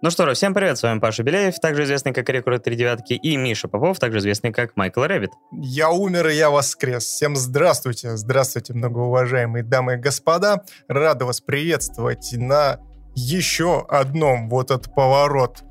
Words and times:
Ну 0.00 0.10
что 0.10 0.32
всем 0.32 0.54
привет, 0.54 0.78
с 0.78 0.84
вами 0.84 1.00
Паша 1.00 1.24
Беляев, 1.24 1.58
также 1.58 1.82
известный 1.82 2.12
как 2.12 2.28
Рекорд 2.28 2.62
Три 2.62 2.76
Девятки, 2.76 3.14
и 3.14 3.36
Миша 3.36 3.66
Попов, 3.66 3.98
также 3.98 4.18
известный 4.18 4.52
как 4.52 4.76
Майкл 4.76 5.02
Рэббит. 5.02 5.32
Я 5.50 5.90
умер, 5.90 6.28
и 6.28 6.36
я 6.36 6.50
воскрес. 6.50 7.02
Всем 7.02 7.34
здравствуйте, 7.34 8.16
здравствуйте, 8.16 8.74
многоуважаемые 8.74 9.64
дамы 9.64 9.94
и 9.94 9.96
господа. 9.96 10.62
Рада 10.86 11.24
вас 11.24 11.40
приветствовать 11.40 12.32
на 12.32 12.78
еще 13.16 13.84
одном 13.88 14.48
вот 14.48 14.70
этот 14.70 14.94
поворот 14.94 15.64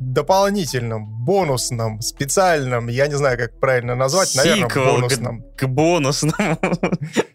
дополнительном, 0.00 1.24
бонусном, 1.24 2.00
специальном, 2.00 2.88
я 2.88 3.06
не 3.06 3.16
знаю, 3.16 3.38
как 3.38 3.60
правильно 3.60 3.94
назвать, 3.94 4.34
наверное, 4.34 4.68
бонусном. 4.68 5.42
К, 5.56 5.60
к 5.60 5.66
бонусному. 5.68 6.58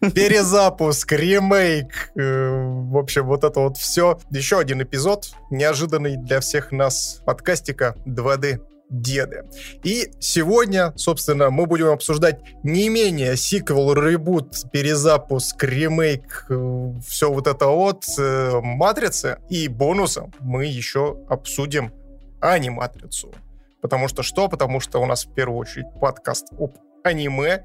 Перезапуск, 0.14 1.12
ремейк, 1.12 2.10
э, 2.16 2.20
в 2.20 2.98
общем, 2.98 3.26
вот 3.26 3.44
это 3.44 3.60
вот 3.60 3.76
все. 3.76 4.18
Еще 4.30 4.58
один 4.58 4.82
эпизод, 4.82 5.30
неожиданный 5.50 6.16
для 6.16 6.40
всех 6.40 6.72
нас 6.72 7.22
подкастика 7.24 7.94
2D 8.04 8.60
деды. 8.88 9.44
И 9.82 10.10
сегодня, 10.20 10.92
собственно, 10.96 11.50
мы 11.50 11.66
будем 11.66 11.88
обсуждать 11.88 12.40
не 12.62 12.88
менее 12.88 13.36
сиквел, 13.36 13.92
ребут, 13.94 14.56
перезапуск, 14.72 15.62
ремейк, 15.64 16.46
э, 16.48 16.92
все 17.06 17.30
вот 17.30 17.46
это 17.46 17.66
вот 17.66 18.04
э, 18.18 18.60
матрицы. 18.62 19.38
И 19.48 19.68
бонусом 19.68 20.32
мы 20.40 20.66
еще 20.66 21.16
обсудим 21.28 21.92
а 22.40 22.58
не 22.58 22.70
матрицу. 22.70 23.32
Потому 23.80 24.08
что 24.08 24.22
что? 24.22 24.48
Потому 24.48 24.80
что 24.80 25.00
у 25.00 25.06
нас 25.06 25.26
в 25.26 25.34
первую 25.34 25.58
очередь 25.58 25.86
подкаст 26.00 26.48
об 26.58 26.76
аниме. 27.04 27.62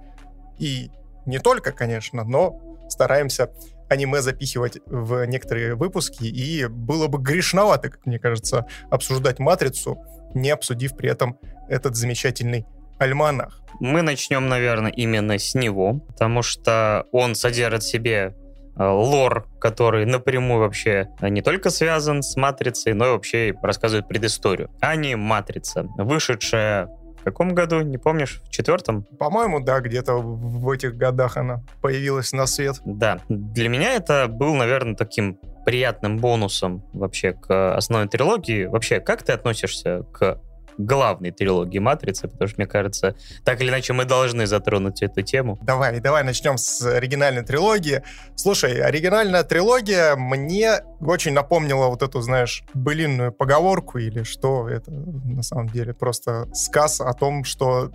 И 0.59 0.91
не 1.25 1.39
только, 1.39 1.71
конечно, 1.71 2.23
но 2.23 2.59
стараемся 2.89 3.51
аниме 3.89 4.21
запихивать 4.21 4.79
в 4.85 5.25
некоторые 5.25 5.75
выпуски. 5.75 6.23
И 6.23 6.65
было 6.67 7.07
бы 7.07 7.17
грешновато, 7.17 7.89
как 7.89 8.05
мне 8.05 8.19
кажется, 8.19 8.65
обсуждать 8.89 9.39
матрицу, 9.39 9.97
не 10.33 10.49
обсудив 10.49 10.95
при 10.95 11.09
этом 11.09 11.37
этот 11.67 11.95
замечательный 11.95 12.65
альманах. 12.99 13.61
Мы 13.79 14.01
начнем, 14.01 14.47
наверное, 14.47 14.91
именно 14.91 15.39
с 15.39 15.55
него, 15.55 15.99
потому 16.07 16.43
что 16.43 17.07
он 17.11 17.35
содержит 17.35 17.83
в 17.83 17.89
себе 17.89 18.35
лор, 18.75 19.47
который 19.59 20.05
напрямую 20.05 20.59
вообще 20.59 21.09
не 21.21 21.41
только 21.41 21.69
связан 21.69 22.23
с 22.23 22.35
Матрицей, 22.35 22.93
но 22.93 23.07
и 23.07 23.09
вообще 23.11 23.53
рассказывает 23.61 24.07
предысторию, 24.07 24.69
а 24.81 24.95
не 24.95 25.15
Матрица, 25.15 25.87
вышедшая 25.97 26.89
в 27.21 27.23
каком 27.23 27.53
году, 27.53 27.81
не 27.81 27.99
помнишь, 27.99 28.41
в 28.43 28.49
четвертом? 28.49 29.03
По-моему, 29.19 29.59
да, 29.59 29.79
где-то 29.79 30.15
в 30.15 30.67
этих 30.71 30.97
годах 30.97 31.37
она 31.37 31.61
появилась 31.79 32.31
на 32.33 32.47
свет. 32.47 32.77
Да, 32.83 33.19
для 33.29 33.69
меня 33.69 33.93
это 33.93 34.27
был, 34.27 34.55
наверное, 34.55 34.95
таким 34.95 35.37
приятным 35.63 36.17
бонусом 36.17 36.83
вообще 36.93 37.33
к 37.33 37.75
основной 37.75 38.09
трилогии. 38.09 38.65
Вообще, 38.65 38.99
как 38.99 39.21
ты 39.21 39.33
относишься 39.33 40.01
к 40.11 40.39
главной 40.85 41.31
трилогии 41.31 41.79
«Матрицы», 41.79 42.27
потому 42.27 42.47
что, 42.47 42.59
мне 42.59 42.67
кажется, 42.67 43.15
так 43.43 43.61
или 43.61 43.69
иначе 43.69 43.93
мы 43.93 44.05
должны 44.05 44.47
затронуть 44.47 45.01
эту 45.01 45.21
тему. 45.21 45.59
Давай, 45.61 45.99
давай 45.99 46.23
начнем 46.23 46.57
с 46.57 46.81
оригинальной 46.81 47.43
трилогии. 47.43 48.03
Слушай, 48.35 48.81
оригинальная 48.81 49.43
трилогия 49.43 50.15
мне 50.15 50.79
очень 51.01 51.33
напомнила 51.33 51.87
вот 51.87 52.01
эту, 52.01 52.21
знаешь, 52.21 52.63
былинную 52.73 53.31
поговорку 53.31 53.97
или 53.97 54.23
что 54.23 54.69
это 54.69 54.91
на 54.91 55.43
самом 55.43 55.69
деле. 55.69 55.93
Просто 55.93 56.47
сказ 56.53 57.01
о 57.01 57.13
том, 57.13 57.43
что, 57.43 57.91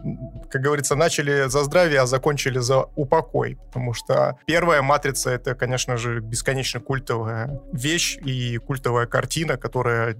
как 0.50 0.62
говорится, 0.62 0.96
начали 0.96 1.48
за 1.48 1.64
здравие, 1.64 2.00
а 2.00 2.06
закончили 2.06 2.58
за 2.58 2.84
упокой, 2.96 3.56
потому 3.66 3.92
что 3.92 4.36
первая 4.46 4.82
«Матрица»— 4.82 5.30
это, 5.32 5.54
конечно 5.54 5.96
же, 5.96 6.20
бесконечно 6.20 6.80
культовая 6.80 7.60
вещь 7.72 8.18
и 8.24 8.58
культовая 8.58 9.06
картина, 9.06 9.56
которая 9.56 10.16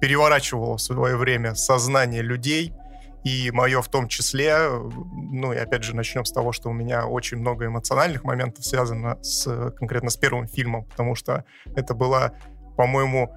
переворачивала 0.00 0.76
в 0.76 0.82
свое 0.82 1.16
время 1.16 1.54
сознание 1.54 2.22
людей, 2.22 2.72
и 3.24 3.50
мое 3.50 3.80
в 3.80 3.88
том 3.88 4.06
числе. 4.06 4.68
Ну 4.68 5.52
и 5.52 5.56
опять 5.56 5.82
же 5.82 5.96
начнем 5.96 6.24
с 6.24 6.32
того, 6.32 6.52
что 6.52 6.68
у 6.68 6.72
меня 6.72 7.06
очень 7.06 7.38
много 7.38 7.66
эмоциональных 7.66 8.22
моментов 8.22 8.64
связано 8.64 9.18
с 9.22 9.72
конкретно 9.72 10.10
с 10.10 10.16
первым 10.16 10.46
фильмом, 10.46 10.84
потому 10.84 11.14
что 11.14 11.44
это 11.74 11.94
была, 11.94 12.32
по-моему, 12.76 13.34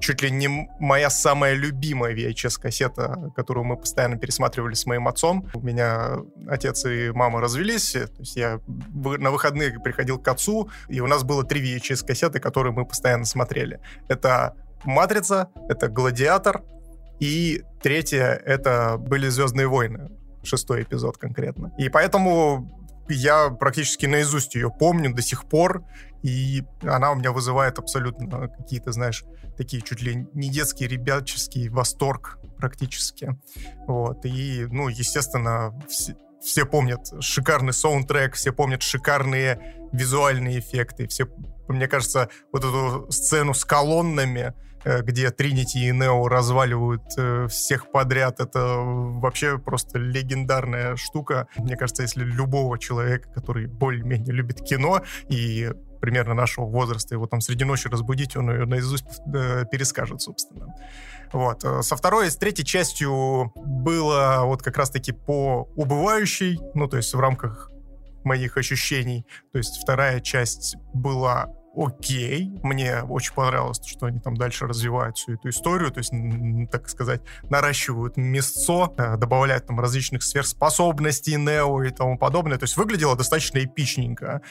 чуть 0.00 0.20
ли 0.22 0.30
не 0.30 0.68
моя 0.80 1.08
самая 1.08 1.54
любимая 1.54 2.14
VHS-кассета, 2.14 3.32
которую 3.36 3.64
мы 3.64 3.76
постоянно 3.76 4.16
пересматривали 4.16 4.74
с 4.74 4.84
моим 4.86 5.06
отцом. 5.06 5.48
У 5.54 5.60
меня 5.60 6.18
отец 6.48 6.84
и 6.84 7.10
мама 7.12 7.40
развелись, 7.40 7.92
то 7.92 8.18
есть 8.18 8.36
я 8.36 8.60
на 8.66 9.30
выходные 9.30 9.78
приходил 9.80 10.18
к 10.18 10.26
отцу, 10.26 10.68
и 10.88 11.00
у 11.00 11.06
нас 11.06 11.22
было 11.22 11.44
три 11.44 11.62
VHS-кассеты, 11.62 12.40
которые 12.40 12.72
мы 12.72 12.84
постоянно 12.84 13.24
смотрели. 13.24 13.80
Это 14.08 14.56
«Матрица», 14.84 15.50
это 15.68 15.88
«Гладиатор», 15.88 16.62
и 17.24 17.62
третье— 17.82 18.40
это 18.44 18.96
были 18.98 19.28
«Звездные 19.28 19.66
войны», 19.66 20.10
шестой 20.42 20.82
эпизод 20.82 21.16
конкретно. 21.16 21.72
И 21.78 21.88
поэтому 21.88 22.84
я 23.08 23.48
практически 23.48 24.04
наизусть 24.06 24.54
ее 24.54 24.70
помню 24.70 25.14
до 25.14 25.22
сих 25.22 25.48
пор, 25.48 25.84
и 26.22 26.64
она 26.82 27.12
у 27.12 27.14
меня 27.14 27.32
вызывает 27.32 27.78
абсолютно 27.78 28.48
какие-то, 28.48 28.92
знаешь, 28.92 29.24
такие 29.56 29.82
чуть 29.82 30.02
ли 30.02 30.26
не 30.34 30.50
детский, 30.50 30.86
ребяческий 30.86 31.68
восторг 31.68 32.38
практически. 32.58 33.38
Вот. 33.86 34.24
И, 34.24 34.66
ну, 34.70 34.88
естественно, 34.88 35.78
все, 35.88 36.16
все 36.42 36.66
помнят 36.66 37.10
шикарный 37.20 37.72
саундтрек, 37.72 38.34
все 38.34 38.52
помнят 38.52 38.82
шикарные 38.82 39.88
визуальные 39.92 40.58
эффекты, 40.58 41.06
все, 41.08 41.26
мне 41.68 41.88
кажется, 41.88 42.28
вот 42.52 42.64
эту 42.64 43.10
сцену 43.10 43.54
с 43.54 43.64
колоннами, 43.64 44.52
где 44.84 45.30
Тринити 45.30 45.88
и 45.88 45.92
Нео 45.92 46.28
разваливают 46.28 47.02
э, 47.16 47.46
всех 47.48 47.90
подряд. 47.90 48.40
Это 48.40 48.76
вообще 48.76 49.58
просто 49.58 49.98
легендарная 49.98 50.96
штука. 50.96 51.48
Мне 51.56 51.76
кажется, 51.76 52.02
если 52.02 52.24
любого 52.24 52.78
человека, 52.78 53.28
который 53.32 53.66
более-менее 53.66 54.32
любит 54.32 54.60
кино 54.60 55.02
и 55.28 55.72
примерно 56.00 56.34
нашего 56.34 56.66
возраста, 56.66 57.14
его 57.14 57.26
там 57.26 57.40
среди 57.40 57.64
ночи 57.64 57.88
разбудить, 57.88 58.36
он 58.36 58.50
ее 58.50 58.66
наизусть 58.66 59.06
э, 59.34 59.64
перескажет, 59.70 60.20
собственно. 60.20 60.74
Вот. 61.32 61.64
Со 61.84 61.96
второй, 61.96 62.30
с 62.30 62.36
третьей 62.36 62.64
частью 62.64 63.52
было 63.56 64.42
вот 64.44 64.62
как 64.62 64.76
раз-таки 64.76 65.12
по 65.12 65.68
убывающей, 65.74 66.60
ну, 66.74 66.86
то 66.86 66.96
есть 66.96 67.12
в 67.14 67.18
рамках 67.18 67.70
моих 68.24 68.56
ощущений. 68.56 69.26
То 69.52 69.58
есть 69.58 69.80
вторая 69.82 70.20
часть 70.20 70.76
была 70.92 71.48
окей. 71.76 72.52
Мне 72.62 73.02
очень 73.02 73.34
понравилось, 73.34 73.80
что 73.84 74.06
они 74.06 74.20
там 74.20 74.36
дальше 74.36 74.66
развивают 74.66 75.16
всю 75.16 75.34
эту 75.34 75.48
историю, 75.48 75.90
то 75.90 75.98
есть, 75.98 76.12
так 76.70 76.88
сказать, 76.88 77.22
наращивают 77.48 78.16
мясцо, 78.16 78.92
э, 78.96 79.16
добавляют 79.16 79.66
там 79.66 79.80
различных 79.80 80.22
сверхспособностей 80.22 81.36
Нео 81.36 81.82
и 81.82 81.90
тому 81.90 82.18
подобное. 82.18 82.58
То 82.58 82.64
есть 82.64 82.76
выглядело 82.76 83.16
достаточно 83.16 83.58
эпичненько. 83.58 84.42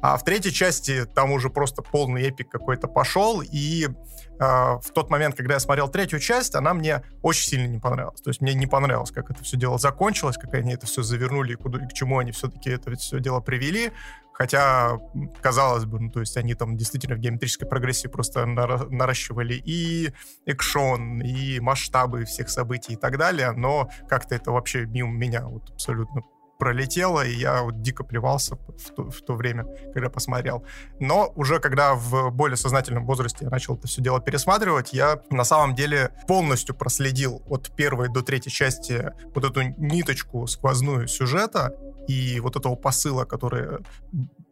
А 0.00 0.16
в 0.16 0.24
третьей 0.24 0.52
части 0.52 1.04
там 1.06 1.32
уже 1.32 1.50
просто 1.50 1.82
полный 1.82 2.22
эпик 2.22 2.48
какой-то 2.48 2.86
пошел, 2.86 3.42
и 3.42 3.86
э, 3.86 3.90
в 4.38 4.92
тот 4.94 5.10
момент, 5.10 5.34
когда 5.34 5.54
я 5.54 5.60
смотрел 5.60 5.88
третью 5.88 6.20
часть, 6.20 6.54
она 6.54 6.72
мне 6.72 7.02
очень 7.22 7.48
сильно 7.48 7.66
не 7.66 7.80
понравилась. 7.80 8.20
То 8.20 8.30
есть 8.30 8.40
мне 8.40 8.54
не 8.54 8.68
понравилось, 8.68 9.10
как 9.10 9.30
это 9.30 9.42
все 9.42 9.56
дело 9.56 9.76
закончилось, 9.76 10.36
как 10.36 10.54
они 10.54 10.74
это 10.74 10.86
все 10.86 11.02
завернули 11.02 11.54
и, 11.54 11.56
куда, 11.56 11.84
и 11.84 11.88
к 11.88 11.92
чему 11.92 12.18
они 12.20 12.30
все-таки 12.30 12.70
это 12.70 12.94
все 12.94 13.18
дело 13.18 13.40
привели. 13.40 13.90
Хотя, 14.38 15.00
казалось 15.42 15.84
бы, 15.84 15.98
ну, 15.98 16.10
то 16.10 16.20
есть 16.20 16.36
они 16.36 16.54
там 16.54 16.76
действительно 16.76 17.16
в 17.16 17.18
геометрической 17.18 17.68
прогрессии 17.68 18.06
просто 18.06 18.46
наращивали 18.46 19.54
и 19.54 20.12
экшон, 20.46 21.20
и 21.20 21.58
масштабы 21.58 22.24
всех 22.24 22.48
событий 22.48 22.92
и 22.92 22.96
так 22.96 23.18
далее, 23.18 23.50
но 23.50 23.90
как-то 24.08 24.36
это 24.36 24.52
вообще 24.52 24.86
мимо 24.86 25.10
меня 25.10 25.42
вот 25.42 25.70
абсолютно 25.70 26.22
пролетело, 26.58 27.24
и 27.24 27.34
я 27.34 27.62
вот 27.62 27.82
дико 27.82 28.04
плевался 28.04 28.56
в 28.56 28.90
то, 28.94 29.10
в 29.10 29.22
то 29.22 29.34
время, 29.34 29.64
когда 29.94 30.10
посмотрел. 30.10 30.64
Но 30.98 31.32
уже 31.36 31.60
когда 31.60 31.94
в 31.94 32.30
более 32.30 32.56
сознательном 32.56 33.06
возрасте 33.06 33.44
я 33.44 33.50
начал 33.50 33.76
это 33.76 33.86
все 33.86 34.02
дело 34.02 34.20
пересматривать, 34.20 34.92
я 34.92 35.20
на 35.30 35.44
самом 35.44 35.74
деле 35.74 36.10
полностью 36.26 36.74
проследил 36.74 37.42
от 37.46 37.74
первой 37.74 38.08
до 38.08 38.22
третьей 38.22 38.52
части 38.52 39.12
вот 39.34 39.44
эту 39.44 39.62
ниточку 39.78 40.46
сквозную 40.46 41.06
сюжета, 41.06 41.72
и 42.08 42.40
вот 42.40 42.56
этого 42.56 42.74
посыла, 42.74 43.24
который 43.24 43.78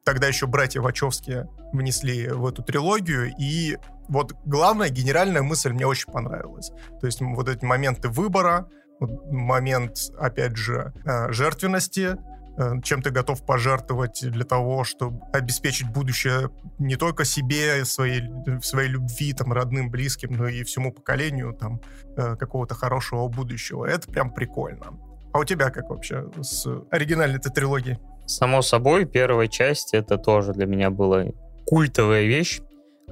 тогда 0.05 0.29
еще 0.29 0.47
братья 0.47 0.81
Вачовские 0.81 1.49
внесли 1.73 2.29
в 2.29 2.47
эту 2.47 2.63
трилогию, 2.63 3.33
и 3.41 3.77
вот 4.09 4.35
главная 4.45 4.89
генеральная 4.89 5.43
мысль 5.43 5.73
мне 5.73 5.87
очень 5.87 6.13
понравилась. 6.13 6.71
То 7.01 7.07
есть 7.07 7.21
вот 7.21 7.49
эти 7.49 7.65
моменты 7.65 8.09
выбора, 8.09 8.69
момент, 9.01 9.97
опять 10.19 10.57
же, 10.57 10.93
э, 11.05 11.33
жертвенности, 11.33 12.17
э, 12.59 12.81
чем 12.83 13.03
ты 13.03 13.11
готов 13.11 13.45
пожертвовать 13.45 14.21
для 14.23 14.45
того, 14.45 14.85
чтобы 14.85 15.21
обеспечить 15.33 15.91
будущее 15.91 16.51
не 16.79 16.97
только 16.97 17.25
себе, 17.25 17.85
своей, 17.85 18.23
своей 18.63 18.89
любви, 18.89 19.33
там, 19.33 19.53
родным, 19.53 19.91
близким, 19.91 20.33
но 20.33 20.47
и 20.47 20.63
всему 20.63 20.93
поколению 20.93 21.53
там 21.53 21.81
э, 22.17 22.37
какого-то 22.37 22.75
хорошего 22.75 23.29
будущего. 23.29 23.85
Это 23.85 24.11
прям 24.11 24.33
прикольно. 24.33 24.99
А 25.37 25.39
у 25.39 25.45
тебя 25.45 25.69
как 25.69 25.91
вообще 25.91 26.25
с 26.41 26.67
оригинальной 26.91 27.37
этой 27.37 27.53
трилогией? 27.53 27.99
Само 28.25 28.63
собой, 28.63 29.05
первая 29.05 29.49
часть 29.49 29.93
это 29.93 30.17
тоже 30.17 30.55
для 30.55 30.65
меня 30.65 30.89
была 30.89 31.27
культовая 31.67 32.23
вещь. 32.23 32.61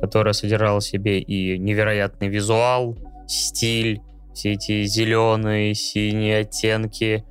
которая 0.00 0.32
содержала 0.32 0.80
в 0.80 0.84
себе 0.84 1.20
и 1.20 1.58
невероятный 1.58 2.28
визуал, 2.28 2.96
стиль, 3.28 4.00
все 4.32 4.54
эти 4.54 4.84
зеленые, 4.84 5.74
синие 5.74 6.38
оттенки, 6.38 7.24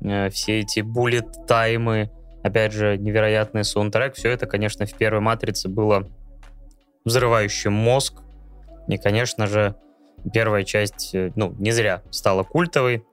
э, 0.00 0.30
все 0.30 0.60
эти 0.60 0.80
буллет-таймы, 0.80 2.10
опять 2.42 2.72
же, 2.72 2.96
невероятный 2.96 3.64
саундтрек. 3.64 4.14
Все 4.14 4.30
это, 4.30 4.46
конечно, 4.46 4.86
в 4.86 4.94
первой 4.94 5.20
«Матрице» 5.20 5.68
было 5.68 6.08
взрывающим 7.04 7.72
мозг. 7.72 8.22
И, 8.88 8.96
конечно 8.96 9.46
же, 9.46 9.74
первая 10.32 10.62
часть, 10.62 11.14
э, 11.14 11.32
ну, 11.34 11.52
не 11.58 11.72
зря 11.72 12.02
стала 12.10 12.44
культовой. 12.44 13.04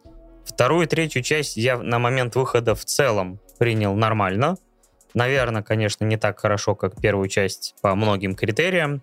Вторую 0.53 0.85
и 0.85 0.89
третью 0.89 1.23
часть 1.23 1.57
я 1.57 1.77
на 1.77 1.97
момент 1.97 2.35
выхода 2.35 2.75
в 2.75 2.85
целом 2.85 3.39
принял 3.57 3.95
нормально. 3.95 4.57
Наверное, 5.15 5.63
конечно, 5.63 6.05
не 6.05 6.17
так 6.17 6.39
хорошо, 6.39 6.75
как 6.75 6.99
первую 7.01 7.27
часть 7.27 7.75
по 7.81 7.95
многим 7.95 8.35
критериям. 8.35 9.01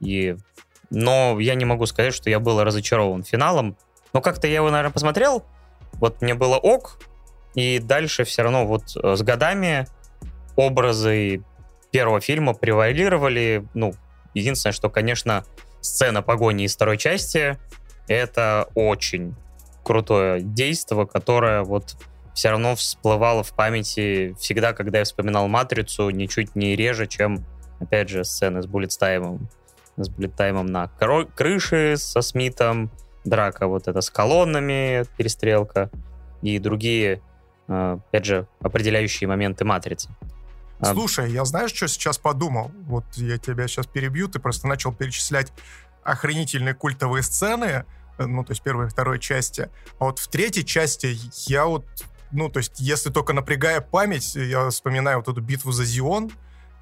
И... 0.00 0.36
Но 0.90 1.38
я 1.40 1.54
не 1.54 1.64
могу 1.64 1.86
сказать, 1.86 2.14
что 2.14 2.28
я 2.28 2.40
был 2.40 2.62
разочарован 2.62 3.24
финалом. 3.24 3.76
Но 4.12 4.20
как-то 4.20 4.46
я 4.46 4.56
его, 4.56 4.70
наверное, 4.70 4.92
посмотрел. 4.92 5.44
Вот 5.94 6.20
мне 6.20 6.34
было 6.34 6.56
ок. 6.56 6.98
И 7.54 7.78
дальше 7.78 8.24
все 8.24 8.42
равно 8.42 8.66
вот 8.66 8.96
э, 8.96 9.16
с 9.16 9.22
годами 9.22 9.86
образы 10.56 11.42
первого 11.90 12.20
фильма 12.20 12.52
превалировали. 12.52 13.66
Ну, 13.72 13.94
единственное, 14.34 14.72
что, 14.72 14.90
конечно, 14.90 15.44
сцена 15.80 16.20
погони 16.22 16.64
из 16.64 16.74
второй 16.74 16.98
части 16.98 17.58
это 18.08 18.68
очень 18.74 19.34
крутое 19.84 20.40
действие, 20.40 21.06
которое 21.06 21.62
вот 21.62 21.96
все 22.34 22.50
равно 22.50 22.74
всплывало 22.74 23.42
в 23.42 23.52
памяти 23.52 24.34
всегда, 24.38 24.72
когда 24.72 24.98
я 24.98 25.04
вспоминал 25.04 25.48
«Матрицу», 25.48 26.10
ничуть 26.10 26.56
не 26.56 26.76
реже, 26.76 27.06
чем, 27.06 27.44
опять 27.78 28.08
же, 28.08 28.24
сцены 28.24 28.62
с 28.62 28.66
буллет-таймом. 28.66 29.48
С 29.96 30.08
буллет-таймом 30.08 30.66
на 30.66 30.88
крыше 30.88 31.96
со 31.98 32.22
Смитом, 32.22 32.90
драка 33.24 33.66
вот 33.66 33.88
это 33.88 34.00
с 34.00 34.10
колоннами, 34.10 35.04
перестрелка 35.16 35.90
и 36.40 36.58
другие, 36.58 37.20
э, 37.68 37.98
опять 38.08 38.24
же, 38.24 38.46
определяющие 38.60 39.28
моменты 39.28 39.64
«Матрицы». 39.64 40.08
А 40.80 40.94
Слушай, 40.94 41.30
я 41.30 41.44
знаешь, 41.44 41.72
что 41.72 41.86
сейчас 41.86 42.18
подумал? 42.18 42.72
Вот 42.86 43.04
я 43.14 43.38
тебя 43.38 43.68
сейчас 43.68 43.86
перебью, 43.86 44.28
ты 44.28 44.40
просто 44.40 44.66
начал 44.66 44.92
перечислять 44.92 45.52
охренительные 46.02 46.74
культовые 46.74 47.22
сцены, 47.22 47.84
ну, 48.18 48.44
то 48.44 48.52
есть 48.52 48.62
первой 48.62 48.86
и 48.86 48.88
второй 48.88 49.18
части. 49.18 49.70
А 49.98 50.06
вот 50.06 50.18
в 50.18 50.28
третьей 50.28 50.64
части 50.64 51.16
я 51.48 51.66
вот, 51.66 51.84
ну, 52.30 52.48
то 52.48 52.58
есть 52.58 52.80
если 52.80 53.10
только 53.10 53.32
напрягая 53.32 53.80
память, 53.80 54.34
я 54.34 54.70
вспоминаю 54.70 55.18
вот 55.18 55.28
эту 55.28 55.40
битву 55.40 55.72
за 55.72 55.84
Зион, 55.84 56.30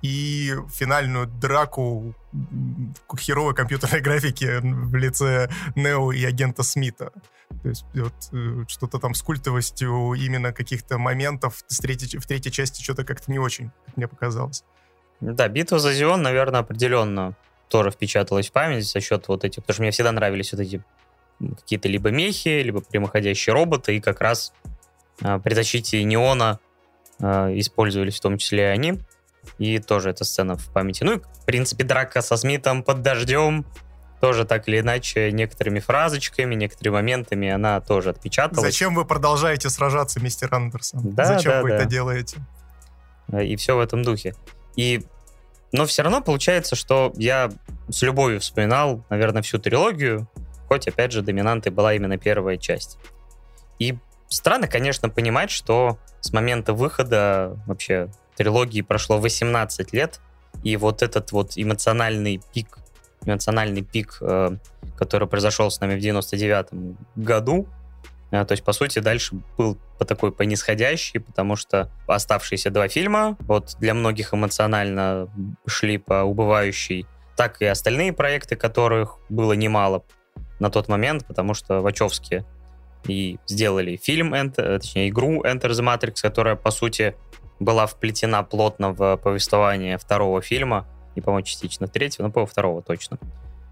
и 0.02 0.54
финальную 0.72 1.26
драку 1.26 2.14
херовой 3.18 3.54
компьютерной 3.54 4.00
графики 4.02 4.60
в 4.62 4.94
лице 4.94 5.50
Нео 5.74 6.12
и 6.12 6.24
агента 6.24 6.62
Смита. 6.62 7.12
То 7.62 7.68
есть 7.68 7.84
вот 7.94 8.14
э, 8.32 8.64
что-то 8.68 8.98
там 8.98 9.14
с 9.14 9.22
культовостью 9.22 10.14
именно 10.14 10.52
каких-то 10.52 10.98
моментов 10.98 11.62
с 11.66 11.78
третьей, 11.78 12.18
в 12.18 12.26
третьей 12.26 12.52
части 12.52 12.82
что-то 12.82 13.04
как-то 13.04 13.30
не 13.30 13.38
очень, 13.38 13.70
мне 13.96 14.08
показалось. 14.08 14.64
Да, 15.20 15.48
битва 15.48 15.78
за 15.78 15.92
Зион, 15.92 16.22
наверное, 16.22 16.60
определенно 16.60 17.36
тоже 17.68 17.90
впечаталась 17.90 18.48
в 18.48 18.52
память 18.52 18.88
за 18.90 19.00
счет 19.00 19.28
вот 19.28 19.44
этих, 19.44 19.62
потому 19.62 19.74
что 19.74 19.82
мне 19.82 19.90
всегда 19.90 20.12
нравились 20.12 20.52
вот 20.52 20.60
эти 20.60 20.82
какие-то 21.58 21.88
либо 21.88 22.10
мехи, 22.10 22.62
либо 22.62 22.80
прямоходящие 22.80 23.54
роботы, 23.54 23.96
и 23.96 24.00
как 24.00 24.20
раз 24.20 24.52
э, 25.22 25.38
при 25.42 25.54
защите 25.54 26.02
Неона 26.04 26.58
э, 27.18 27.58
использовались 27.58 28.16
в 28.16 28.20
том 28.20 28.38
числе 28.38 28.64
и 28.64 28.66
они. 28.66 28.98
И 29.58 29.78
тоже 29.78 30.10
эта 30.10 30.24
сцена 30.24 30.56
в 30.56 30.66
памяти. 30.72 31.02
Ну 31.02 31.14
и, 31.14 31.18
в 31.18 31.44
принципе, 31.46 31.84
драка 31.84 32.20
со 32.20 32.36
Смитом 32.36 32.82
под 32.82 33.02
дождем 33.02 33.64
тоже 34.20 34.44
так 34.44 34.68
или 34.68 34.80
иначе 34.80 35.32
некоторыми 35.32 35.80
фразочками, 35.80 36.54
некоторыми 36.54 36.94
моментами 36.94 37.48
она 37.48 37.80
тоже 37.80 38.10
отпечаталась. 38.10 38.72
Зачем 38.72 38.94
вы 38.94 39.06
продолжаете 39.06 39.70
сражаться, 39.70 40.20
мистер 40.20 40.54
Андерсон? 40.54 41.00
Да, 41.14 41.24
Зачем 41.24 41.52
да, 41.52 41.62
вы 41.62 41.70
да. 41.70 41.76
это 41.76 41.84
делаете? 41.86 42.36
И 43.32 43.56
все 43.56 43.76
в 43.76 43.80
этом 43.80 44.02
духе. 44.02 44.34
И 44.76 45.06
но 45.72 45.86
все 45.86 46.02
равно 46.02 46.20
получается, 46.20 46.74
что 46.74 47.12
я 47.16 47.50
с 47.88 48.02
любовью 48.02 48.40
вспоминал, 48.40 49.04
наверное, 49.08 49.42
всю 49.42 49.58
трилогию, 49.58 50.28
хоть, 50.70 50.86
опять 50.86 51.10
же, 51.10 51.22
доминантой 51.22 51.72
была 51.72 51.94
именно 51.94 52.16
первая 52.16 52.56
часть. 52.56 52.96
И 53.80 53.98
странно, 54.28 54.68
конечно, 54.68 55.08
понимать, 55.08 55.50
что 55.50 55.98
с 56.20 56.32
момента 56.32 56.74
выхода 56.74 57.60
вообще 57.66 58.08
трилогии 58.36 58.82
прошло 58.82 59.18
18 59.18 59.92
лет, 59.92 60.20
и 60.62 60.76
вот 60.76 61.02
этот 61.02 61.32
вот 61.32 61.54
эмоциональный 61.56 62.40
пик, 62.54 62.78
эмоциональный 63.24 63.82
пик, 63.82 64.18
э, 64.20 64.50
который 64.96 65.26
произошел 65.26 65.72
с 65.72 65.80
нами 65.80 65.96
в 65.96 66.00
99 66.00 66.96
году, 67.16 67.66
э, 68.30 68.44
то 68.44 68.52
есть, 68.52 68.62
по 68.62 68.72
сути, 68.72 69.00
дальше 69.00 69.40
был 69.58 69.76
по 69.98 70.04
такой 70.04 70.30
по 70.30 70.42
нисходящей, 70.42 71.18
потому 71.18 71.56
что 71.56 71.90
оставшиеся 72.06 72.70
два 72.70 72.86
фильма 72.86 73.36
вот 73.40 73.74
для 73.80 73.94
многих 73.94 74.34
эмоционально 74.34 75.28
шли 75.66 75.98
по 75.98 76.22
убывающей, 76.22 77.06
так 77.34 77.60
и 77.60 77.66
остальные 77.66 78.12
проекты, 78.12 78.54
которых 78.54 79.18
было 79.28 79.54
немало 79.54 80.04
на 80.60 80.70
тот 80.70 80.88
момент, 80.88 81.26
потому 81.26 81.54
что 81.54 81.80
Вачовски 81.80 82.44
и 83.06 83.38
сделали 83.46 83.96
фильм, 83.96 84.34
Enter, 84.34 84.78
точнее, 84.78 85.08
игру 85.08 85.42
Enter 85.42 85.70
the 85.70 85.82
Matrix, 85.82 86.22
которая, 86.22 86.54
по 86.54 86.70
сути, 86.70 87.16
была 87.58 87.86
вплетена 87.86 88.42
плотно 88.42 88.92
в 88.92 89.16
повествование 89.16 89.98
второго 89.98 90.42
фильма, 90.42 90.86
и, 91.14 91.20
по-моему, 91.20 91.44
частично 91.44 91.88
третьего, 91.88 92.26
но, 92.26 92.32
по 92.32 92.46
второго 92.46 92.82
точно. 92.82 93.18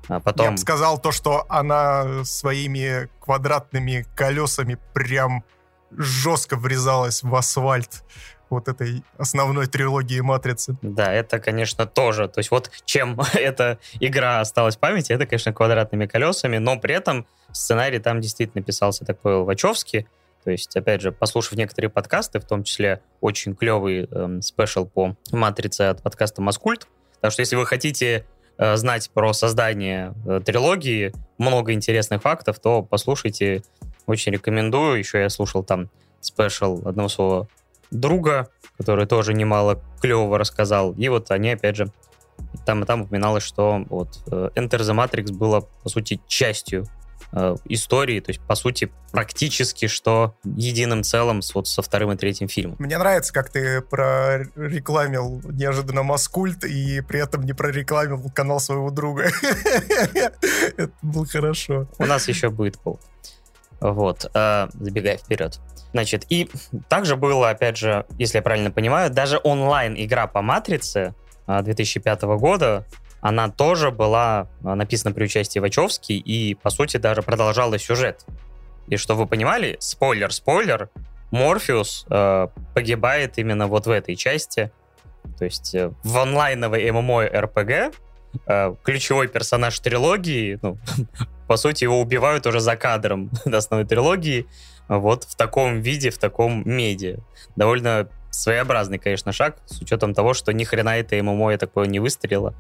А 0.09 0.21
потом... 0.21 0.47
Я 0.47 0.53
бы 0.53 0.59
сказал 0.59 0.99
то, 0.99 1.13
что 1.13 1.45
она 1.49 2.25
своими 2.25 3.09
квадратными 3.21 4.07
колесами 4.15 4.79
прям 4.95 5.45
жестко 5.91 6.57
врезалась 6.57 7.23
в 7.23 7.35
асфальт 7.35 8.03
вот 8.51 8.69
этой 8.69 9.03
основной 9.17 9.67
трилогии 9.67 10.21
«Матрицы». 10.21 10.77
Да, 10.83 11.13
это, 11.13 11.39
конечно, 11.39 11.87
тоже. 11.87 12.29
То 12.29 12.39
есть 12.39 12.51
вот 12.51 12.71
чем 12.85 13.21
эта 13.35 13.79
игра 14.01 14.41
осталась 14.41 14.77
в 14.77 14.79
памяти, 14.79 15.13
это, 15.13 15.27
конечно, 15.27 15.53
квадратными 15.53 16.07
колесами, 16.07 16.59
но 16.59 16.79
при 16.79 16.95
этом 16.95 17.27
сценарий 17.53 17.99
там 17.99 18.21
действительно 18.21 18.63
писался 18.63 19.05
такой 19.05 19.43
Вачовски, 19.45 20.07
то 20.45 20.53
есть, 20.53 20.75
опять 20.77 21.03
же, 21.03 21.13
послушав 21.13 21.59
некоторые 21.59 21.91
подкасты, 21.91 22.41
в 22.41 22.45
том 22.45 22.63
числе 22.63 23.03
очень 23.21 23.55
клевый 23.55 24.05
эм, 24.05 24.41
спешл 24.41 24.87
по 24.87 25.15
матрице 25.33 25.83
от 25.83 26.03
подкаста 26.03 26.41
Маскульт. 26.41 26.87
Так 27.21 27.33
что, 27.33 27.43
если 27.43 27.57
вы 27.57 27.67
хотите 27.67 28.25
э, 28.57 28.77
знать 28.77 29.11
про 29.13 29.33
создание 29.33 30.15
э, 30.27 30.41
трилогии, 30.45 31.13
много 31.37 31.73
интересных 31.73 32.23
фактов, 32.23 32.61
то 32.61 32.83
послушайте. 32.83 33.63
Очень 34.07 34.33
рекомендую. 34.33 34.99
Еще 34.99 35.21
я 35.21 35.29
слушал 35.29 35.63
там 35.63 35.91
спешл 36.21 36.81
одного 36.87 37.11
своего 37.11 37.49
друга, 37.91 38.49
который 38.77 39.07
тоже 39.07 39.35
немало 39.35 39.83
клевого 40.01 40.39
рассказал. 40.39 40.93
И 40.93 41.09
вот 41.09 41.31
они, 41.31 41.51
опять 41.51 41.77
же, 41.77 41.93
там 42.65 42.83
и 42.83 42.87
там 42.87 43.03
упоминалось, 43.03 43.43
что 43.43 43.85
вот 43.89 44.21
э, 44.31 44.51
Enter 44.55 44.81
the 44.81 44.95
Matrix 44.95 45.33
было, 45.33 45.69
по 45.83 45.89
сути, 45.89 46.21
частью 46.27 46.87
э, 47.33 47.57
истории, 47.65 48.21
то 48.21 48.31
есть, 48.31 48.41
по 48.41 48.55
сути, 48.55 48.91
практически 49.11 49.87
что 49.87 50.35
единым 50.45 51.03
целым 51.03 51.43
с, 51.43 51.55
вот 51.55 51.67
со 51.67 51.83
вторым 51.83 52.13
и 52.13 52.17
третьим 52.17 52.49
фильмом. 52.49 52.77
Мне 52.79 52.99
нравится, 52.99 53.33
как 53.33 53.51
ты 53.51 53.81
прорекламил 53.81 55.41
неожиданно 55.45 56.03
Маскульт 56.03 56.65
и 56.65 57.01
при 57.01 57.21
этом 57.21 57.45
не 57.45 57.53
прорекламил 57.53 58.31
канал 58.35 58.61
своего 58.61 58.91
друга. 58.91 59.31
Это 60.77 60.91
было 61.03 61.27
хорошо. 61.27 61.89
У 61.99 62.07
нас 62.07 62.29
еще 62.29 62.51
будет 62.51 62.79
пол. 62.79 63.01
Вот, 63.81 64.31
э, 64.35 64.69
забегая 64.73 65.19
вперед. 65.19 65.61
Значит, 65.93 66.27
и 66.29 66.51
также 66.89 67.17
было, 67.17 67.51
опять 67.51 67.77
же, 67.77 68.05
если 68.19 68.39
я 68.39 68.43
правильно 68.43 68.71
понимаю, 68.71 69.11
даже 69.11 69.41
онлайн-игра 69.43 70.27
по 70.27 70.43
Матрице 70.43 71.15
2005 71.47 72.23
э, 72.23 72.27
года 72.37 72.85
она 73.21 73.51
тоже 73.51 73.91
была 73.91 74.49
а, 74.65 74.75
написана 74.75 75.13
при 75.13 75.25
участии 75.25 75.59
Вачовски 75.59 76.13
и, 76.13 76.55
по 76.55 76.71
сути, 76.71 76.99
даже 76.99 77.23
продолжала 77.23 77.79
сюжет. 77.79 78.25
И 78.87 78.97
что 78.97 79.15
вы 79.17 79.27
понимали, 79.27 79.77
спойлер, 79.81 80.33
спойлер, 80.33 80.89
Морфеус 81.31 82.07
э, 82.09 82.49
погибает 82.75 83.39
именно 83.39 83.67
вот 83.67 83.87
в 83.87 83.91
этой 83.91 84.17
части. 84.17 84.71
То 85.39 85.45
есть 85.45 85.75
э, 85.75 85.93
в 86.03 86.19
онлайновой 86.19 86.91
ММО 86.91 87.27
РПГ 87.27 87.95
э, 88.47 88.75
ключевой 88.83 89.29
персонаж 89.29 89.79
трилогии, 89.81 90.59
ну, 90.63 90.79
по 91.49 91.57
сути, 91.57 91.83
его 91.85 92.01
убивают 92.01 92.47
уже 92.47 92.61
за 92.61 92.77
кадром 92.77 93.31
основной 93.45 93.87
трилогии, 93.87 94.47
вот 94.89 95.25
в 95.25 95.35
таком 95.35 95.81
виде, 95.81 96.11
в 96.11 96.19
таком 96.19 96.63
медиа. 96.65 97.19
Довольно 97.57 98.09
своеобразный, 98.31 98.99
конечно, 98.99 99.33
шаг, 99.33 99.57
с 99.67 99.81
учетом 99.81 100.15
того, 100.15 100.35
что 100.35 100.53
ни 100.53 100.63
хрена 100.63 100.99
это 100.99 101.21
ММО, 101.21 101.51
я 101.51 101.59
такое 101.59 101.87
не 101.87 101.99
выстрелило 101.99 102.55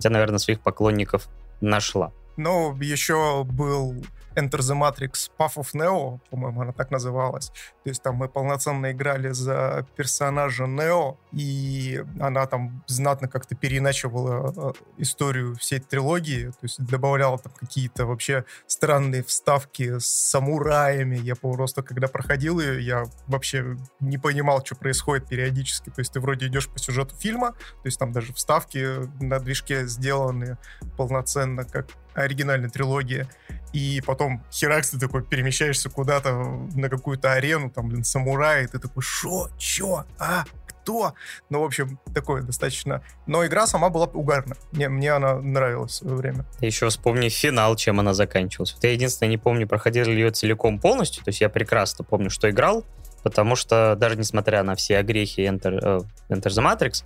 хотя, 0.00 0.10
наверное, 0.10 0.38
своих 0.38 0.60
поклонников 0.60 1.28
нашла. 1.60 2.12
Ну, 2.38 2.74
еще 2.80 3.44
был 3.44 4.02
Enter 4.36 4.60
the 4.60 4.74
Matrix 4.74 5.30
Path 5.38 5.56
of 5.56 5.68
Neo, 5.74 6.20
по-моему, 6.30 6.62
она 6.62 6.72
так 6.72 6.90
называлась. 6.90 7.48
То 7.82 7.90
есть 7.90 8.02
там 8.02 8.16
мы 8.16 8.28
полноценно 8.28 8.92
играли 8.92 9.30
за 9.30 9.86
персонажа 9.96 10.66
Нео, 10.66 11.16
и 11.32 12.04
она 12.20 12.46
там 12.46 12.84
знатно 12.86 13.28
как-то 13.28 13.54
переиначивала 13.54 14.52
э, 14.56 14.72
историю 14.98 15.56
всей 15.56 15.80
трилогии, 15.80 16.46
то 16.46 16.62
есть 16.62 16.84
добавляла 16.84 17.38
там 17.38 17.52
какие-то 17.52 18.06
вообще 18.06 18.44
странные 18.66 19.22
вставки 19.22 19.98
с 19.98 20.06
самураями. 20.06 21.16
Я 21.16 21.34
просто, 21.36 21.82
когда 21.82 22.08
проходил 22.08 22.60
ее, 22.60 22.84
я 22.84 23.04
вообще 23.26 23.76
не 24.00 24.18
понимал, 24.18 24.64
что 24.64 24.76
происходит 24.76 25.28
периодически. 25.28 25.90
То 25.90 26.00
есть 26.00 26.12
ты 26.12 26.20
вроде 26.20 26.46
идешь 26.46 26.68
по 26.68 26.78
сюжету 26.78 27.16
фильма, 27.16 27.52
то 27.52 27.86
есть 27.86 27.98
там 27.98 28.12
даже 28.12 28.32
вставки 28.32 29.08
на 29.22 29.38
движке 29.40 29.86
сделаны 29.86 30.58
полноценно, 30.96 31.64
как 31.64 31.86
оригинальной 32.14 32.70
трилогии, 32.70 33.26
и 33.72 34.02
потом 34.04 34.44
херакс 34.52 34.90
ты 34.90 34.98
такой 34.98 35.22
перемещаешься 35.22 35.90
куда-то 35.90 36.34
на 36.74 36.88
какую-то 36.88 37.32
арену, 37.32 37.70
там, 37.70 37.88
блин, 37.88 38.04
самурай, 38.04 38.64
и 38.64 38.66
ты 38.66 38.78
такой, 38.78 39.02
шо, 39.02 39.48
чё, 39.58 40.04
а, 40.18 40.44
кто? 40.66 41.14
Ну, 41.50 41.60
в 41.60 41.64
общем, 41.64 41.98
такое 42.14 42.42
достаточно. 42.42 43.02
Но 43.26 43.46
игра 43.46 43.66
сама 43.66 43.90
была 43.90 44.06
угарна. 44.06 44.56
Мне, 44.72 44.88
мне 44.88 45.12
она 45.12 45.34
нравилась 45.38 45.92
в 45.92 45.94
свое 45.96 46.16
время. 46.16 46.44
Еще 46.60 46.88
вспомни 46.88 47.28
финал, 47.28 47.76
чем 47.76 48.00
она 48.00 48.14
заканчивалась. 48.14 48.74
Вот 48.74 48.82
я 48.84 48.92
единственное 48.92 49.30
не 49.30 49.38
помню, 49.38 49.68
проходил 49.68 50.06
ли 50.06 50.14
ее 50.14 50.30
целиком 50.30 50.80
полностью, 50.80 51.22
то 51.24 51.28
есть 51.28 51.40
я 51.40 51.48
прекрасно 51.48 52.04
помню, 52.04 52.30
что 52.30 52.50
играл, 52.50 52.84
потому 53.22 53.56
что 53.56 53.94
даже 53.96 54.16
несмотря 54.16 54.62
на 54.62 54.74
все 54.74 54.98
огрехи 54.98 55.40
Enter, 55.40 55.80
uh, 55.80 56.06
Enter 56.28 56.48
the 56.48 56.64
Matrix, 56.64 57.04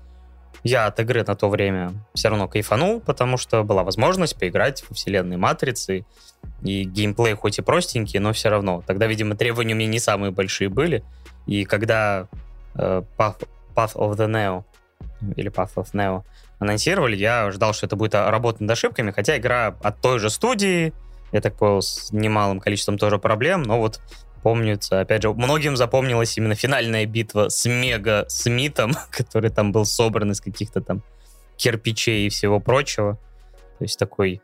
я 0.63 0.87
от 0.87 0.99
игры 1.01 1.25
на 1.25 1.35
то 1.35 1.49
время 1.49 1.93
все 2.15 2.29
равно 2.29 2.49
кайфанул, 2.49 3.01
потому 3.01 3.37
что 3.37 3.63
была 3.65 3.83
возможность 3.83 4.39
поиграть 4.39 4.85
во 4.89 4.95
вселенной 4.95 5.37
Матрицы, 5.37 6.05
и 6.63 6.85
геймплей 6.85 7.35
хоть 7.35 7.59
и 7.59 7.63
простенький, 7.63 8.19
но 8.21 8.33
все 8.33 8.49
равно. 8.49 8.83
Тогда, 8.87 9.07
видимо, 9.07 9.37
требования 9.37 9.75
у 9.75 9.77
меня 9.77 9.89
не 9.89 9.99
самые 9.99 10.31
большие 10.31 10.69
были, 10.69 11.03
и 11.47 11.65
когда 11.65 12.29
э, 12.75 13.03
Path, 13.19 13.47
Path 13.75 13.95
of 13.95 14.17
the 14.17 14.29
Neo 14.29 14.65
или 15.37 15.51
Path 15.51 15.75
of 15.77 15.93
Neo 15.93 16.23
анонсировали, 16.59 17.17
я 17.17 17.51
ждал, 17.51 17.73
что 17.75 17.87
это 17.87 17.97
будет 17.97 18.15
работа 18.15 18.63
над 18.63 18.71
ошибками, 18.71 19.11
хотя 19.11 19.37
игра 19.37 19.75
от 19.83 20.01
той 20.01 20.19
же 20.19 20.31
студии, 20.31 20.93
я 21.33 21.41
так 21.41 21.57
понял, 21.57 21.83
с 21.83 22.13
немалым 22.13 22.61
количеством 22.61 22.97
тоже 22.97 23.19
проблем, 23.19 23.63
но 23.63 23.79
вот 23.79 24.01
помнится. 24.45 25.01
Опять 25.01 25.23
же, 25.23 25.33
многим 25.33 25.75
запомнилась 25.75 26.37
именно 26.37 26.55
финальная 26.55 27.07
битва 27.07 27.49
с 27.49 27.65
Мега 27.65 28.27
Смитом, 28.29 28.93
который 29.11 29.51
там 29.51 29.73
был 29.73 29.87
собран 29.87 30.33
из 30.33 30.41
каких-то 30.43 30.83
там 30.83 31.03
кирпичей 31.57 32.27
и 32.27 32.29
всего 32.29 32.61
прочего. 32.61 33.15
То 33.79 33.85
есть 33.85 33.99
такой 33.99 34.43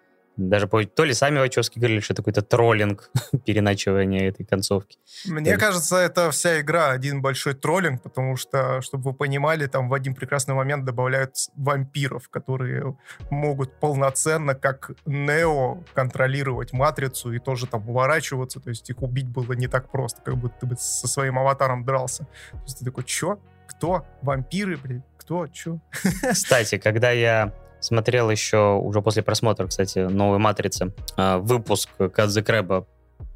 даже 0.49 0.67
то 0.69 1.05
ли 1.05 1.15
сами 1.15 1.39
Вачовски 1.39 1.79
говорили, 1.79 2.01
что 2.01 2.15
это 2.15 2.23
какой-то 2.23 2.43
троллинг 2.43 3.11
переначивания 3.45 4.29
этой 4.29 4.45
концовки. 4.45 4.99
Мне 5.27 5.53
так. 5.53 5.61
кажется, 5.61 5.97
это 5.97 6.31
вся 6.31 6.61
игра 6.61 6.91
один 6.91 7.23
большой 7.23 7.55
троллинг, 7.55 8.03
потому 8.03 8.37
что, 8.37 8.81
чтобы 8.81 9.11
вы 9.11 9.15
понимали, 9.15 9.67
там 9.67 9.89
в 9.89 9.95
один 9.95 10.15
прекрасный 10.15 10.55
момент 10.55 10.85
добавляют 10.85 11.35
вампиров, 11.57 12.29
которые 12.29 12.97
могут 13.31 13.79
полноценно, 13.81 14.55
как 14.55 14.93
Нео, 15.07 15.85
контролировать 15.95 16.73
матрицу 16.73 17.33
и 17.33 17.39
тоже 17.39 17.67
там 17.67 17.89
уворачиваться, 17.89 18.61
то 18.61 18.71
есть 18.71 18.89
их 18.91 19.03
убить 19.03 19.29
было 19.29 19.53
не 19.53 19.67
так 19.67 19.91
просто, 19.91 20.23
как 20.23 20.37
будто 20.37 20.61
ты 20.61 20.67
бы 20.67 20.77
со 20.79 21.09
своим 21.09 21.39
аватаром 21.39 21.85
дрался. 21.85 22.25
То 22.53 22.63
есть 22.65 22.79
ты 22.79 22.85
такой, 22.85 23.05
чё? 23.05 23.39
Кто? 23.67 24.05
Вампиры, 24.23 24.77
блин? 24.77 25.03
Кто? 25.17 25.47
Чё? 25.47 25.81
Кстати, 26.33 26.79
когда 26.79 27.11
я 27.11 27.55
смотрел 27.81 28.31
еще 28.31 28.75
уже 28.75 29.03
после 29.03 29.23
просмотра, 29.23 29.67
кстати, 29.67 29.99
новой 29.99 30.39
«Матрицы», 30.39 30.95
а, 31.17 31.39
выпуск 31.39 31.91
Кадзе 32.13 32.43
Крэба 32.43 32.87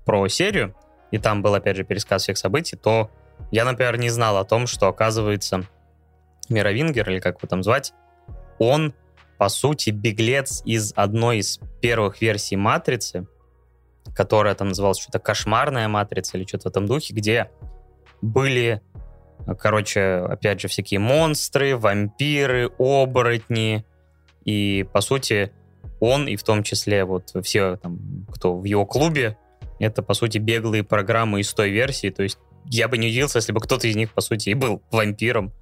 про 0.04 0.28
серию, 0.28 0.74
и 1.10 1.18
там 1.18 1.42
был, 1.42 1.54
опять 1.54 1.76
же, 1.76 1.84
пересказ 1.84 2.22
всех 2.22 2.38
событий, 2.38 2.76
то 2.76 3.10
я, 3.50 3.64
например, 3.64 3.98
не 3.98 4.10
знал 4.10 4.36
о 4.36 4.44
том, 4.44 4.66
что, 4.66 4.88
оказывается, 4.88 5.64
Мировингер, 6.48 7.08
или 7.10 7.20
как 7.20 7.38
его 7.38 7.48
там 7.48 7.62
звать, 7.62 7.94
он, 8.58 8.94
по 9.38 9.48
сути, 9.48 9.90
беглец 9.90 10.62
из 10.64 10.92
одной 10.94 11.38
из 11.38 11.58
первых 11.80 12.20
версий 12.20 12.56
«Матрицы», 12.56 13.26
которая 14.14 14.54
там 14.54 14.68
называлась 14.68 15.00
что-то 15.00 15.18
«Кошмарная 15.18 15.88
матрица» 15.88 16.36
или 16.36 16.46
что-то 16.46 16.68
в 16.68 16.72
этом 16.72 16.86
духе, 16.86 17.14
где 17.14 17.50
были, 18.20 18.82
короче, 19.58 20.26
опять 20.28 20.60
же, 20.60 20.68
всякие 20.68 21.00
монстры, 21.00 21.76
вампиры, 21.76 22.70
оборотни, 22.78 23.84
и, 24.44 24.86
по 24.92 25.00
сути, 25.00 25.52
он, 26.00 26.28
и 26.28 26.36
в 26.36 26.42
том 26.42 26.62
числе 26.62 27.04
вот 27.04 27.32
все, 27.42 27.76
там, 27.76 28.26
кто 28.32 28.56
в 28.58 28.64
его 28.64 28.84
клубе, 28.86 29.36
это, 29.78 30.02
по 30.02 30.14
сути, 30.14 30.38
беглые 30.38 30.84
программы 30.84 31.40
из 31.40 31.52
той 31.52 31.70
версии. 31.70 32.10
То 32.10 32.22
есть 32.22 32.38
я 32.66 32.88
бы 32.88 32.98
не 32.98 33.08
удивился, 33.08 33.38
если 33.38 33.52
бы 33.52 33.60
кто-то 33.60 33.86
из 33.86 33.96
них, 33.96 34.12
по 34.12 34.20
сути, 34.20 34.50
и 34.50 34.54
был 34.54 34.82
вампиром. 34.90 35.52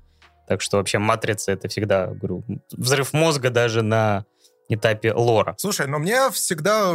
Так 0.48 0.60
что 0.60 0.76
вообще 0.76 0.98
«Матрица»— 0.98 1.52
это 1.52 1.68
всегда, 1.68 2.08
говорю, 2.08 2.44
взрыв 2.72 3.12
мозга 3.12 3.50
даже 3.50 3.82
на 3.82 4.26
этапе 4.74 5.12
лора. 5.12 5.54
Слушай, 5.58 5.86
но 5.86 5.98
мне 5.98 6.30
всегда, 6.30 6.92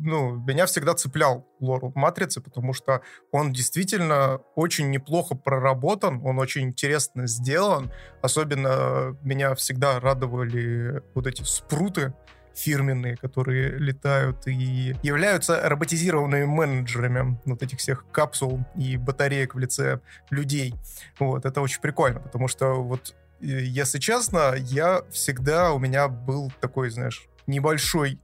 ну, 0.00 0.36
меня 0.46 0.66
всегда 0.66 0.94
цеплял 0.94 1.46
лор 1.60 1.92
Матрицы, 1.94 2.40
потому 2.40 2.72
что 2.72 3.02
он 3.30 3.52
действительно 3.52 4.40
очень 4.54 4.90
неплохо 4.90 5.34
проработан, 5.34 6.20
он 6.24 6.38
очень 6.38 6.62
интересно 6.62 7.26
сделан. 7.26 7.90
Особенно 8.20 9.16
меня 9.22 9.54
всегда 9.54 10.00
радовали 10.00 11.02
вот 11.14 11.26
эти 11.26 11.42
спруты, 11.42 12.12
фирменные, 12.54 13.16
которые 13.16 13.78
летают 13.78 14.46
и 14.46 14.94
являются 15.02 15.68
роботизированными 15.68 16.44
менеджерами 16.44 17.38
вот 17.44 17.62
этих 17.62 17.78
всех 17.78 18.04
капсул 18.12 18.60
и 18.76 18.96
батареек 18.96 19.54
в 19.54 19.58
лице 19.58 20.00
людей. 20.30 20.74
Вот, 21.18 21.44
это 21.44 21.60
очень 21.60 21.80
прикольно, 21.80 22.20
потому 22.20 22.48
что 22.48 22.82
вот 22.82 23.14
если 23.42 23.98
честно, 23.98 24.54
я 24.56 25.02
всегда, 25.10 25.72
у 25.72 25.78
меня 25.78 26.08
был 26.08 26.52
такой, 26.60 26.90
знаешь, 26.90 27.26
небольшой 27.46 28.20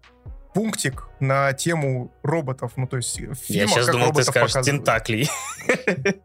пунктик 0.55 1.05
на 1.21 1.53
тему 1.53 2.13
роботов, 2.23 2.73
ну, 2.77 2.87
то 2.87 2.97
есть 2.97 3.17
фильма, 3.17 3.37
Я 3.49 3.67
сейчас 3.67 3.87
как 3.87 3.95
думал, 3.95 4.13
ты 4.13 4.23
скажешь 4.23 4.53
показывают. 4.55 4.85
тентаклей. 4.85 5.29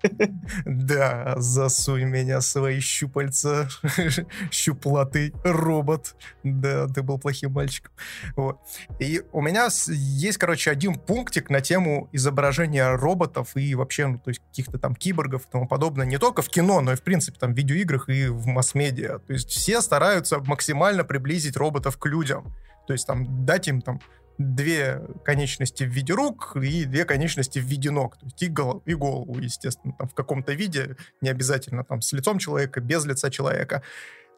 Да, 0.66 1.36
засунь 1.38 2.06
меня 2.06 2.42
свои 2.42 2.80
щупальца, 2.80 3.68
щуплатый 4.52 5.34
робот. 5.44 6.16
Да, 6.44 6.88
ты 6.88 7.02
был 7.02 7.18
плохим 7.20 7.52
мальчиком. 7.52 7.92
Вот. 8.36 8.60
И 9.00 9.22
у 9.32 9.42
меня 9.42 9.70
есть, 9.90 10.38
короче, 10.38 10.72
один 10.72 10.96
пунктик 10.96 11.50
на 11.50 11.62
тему 11.62 12.10
изображения 12.12 12.92
роботов 12.96 13.52
и 13.56 13.76
вообще, 13.76 14.08
ну, 14.08 14.20
то 14.20 14.30
есть 14.30 14.42
каких-то 14.50 14.78
там 14.78 14.96
киборгов 14.96 15.44
и 15.44 15.52
тому 15.52 15.68
подобное. 15.68 16.06
Не 16.06 16.18
только 16.18 16.42
в 16.42 16.50
кино, 16.50 16.82
но 16.82 16.94
и, 16.94 16.96
в 16.96 17.02
принципе, 17.02 17.38
там 17.40 17.54
в 17.54 17.58
видеоиграх 17.58 18.10
и 18.10 18.28
в 18.28 18.46
масс-медиа. 18.48 19.20
То 19.20 19.34
есть 19.34 19.50
все 19.50 19.82
стараются 19.82 20.40
максимально 20.40 21.04
приблизить 21.04 21.58
роботов 21.58 21.98
к 21.98 22.06
людям. 22.06 22.54
То 22.88 22.94
есть 22.94 23.08
там 23.08 23.46
дать 23.46 23.68
им 23.68 23.82
там 23.82 24.00
две 24.38 25.00
конечности 25.24 25.84
в 25.84 25.90
виде 25.90 26.14
рук 26.14 26.56
и 26.56 26.86
две 26.86 27.06
конечности 27.06 27.60
в 27.60 27.64
виде 27.64 27.92
ног. 27.92 28.18
То 28.18 28.26
есть 28.26 28.42
и, 28.42 28.48
гол- 28.48 28.82
и 28.86 28.94
голову, 28.94 29.40
естественно, 29.40 29.94
там 29.98 30.08
в 30.08 30.14
каком-то 30.14 30.54
виде, 30.54 30.96
не 31.22 31.30
обязательно 31.30 31.84
там 31.84 32.02
с 32.02 32.12
лицом 32.14 32.40
человека, 32.40 32.82
без 32.82 33.06
лица 33.06 33.30
человека. 33.30 33.84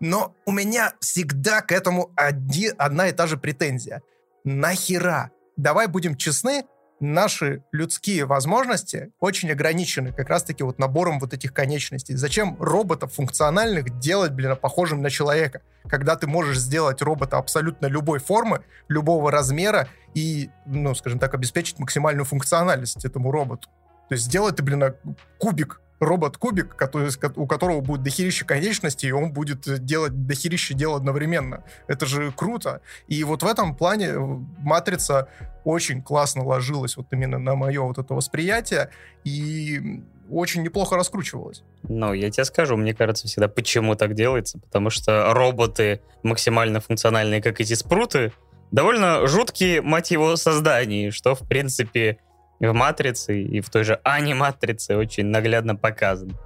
Но 0.01 0.35
у 0.45 0.51
меня 0.51 0.93
всегда 0.99 1.61
к 1.61 1.71
этому 1.71 2.11
оди- 2.15 2.73
одна 2.77 3.07
и 3.07 3.13
та 3.13 3.27
же 3.27 3.37
претензия. 3.37 4.01
Нахера? 4.43 5.31
Давай 5.57 5.87
будем 5.87 6.15
честны, 6.15 6.65
наши 7.13 7.63
людские 7.71 8.25
возможности 8.25 9.11
очень 9.19 9.51
ограничены 9.51 10.11
как 10.11 10.29
раз-таки 10.29 10.63
вот 10.63 10.79
набором 10.79 11.19
вот 11.19 11.33
этих 11.33 11.53
конечностей. 11.53 12.15
Зачем 12.15 12.57
роботов 12.59 13.13
функциональных 13.13 13.99
делать, 13.99 14.31
блин, 14.31 14.55
похожим 14.55 15.01
на 15.01 15.09
человека? 15.09 15.61
Когда 15.87 16.15
ты 16.15 16.27
можешь 16.27 16.59
сделать 16.59 17.01
робота 17.01 17.37
абсолютно 17.37 17.85
любой 17.87 18.19
формы, 18.19 18.61
любого 18.87 19.31
размера 19.31 19.87
и, 20.13 20.49
ну, 20.65 20.95
скажем 20.95 21.19
так, 21.19 21.33
обеспечить 21.33 21.79
максимальную 21.79 22.25
функциональность 22.25 23.05
этому 23.05 23.31
роботу. 23.31 23.69
То 24.09 24.15
есть 24.15 24.25
сделать 24.25 24.55
ты, 24.55 24.63
блин, 24.63 24.95
кубик 25.39 25.81
робот-кубик, 25.99 26.75
который, 26.75 27.09
у 27.35 27.47
которого 27.47 27.81
будет 27.81 28.03
дохерища 28.03 28.45
конечностей, 28.45 29.07
и 29.07 29.11
он 29.11 29.31
будет 29.31 29.83
делать 29.85 30.27
дохерища 30.27 30.73
дел 30.73 30.95
одновременно. 30.95 31.63
Это 31.87 32.05
же 32.05 32.31
круто. 32.31 32.81
И 33.07 33.23
вот 33.23 33.43
в 33.43 33.45
этом 33.45 33.75
плане 33.75 34.07
э, 34.07 34.19
«Матрица» 34.59 35.29
очень 35.63 36.01
классно 36.01 36.43
ложилась 36.43 36.97
вот 36.97 37.07
именно 37.11 37.39
на 37.39 37.55
мое 37.55 37.81
вот 37.81 37.97
это 37.97 38.13
восприятие, 38.13 38.89
и 39.23 40.03
очень 40.29 40.63
неплохо 40.63 40.95
раскручивалась. 40.95 41.63
Ну, 41.83 42.13
я 42.13 42.29
тебе 42.29 42.45
скажу, 42.45 42.77
мне 42.77 42.93
кажется 42.93 43.27
всегда, 43.27 43.47
почему 43.47 43.95
так 43.95 44.13
делается, 44.13 44.59
потому 44.59 44.89
что 44.89 45.33
роботы 45.33 46.01
максимально 46.23 46.79
функциональные, 46.81 47.41
как 47.41 47.61
эти 47.61 47.73
спруты, 47.73 48.31
довольно 48.71 49.25
жуткие, 49.27 49.81
мать 49.81 50.11
его, 50.11 50.35
создания, 50.35 51.11
что, 51.11 51.35
в 51.35 51.47
принципе, 51.47 52.17
в 52.67 52.73
«Матрице», 52.73 53.41
и 53.41 53.61
в 53.61 53.69
той 53.69 53.83
же 53.83 53.99
«Аниматрице» 54.03 54.95
очень 54.95 55.25
наглядно 55.25 55.75
показан. 55.75 56.37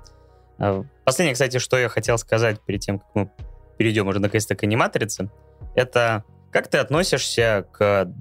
А, 0.57 0.83
последнее, 1.05 1.33
кстати, 1.33 1.57
что 1.57 1.77
я 1.77 1.89
хотел 1.89 2.17
сказать 2.17 2.59
перед 2.61 2.81
тем, 2.81 2.99
как 2.99 3.07
мы 3.15 3.31
перейдем 3.77 4.07
уже 4.07 4.19
наконец-то 4.19 4.55
к 4.55 4.63
«Аниматрице», 4.63 5.29
это 5.75 6.23
как 6.51 6.67
ты 6.67 6.77
относишься 6.77 7.67
к 7.71 8.11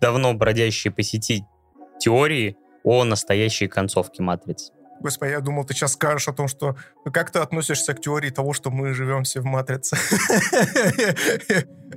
давно 0.00 0.34
бродящие 0.34 0.92
по 0.92 1.02
сети 1.02 1.44
теории 1.98 2.56
о 2.84 3.04
настоящей 3.04 3.68
концовке 3.68 4.22
«Матрицы». 4.22 4.72
Господи, 5.00 5.30
я 5.30 5.40
думал, 5.40 5.64
ты 5.64 5.74
сейчас 5.74 5.94
скажешь 5.94 6.28
о 6.28 6.32
том, 6.32 6.46
что 6.46 6.76
как 7.12 7.32
ты 7.32 7.40
относишься 7.40 7.92
к 7.92 8.00
теории 8.00 8.30
того, 8.30 8.52
что 8.52 8.70
мы 8.70 8.94
живем 8.94 9.24
все 9.24 9.40
в 9.40 9.44
матрице. 9.44 9.96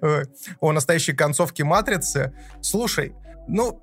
О 0.59 0.71
настоящей 0.71 1.13
концовке 1.13 1.63
матрицы. 1.63 2.33
Слушай, 2.61 3.13
ну, 3.47 3.79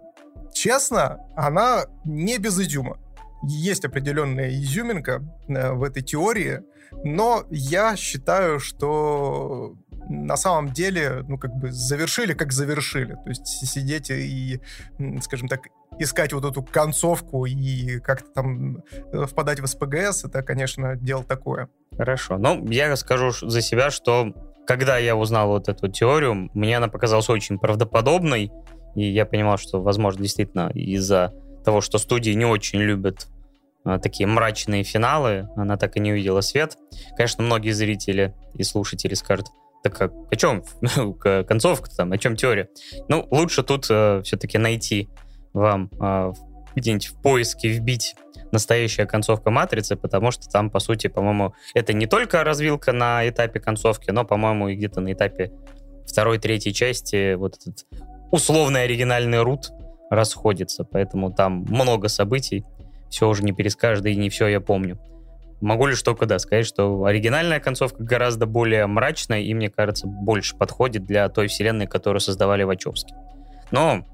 честно, 0.53 1.19
она 1.37 1.87
не 2.05 2.39
без 2.39 2.59
изюма. 2.59 2.99
Есть 3.45 3.85
определенная 3.85 4.51
изюминка 4.51 5.23
э, 5.49 5.73
в 5.73 5.83
этой 5.83 6.03
теории, 6.03 6.61
но 7.05 7.45
я 7.51 7.97
считаю, 7.97 8.61
что 8.61 9.75
на 10.09 10.37
самом 10.37 10.73
деле, 10.73 11.25
ну, 11.29 11.39
как 11.39 11.55
бы 11.55 11.73
завершили, 11.73 12.35
как 12.35 12.53
завершили. 12.53 13.15
То 13.15 13.29
есть 13.29 13.47
сидеть 13.47 14.11
и, 14.11 14.61
скажем 15.23 15.49
так, 15.49 15.61
искать 15.99 16.33
вот 16.33 16.45
эту 16.45 16.63
концовку 16.63 17.47
и 17.47 17.99
как-то 18.01 18.31
там 18.33 18.77
э, 19.13 19.27
впадать 19.27 19.61
в 19.61 19.67
СПГС, 19.67 20.25
это, 20.25 20.43
конечно, 20.43 20.97
дело 20.97 21.25
такое. 21.25 21.69
Хорошо. 21.97 22.39
Ну, 22.39 22.67
я 22.69 22.95
скажу 22.97 23.33
за 23.33 23.61
себя, 23.61 23.91
что 23.91 24.33
когда 24.67 24.99
я 24.99 25.17
узнал 25.17 25.49
вот 25.49 25.69
эту 25.69 25.89
теорию, 25.89 26.51
мне 26.55 26.77
она 26.77 26.89
показалась 26.89 27.29
очень 27.29 27.59
правдоподобной, 27.59 28.51
и 28.95 29.05
я 29.05 29.27
понимал, 29.27 29.59
что, 29.59 29.83
возможно, 29.83 30.23
действительно 30.23 30.71
из-за 30.75 31.33
того, 31.65 31.81
что 31.81 31.99
студии 31.99 32.33
не 32.33 32.45
очень 32.45 32.81
любят 32.81 33.29
а, 33.85 33.99
такие 33.99 34.27
мрачные 34.27 34.85
финалы, 34.85 35.49
она 35.57 35.77
так 35.77 35.97
и 35.97 36.01
не 36.01 36.13
увидела 36.13 36.41
свет. 36.41 36.77
Конечно, 37.17 37.45
многие 37.45 37.71
зрители 37.73 38.35
и 38.55 38.63
слушатели 38.63 39.15
скажут, 39.15 39.47
так 39.83 39.97
как, 39.97 40.13
о 40.31 40.37
чем 40.37 40.65
концовка 41.47 41.91
там, 41.91 42.13
о 42.13 42.19
чем 42.19 42.37
теория? 42.37 42.69
Ну, 43.09 43.27
лучше 43.31 43.63
тут 43.63 43.87
э, 43.91 44.23
все-таки 44.25 44.59
найти 44.59 45.09
вам 45.53 45.91
э, 46.01 46.33
где-нибудь 46.77 47.07
в 47.07 47.23
поиске 47.23 47.69
вбить 47.69 48.15
настоящая 48.53 49.07
концовка 49.07 49.51
матрицы, 49.51 49.97
потому 49.97 50.31
что 50.31 50.49
там, 50.49 50.71
по 50.71 50.79
сути, 50.79 51.07
по-моему, 51.09 51.55
это 51.75 51.93
не 51.93 52.07
только 52.07 52.45
развилка 52.45 52.93
на 52.93 53.27
этапе 53.29 53.61
концовки, 53.61 54.11
но, 54.11 54.25
по-моему, 54.25 54.69
и 54.69 54.77
где-то 54.77 55.01
на 55.01 55.13
этапе 55.13 55.53
второй, 56.07 56.39
третьей 56.39 56.75
части 56.75 57.35
вот 57.35 57.57
этот 57.57 57.87
условный 58.33 58.83
оригинальный 58.83 59.43
рут 59.43 59.71
расходится, 60.11 60.85
поэтому 60.85 61.33
там 61.33 61.65
много 61.69 62.09
событий, 62.09 62.65
все 63.09 63.29
уже 63.29 63.45
не 63.45 63.53
перескажешь, 63.53 64.03
да 64.03 64.11
и 64.11 64.17
не 64.17 64.31
все 64.31 64.49
я 64.49 64.61
помню. 64.61 64.99
Могу 65.61 65.87
лишь 65.87 66.03
только, 66.03 66.27
да, 66.27 66.41
сказать, 66.41 66.67
что 66.67 67.05
оригинальная 67.05 67.61
концовка 67.61 68.03
гораздо 68.03 68.47
более 68.47 68.87
мрачная 68.89 69.41
и, 69.41 69.55
мне 69.55 69.71
кажется, 69.71 70.09
больше 70.09 70.57
подходит 70.57 71.05
для 71.05 71.29
той 71.29 71.47
вселенной, 71.47 71.87
которую 71.87 72.21
создавали 72.21 72.65
Вачовски. 72.65 73.15
Но 73.71 74.05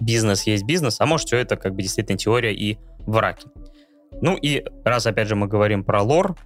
бизнес 0.00 0.42
есть 0.44 0.64
бизнес, 0.64 1.00
а 1.00 1.06
может, 1.06 1.28
все 1.28 1.36
это 1.36 1.56
как 1.56 1.74
бы 1.74 1.82
действительно 1.82 2.18
теория 2.18 2.52
и 2.52 2.78
враки. 3.06 3.46
Ну 4.20 4.36
и 4.36 4.64
раз, 4.84 5.06
опять 5.06 5.28
же, 5.28 5.36
мы 5.36 5.46
говорим 5.46 5.84
про 5.84 6.02
лор, 6.02 6.36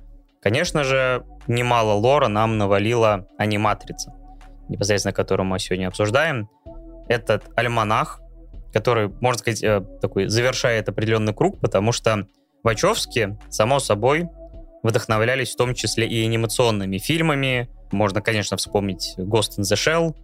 конечно 0.42 0.84
же, 0.84 1.24
немало 1.46 1.92
лора 1.92 2.28
нам 2.28 2.58
навалила 2.58 3.26
аниматрица, 3.38 4.12
непосредственно 4.68 5.12
которую 5.12 5.46
мы 5.46 5.58
сегодня 5.58 5.88
обсуждаем. 5.88 6.48
Этот 7.08 7.44
альманах, 7.56 8.20
который, 8.72 9.08
можно 9.20 9.38
сказать, 9.38 9.62
э, 9.62 9.82
такой 10.00 10.28
завершает 10.28 10.88
определенный 10.88 11.34
круг, 11.34 11.60
потому 11.60 11.92
что 11.92 12.26
Вачовски, 12.62 13.38
само 13.48 13.78
собой, 13.78 14.28
вдохновлялись 14.82 15.52
в 15.52 15.56
том 15.56 15.74
числе 15.74 16.06
и 16.06 16.24
анимационными 16.24 16.98
фильмами. 16.98 17.68
Можно, 17.92 18.20
конечно, 18.20 18.56
вспомнить 18.56 19.14
Ghost 19.18 19.58
in 19.58 19.62
the 19.62 19.76
Shell, 19.76 20.14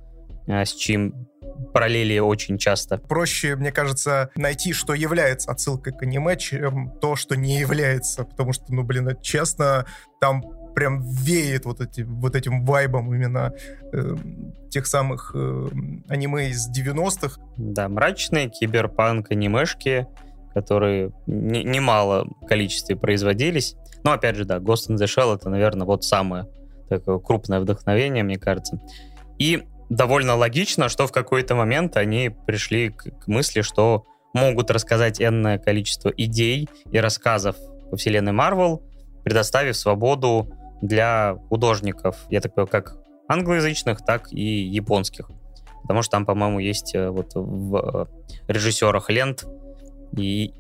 э, 0.49 0.65
с 0.65 0.75
чьим 0.75 1.29
параллели 1.73 2.19
очень 2.19 2.59
часто. 2.59 2.99
Проще, 2.99 3.57
мне 3.57 3.73
кажется, 3.73 4.31
найти, 4.35 4.73
что 4.73 4.95
является 4.95 5.51
отсылкой 5.51 5.93
к 5.93 6.03
аниме, 6.03 6.37
чем 6.37 6.91
то, 7.01 7.17
что 7.17 7.37
не 7.37 7.59
является. 7.59 8.25
Потому 8.25 8.53
что, 8.53 8.65
ну, 8.69 8.83
блин, 8.83 9.17
честно, 9.23 9.87
там 10.21 10.43
прям 10.75 11.03
веет 11.03 11.65
вот, 11.65 11.81
эти, 11.81 12.03
вот 12.03 12.35
этим 12.35 12.65
вайбом 12.65 13.15
именно 13.15 13.53
э, 13.93 14.17
тех 14.71 14.87
самых 14.87 15.33
э, 15.35 15.69
аниме 16.09 16.51
из 16.51 16.69
90-х. 16.71 17.41
Да, 17.57 17.89
мрачные 17.89 18.49
киберпанк 18.49 19.31
анимешки, 19.31 20.07
которые 20.55 21.13
не, 21.27 21.63
немало 21.65 22.29
количестве 22.47 22.97
производились. 22.97 23.77
Но, 24.05 24.13
опять 24.13 24.37
же, 24.37 24.45
да, 24.45 24.59
Ghost 24.59 24.91
in 24.91 24.97
the 24.97 25.07
Shell 25.07 25.37
это, 25.37 25.49
наверное, 25.49 25.87
вот 25.87 26.05
самое 26.05 26.47
такое 26.89 27.19
крупное 27.19 27.61
вдохновение, 27.61 28.23
мне 28.23 28.39
кажется. 28.39 28.81
И 29.39 29.63
довольно 29.89 30.37
логично, 30.37 30.89
что 30.89 31.07
в 31.07 31.13
какой-то 31.13 31.55
момент 31.55 31.97
они 31.97 32.31
пришли 32.47 32.91
к, 32.91 33.11
к 33.21 33.27
мысли, 33.29 33.63
что 33.63 34.05
могут 34.35 34.71
рассказать 34.71 35.21
энное 35.21 35.59
количество 35.59 36.09
идей 36.09 36.69
и 36.91 36.99
рассказов 36.99 37.57
по 37.91 37.97
вселенной 37.97 38.33
Марвел, 38.33 38.83
предоставив 39.25 39.77
свободу 39.77 40.49
для 40.83 41.37
художников, 41.49 42.17
я 42.29 42.41
так 42.41 42.55
понимаю, 42.55 42.69
как 42.69 42.97
англоязычных, 43.29 44.05
так 44.05 44.31
и 44.33 44.43
японских. 44.43 45.31
Потому 45.83 46.03
что 46.03 46.13
там, 46.13 46.27
по-моему, 46.27 46.59
есть 46.59 46.95
э, 46.95 47.09
вот 47.09 47.33
в 47.35 47.77
э, 47.77 48.07
режиссерах 48.49 49.11
лент 49.11 49.47
и, 50.17 50.53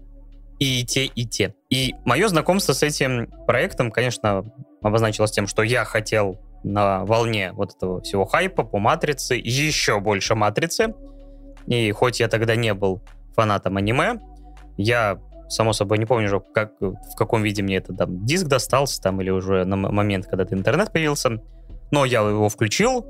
и 0.58 0.84
те, 0.84 1.04
и 1.04 1.26
те. 1.26 1.54
И 1.70 1.94
мое 2.04 2.28
знакомство 2.28 2.72
с 2.72 2.82
этим 2.82 3.28
проектом, 3.46 3.90
конечно, 3.90 4.44
обозначилось 4.80 5.30
тем, 5.30 5.46
что 5.46 5.62
я 5.62 5.84
хотел 5.84 6.40
на 6.64 7.04
волне 7.04 7.52
вот 7.52 7.74
этого 7.74 8.00
всего 8.00 8.24
хайпа 8.24 8.64
по 8.64 8.78
матрице, 8.78 9.34
еще 9.34 10.00
больше 10.00 10.34
матрицы. 10.34 10.94
И 11.66 11.90
хоть 11.92 12.20
я 12.20 12.28
тогда 12.28 12.56
не 12.56 12.74
был 12.74 13.02
фанатом 13.34 13.76
аниме, 13.76 14.20
я, 14.76 15.20
само 15.52 15.72
собой, 15.72 15.98
не 15.98 16.06
помню, 16.06 16.44
как, 16.54 16.72
в 16.80 17.16
каком 17.16 17.42
виде 17.42 17.62
мне 17.62 17.76
это 17.76 17.94
там 17.94 18.24
диск 18.24 18.46
достался, 18.46 19.00
там, 19.00 19.20
или 19.20 19.30
уже 19.30 19.64
на 19.64 19.76
момент, 19.76 20.26
когда 20.26 20.44
интернет 20.50 20.92
появился. 20.92 21.42
Но 21.90 22.04
я 22.04 22.20
его 22.20 22.48
включил, 22.48 23.06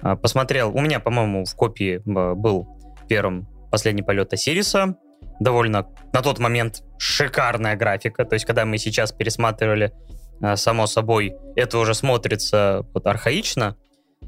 а, 0.00 0.16
посмотрел. 0.16 0.70
У 0.74 0.80
меня, 0.80 1.00
по-моему, 1.00 1.44
в 1.44 1.54
копии 1.54 2.00
был 2.04 2.66
первым 3.08 3.46
последний 3.70 4.02
полет 4.02 4.32
Осириса. 4.32 4.96
Довольно 5.38 5.86
на 6.12 6.22
тот 6.22 6.38
момент 6.38 6.82
шикарная 6.98 7.76
графика. 7.76 8.24
То 8.24 8.34
есть, 8.34 8.44
когда 8.44 8.64
мы 8.64 8.78
сейчас 8.78 9.12
пересматривали 9.12 9.92
Э, 10.42 10.56
само 10.56 10.86
собой, 10.86 11.36
это 11.54 11.78
уже 11.78 11.94
смотрится 11.94 12.84
вот 12.92 13.06
архаично, 13.06 13.76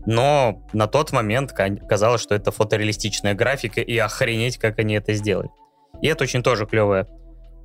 но 0.06 0.64
на 0.72 0.86
тот 0.86 1.12
момент 1.12 1.52
казалось, 1.52 2.20
что 2.20 2.34
это 2.34 2.52
фотореалистичная 2.52 3.34
графика, 3.34 3.80
и 3.80 3.98
охренеть, 3.98 4.58
как 4.58 4.78
они 4.78 4.94
это 4.94 5.12
сделали. 5.14 5.50
И 6.02 6.06
это 6.06 6.24
очень 6.24 6.42
тоже 6.42 6.66
клевая 6.66 7.08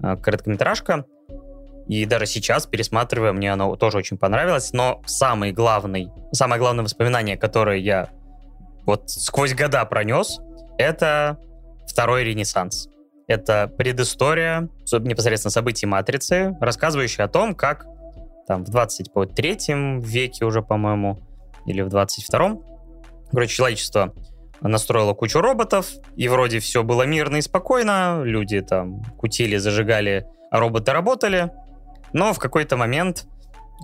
короткометражка, 0.02 1.06
и 1.88 2.06
даже 2.06 2.28
сейчас, 2.28 2.68
пересматривая, 2.68 3.34
мне 3.34 3.52
она 3.52 3.76
тоже 3.76 3.98
очень 3.98 4.18
понравилась, 4.18 4.74
но 4.74 5.02
самый 5.08 5.52
главный, 5.52 6.10
самое 6.32 6.60
главное 6.60 6.84
воспоминание, 6.84 7.36
которое 7.36 7.78
я 7.78 8.10
вот 8.86 9.10
сквозь 9.10 9.56
года 9.56 9.84
пронес, 9.86 10.40
это 10.78 11.40
второй 11.88 12.24
ренессанс. 12.24 12.90
Это 13.28 13.72
предыстория 13.76 14.70
непосредственно 14.92 15.52
событий 15.52 15.86
Матрицы, 15.86 16.56
рассказывающая 16.62 17.26
о 17.26 17.28
том, 17.28 17.56
как 17.56 17.86
там 18.48 18.64
в 18.64 18.70
23 18.70 20.00
веке 20.00 20.46
уже, 20.46 20.62
по-моему, 20.62 21.20
или 21.66 21.82
в 21.82 21.88
22-м. 21.88 22.64
Короче, 23.32 23.56
человечество 23.56 24.14
настроило 24.62 25.14
кучу 25.14 25.42
роботов, 25.42 25.88
и 26.16 26.28
вроде 26.28 26.60
все 26.60 26.84
было 26.84 27.04
мирно 27.04 27.38
и 27.38 27.42
спокойно, 27.42 28.22
люди 28.24 28.62
там 28.62 29.04
кутили, 29.18 29.58
зажигали, 29.58 30.26
а 30.52 30.60
роботы 30.60 30.92
работали. 30.92 31.52
Но 32.14 32.34
в 32.34 32.40
какой-то 32.40 32.76
момент 32.76 33.26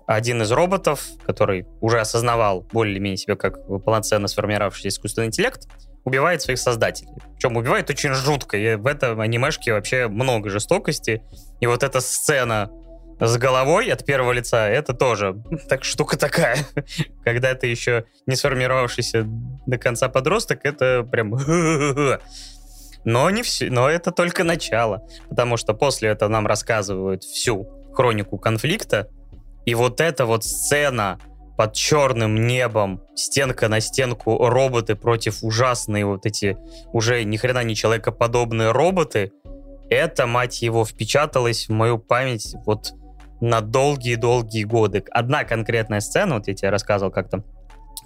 один 0.08 0.42
из 0.42 0.52
роботов, 0.52 1.04
который 1.26 1.66
уже 1.82 2.00
осознавал 2.00 2.62
более-менее 2.72 3.18
себя 3.18 3.36
как 3.36 3.66
полноценно 3.84 4.28
сформировавшийся 4.28 4.90
искусственный 4.90 5.28
интеллект, 5.28 5.68
убивает 6.04 6.42
своих 6.42 6.60
создателей. 6.60 7.12
Причем 7.34 7.58
убивает 7.58 7.90
очень 7.90 8.14
жутко. 8.14 8.58
И 8.58 8.76
в 8.76 8.86
этом 8.86 9.20
анимешке 9.20 9.74
вообще 9.74 10.08
много 10.08 10.50
жестокости. 10.50 11.24
И 11.60 11.68
вот 11.68 11.82
эта 11.84 12.00
сцена 12.00 12.70
с 13.20 13.38
головой 13.38 13.90
от 13.92 14.06
первого 14.06 14.32
лица, 14.32 14.68
это 14.68 14.94
тоже 14.94 15.42
так 15.70 15.84
штука 15.84 16.18
такая. 16.18 16.58
Когда 17.24 17.54
ты 17.56 17.68
еще 17.68 18.06
не 18.26 18.36
сформировавшийся 18.36 19.24
до 19.26 19.78
конца 19.78 20.10
подросток, 20.10 20.62
это 20.64 21.04
прям... 21.04 21.36
Но, 23.06 23.30
не 23.30 23.44
все, 23.44 23.70
но 23.70 23.88
это 23.88 24.10
только 24.10 24.44
начало, 24.44 25.08
потому 25.30 25.58
что 25.58 25.76
после 25.76 26.10
этого 26.10 26.28
нам 26.28 26.48
рассказывают 26.48 27.24
всю 27.24 27.70
хронику 27.94 28.40
конфликта, 28.40 29.10
и 29.68 29.76
вот 29.76 30.02
эта 30.02 30.26
вот 30.26 30.44
сцена 30.44 31.20
под 31.56 31.74
черным 31.74 32.48
небом, 32.48 33.04
стенка 33.16 33.70
на 33.70 33.80
стенку, 33.80 34.50
роботы 34.50 34.96
против 34.96 35.44
ужасные 35.44 36.04
вот 36.04 36.26
эти 36.26 36.58
уже 36.94 37.24
ни 37.24 37.38
хрена 37.38 37.64
не 37.64 37.76
человекоподобные 37.76 38.72
роботы, 38.72 39.32
это, 39.90 40.26
мать 40.26 40.64
его, 40.64 40.84
впечаталось 40.84 41.68
в 41.68 41.72
мою 41.72 42.00
память 42.00 42.56
вот 42.66 42.94
на 43.42 43.62
долгие-долгие 43.62 44.64
годы. 44.64 45.04
Одна 45.12 45.44
конкретная 45.44 46.00
сцена, 46.00 46.36
вот 46.36 46.48
я 46.48 46.54
тебе 46.54 46.70
рассказывал 46.70 47.12
как-то 47.12 47.44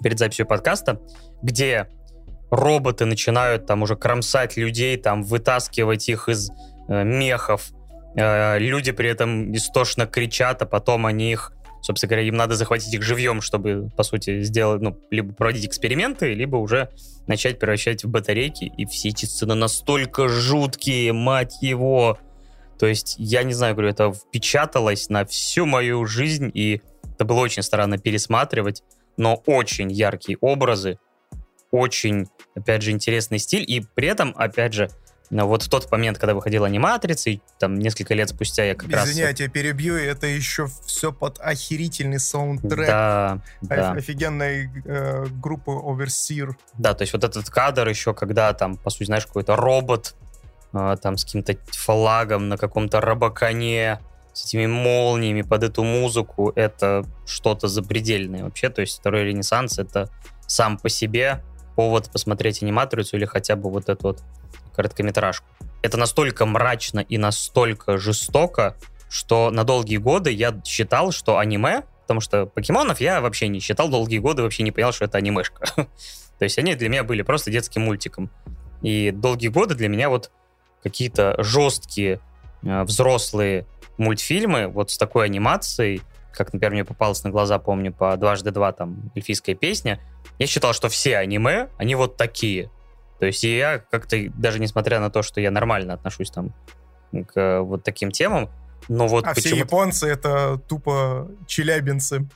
перед 0.02 0.18
записью 0.18 0.46
подкаста, 0.46 1.00
где 1.42 1.88
роботы 2.50 3.04
начинают 3.04 3.66
там 3.66 3.82
уже 3.82 3.96
кромсать 3.96 4.56
людей, 4.56 4.96
там 4.96 5.22
вытаскивать 5.22 6.08
их 6.08 6.28
из 6.28 6.50
э, 6.88 7.04
мехов. 7.04 7.70
Э, 8.16 8.58
люди 8.58 8.92
при 8.92 9.08
этом 9.08 9.54
истошно 9.54 10.06
кричат, 10.06 10.62
а 10.62 10.66
потом 10.66 11.06
они 11.06 11.32
их, 11.32 11.52
собственно 11.80 12.08
говоря, 12.10 12.26
им 12.26 12.36
надо 12.36 12.56
захватить 12.56 12.92
их 12.92 13.02
живьем, 13.02 13.40
чтобы, 13.40 13.90
по 13.96 14.02
сути, 14.02 14.42
сделать, 14.42 14.82
ну, 14.82 14.98
либо 15.10 15.32
проводить 15.32 15.66
эксперименты, 15.66 16.34
либо 16.34 16.56
уже 16.56 16.90
начать 17.26 17.58
превращать 17.58 18.04
в 18.04 18.08
батарейки. 18.08 18.64
И 18.64 18.84
все 18.86 19.10
эти 19.10 19.26
сцены 19.26 19.54
настолько 19.54 20.28
жуткие, 20.28 21.12
мать 21.12 21.58
его. 21.60 22.18
То 22.80 22.86
есть, 22.86 23.16
я 23.18 23.42
не 23.42 23.52
знаю, 23.52 23.74
говорю, 23.74 23.90
это 23.90 24.10
впечаталось 24.10 25.10
на 25.10 25.26
всю 25.26 25.66
мою 25.66 26.06
жизнь, 26.06 26.50
и 26.54 26.80
это 27.12 27.26
было 27.26 27.40
очень 27.40 27.62
странно 27.62 27.98
пересматривать, 27.98 28.82
но 29.18 29.34
очень 29.44 29.92
яркие 29.92 30.38
образы, 30.40 30.98
очень, 31.70 32.28
опять 32.54 32.80
же, 32.80 32.92
интересный 32.92 33.38
стиль, 33.38 33.70
и 33.70 33.84
при 33.94 34.08
этом, 34.08 34.32
опять 34.34 34.72
же, 34.72 34.88
но 35.28 35.46
вот 35.46 35.62
в 35.62 35.68
тот 35.68 35.92
момент, 35.92 36.16
когда 36.16 36.32
выходила 36.32 36.66
аниматрица, 36.66 37.28
и 37.28 37.40
там 37.58 37.78
несколько 37.78 38.14
лет 38.14 38.30
спустя 38.30 38.64
я 38.64 38.74
как 38.74 38.84
Извини, 38.84 38.96
раз... 38.96 39.08
Извини, 39.10 39.34
я 39.38 39.48
перебью, 39.50 39.96
это 39.96 40.26
еще 40.26 40.66
все 40.86 41.12
под 41.12 41.38
охерительный 41.38 42.18
саундтрек. 42.18 42.86
Да, 42.86 43.42
да. 43.60 43.92
Офигенной 43.92 44.70
э, 44.86 45.26
группы 45.26 45.70
Overseer. 45.70 46.52
Да, 46.78 46.94
то 46.94 47.02
есть 47.02 47.12
вот 47.12 47.24
этот 47.24 47.50
кадр 47.50 47.86
еще, 47.86 48.14
когда 48.14 48.54
там, 48.54 48.76
по 48.78 48.88
сути, 48.88 49.04
знаешь, 49.04 49.26
какой-то 49.26 49.54
робот 49.54 50.14
там 50.72 51.16
с 51.16 51.24
каким-то 51.24 51.56
флагом 51.72 52.48
на 52.48 52.56
каком-то 52.56 53.00
рабоконе, 53.00 54.00
с 54.32 54.46
этими 54.46 54.66
молниями 54.66 55.42
под 55.42 55.64
эту 55.64 55.82
музыку, 55.82 56.52
это 56.54 57.04
что-то 57.26 57.68
запредельное 57.68 58.44
вообще. 58.44 58.68
То 58.68 58.80
есть 58.80 58.98
второй 58.98 59.24
ренессанс— 59.24 59.78
это 59.78 60.08
сам 60.46 60.78
по 60.78 60.88
себе 60.88 61.42
повод 61.76 62.10
посмотреть 62.12 62.62
аниматрицу 62.62 63.16
или 63.16 63.24
хотя 63.24 63.56
бы 63.56 63.70
вот 63.70 63.88
эту 63.88 64.08
вот 64.08 64.22
короткометражку. 64.74 65.46
Это 65.82 65.96
настолько 65.96 66.46
мрачно 66.46 67.00
и 67.00 67.18
настолько 67.18 67.98
жестоко, 67.98 68.76
что 69.08 69.50
на 69.50 69.64
долгие 69.64 69.96
годы 69.96 70.30
я 70.30 70.60
считал, 70.64 71.10
что 71.10 71.38
аниме, 71.38 71.82
потому 72.02 72.20
что 72.20 72.46
покемонов 72.46 73.00
я 73.00 73.20
вообще 73.20 73.48
не 73.48 73.60
считал 73.60 73.88
долгие 73.88 74.18
годы, 74.18 74.42
вообще 74.42 74.62
не 74.62 74.72
понял, 74.72 74.92
что 74.92 75.04
это 75.04 75.18
анимешка. 75.18 75.64
То 76.38 76.44
есть 76.44 76.58
они 76.58 76.74
для 76.74 76.88
меня 76.88 77.04
были 77.04 77.22
просто 77.22 77.50
детским 77.50 77.82
мультиком. 77.82 78.30
И 78.82 79.10
долгие 79.10 79.48
годы 79.48 79.74
для 79.74 79.88
меня 79.88 80.08
вот 80.08 80.30
какие-то 80.82 81.34
жесткие 81.42 82.20
э, 82.62 82.82
взрослые 82.82 83.66
мультфильмы 83.98 84.66
вот 84.66 84.90
с 84.90 84.98
такой 84.98 85.26
анимацией, 85.26 86.02
как, 86.32 86.52
например, 86.52 86.72
мне 86.72 86.84
попалось 86.84 87.22
на 87.24 87.30
глаза, 87.30 87.58
помню, 87.58 87.92
по 87.92 88.16
«Дважды 88.16 88.50
два», 88.50 88.72
там, 88.72 89.10
эльфийская 89.14 89.54
песня, 89.54 90.00
я 90.38 90.46
считал, 90.46 90.72
что 90.72 90.88
все 90.88 91.16
аниме, 91.16 91.68
они 91.76 91.94
вот 91.94 92.16
такие. 92.16 92.70
То 93.18 93.26
есть 93.26 93.42
я 93.44 93.78
как-то, 93.78 94.16
даже 94.36 94.58
несмотря 94.58 95.00
на 95.00 95.10
то, 95.10 95.22
что 95.22 95.40
я 95.40 95.50
нормально 95.50 95.94
отношусь 95.94 96.30
там 96.30 96.54
к 97.34 97.60
вот 97.60 97.84
таким 97.84 98.10
темам, 98.10 98.48
но 98.88 99.06
вот 99.06 99.26
А 99.26 99.34
все 99.34 99.54
японцы— 99.56 100.08
это 100.08 100.58
тупо 100.66 101.28
челябинцы. 101.46 102.28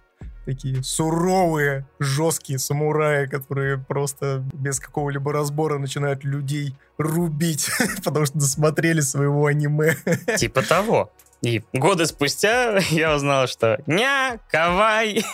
Такие 0.45 0.83
суровые, 0.83 1.87
жесткие 1.99 2.59
самураи, 2.59 3.27
которые 3.27 3.79
просто 3.79 4.45
без 4.53 4.79
какого-либо 4.79 5.33
разбора 5.33 5.79
начинают 5.79 6.25
людей 6.25 6.75
рубить, 6.99 7.71
потому 8.05 8.27
что 8.27 8.39
досмотрели 8.39 9.01
своего 9.01 9.47
аниме. 9.47 9.97
Типа 10.39 10.63
того. 10.63 11.11
И 11.45 11.63
годы 11.75 12.07
спустя 12.07 12.79
я 12.91 13.15
узнал, 13.15 13.47
что 13.47 13.79
ня, 13.87 14.39
кавай 14.51 15.25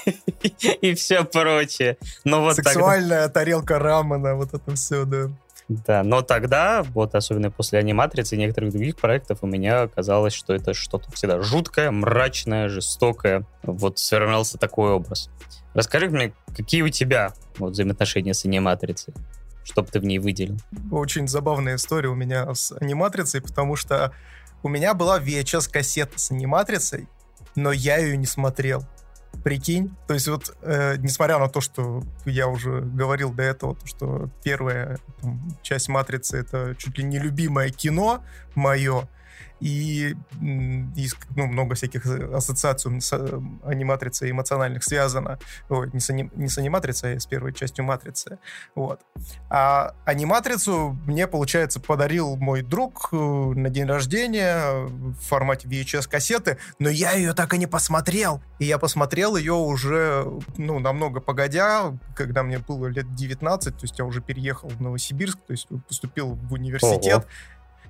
и 0.81 0.95
все 0.95 1.25
прочее. 1.25 1.99
Но 2.25 2.43
вот 2.43 2.57
Сексуальная 2.57 3.23
тогда... 3.23 3.33
тарелка 3.33 3.79
рамена, 3.79 4.35
вот 4.35 4.53
это 4.53 4.75
все, 4.75 5.05
да. 5.05 5.31
Да, 5.71 6.03
но 6.03 6.21
тогда, 6.21 6.83
вот 6.83 7.15
особенно 7.15 7.53
после 7.53 7.79
аниматрицы 7.79 8.35
и 8.35 8.39
некоторых 8.39 8.73
других 8.73 8.97
проектов, 8.97 9.39
у 9.43 9.47
меня 9.47 9.87
казалось, 9.87 10.33
что 10.33 10.53
это 10.53 10.75
что-то 10.75 11.13
всегда 11.13 11.41
жуткое, 11.41 11.93
мрачное, 11.93 12.69
жестокое. 12.69 13.47
Вот 13.63 14.01
сформировался 14.01 14.59
такой 14.59 14.91
образ. 14.91 15.31
Расскажи 15.73 16.11
мне, 16.11 16.33
какие 16.57 16.83
у 16.83 16.89
тебя 16.89 17.35
вот, 17.59 17.75
взаимоотношения 17.75 18.35
с 18.35 18.45
аниматрицей? 18.45 19.15
Что 19.63 19.83
бы 19.83 19.89
ты 19.89 20.01
в 20.01 20.05
ней 20.05 20.19
выделил? 20.19 20.59
Очень 20.91 21.29
забавная 21.29 21.77
история 21.77 22.09
у 22.09 22.17
меня 22.17 22.53
с 22.53 22.73
аниматрицей, 22.73 23.41
потому 23.41 23.77
что 23.77 24.13
у 24.65 24.69
меня 24.69 24.93
была 24.93 25.21
VHS-кассета 25.21 26.19
с 26.19 26.33
аниматрицей, 26.33 27.07
но 27.55 27.71
я 27.71 27.99
ее 27.99 28.17
не 28.17 28.27
смотрел. 28.27 28.83
Прикинь, 29.43 29.95
то 30.07 30.15
есть 30.15 30.29
вот, 30.29 30.55
э, 30.61 30.97
несмотря 30.99 31.39
на 31.39 31.49
то, 31.49 31.61
что 31.61 32.03
я 32.27 32.47
уже 32.47 32.81
говорил 32.81 33.33
до 33.33 33.43
этого, 33.43 33.75
то, 33.75 33.87
что 33.87 34.31
первая 34.43 34.99
там, 35.23 35.57
часть 35.63 35.89
«Матрицы»— 35.89 36.37
это 36.39 36.75
чуть 36.77 36.99
ли 36.99 37.05
не 37.05 37.19
любимое 37.19 37.71
кино 37.71 38.23
мое, 38.55 39.09
и 39.61 40.17
есть 40.95 41.17
ну, 41.37 41.47
много 41.47 41.75
всяких 41.75 42.07
ассоциаций 42.07 43.01
с 43.01 43.13
аниматрицей 43.65 44.31
эмоциональных 44.31 44.83
связано. 44.85 45.39
Ой, 45.69 45.91
не 45.93 46.01
с, 46.01 46.11
ани, 46.11 46.31
не 46.35 46.49
с 46.49 46.59
аниматрицей, 46.59 47.17
а 47.17 47.21
с 47.21 47.27
первой 47.27 47.53
частью 47.53 47.85
матрицы. 47.85 48.39
Вот. 48.75 49.01
А 49.49 49.95
аниматрицу 50.05 50.99
мне, 51.07 51.27
получается, 51.27 51.81
подарил 51.81 52.37
мой 52.37 52.63
друг 52.63 53.11
э, 53.13 53.17
на 53.17 53.69
день 53.69 53.87
рождения 53.87 54.87
в 54.87 55.15
формате 55.21 55.69
VHS-кассеты, 55.69 56.59
но 56.79 56.89
я 56.89 57.13
ее 57.13 57.35
так 57.35 57.53
и 57.55 57.59
не 57.59 57.67
посмотрел. 57.67 58.43
И 58.59 58.65
я 58.65 58.79
посмотрел 58.79 59.37
ее 59.37 59.55
уже, 59.55 60.27
ну, 60.57 60.79
намного 60.79 61.21
погодя, 61.21 61.99
когда 62.15 62.43
мне 62.43 62.59
было 62.59 62.87
лет 62.87 63.15
19, 63.15 63.77
то 63.77 63.85
есть 63.85 63.99
я 63.99 64.05
уже 64.05 64.21
переехал 64.21 64.69
в 64.69 64.81
Новосибирск, 64.81 65.39
то 65.47 65.53
есть 65.53 65.69
поступил 65.89 66.35
в 66.35 66.53
университет. 66.53 67.19
Ого. 67.19 67.25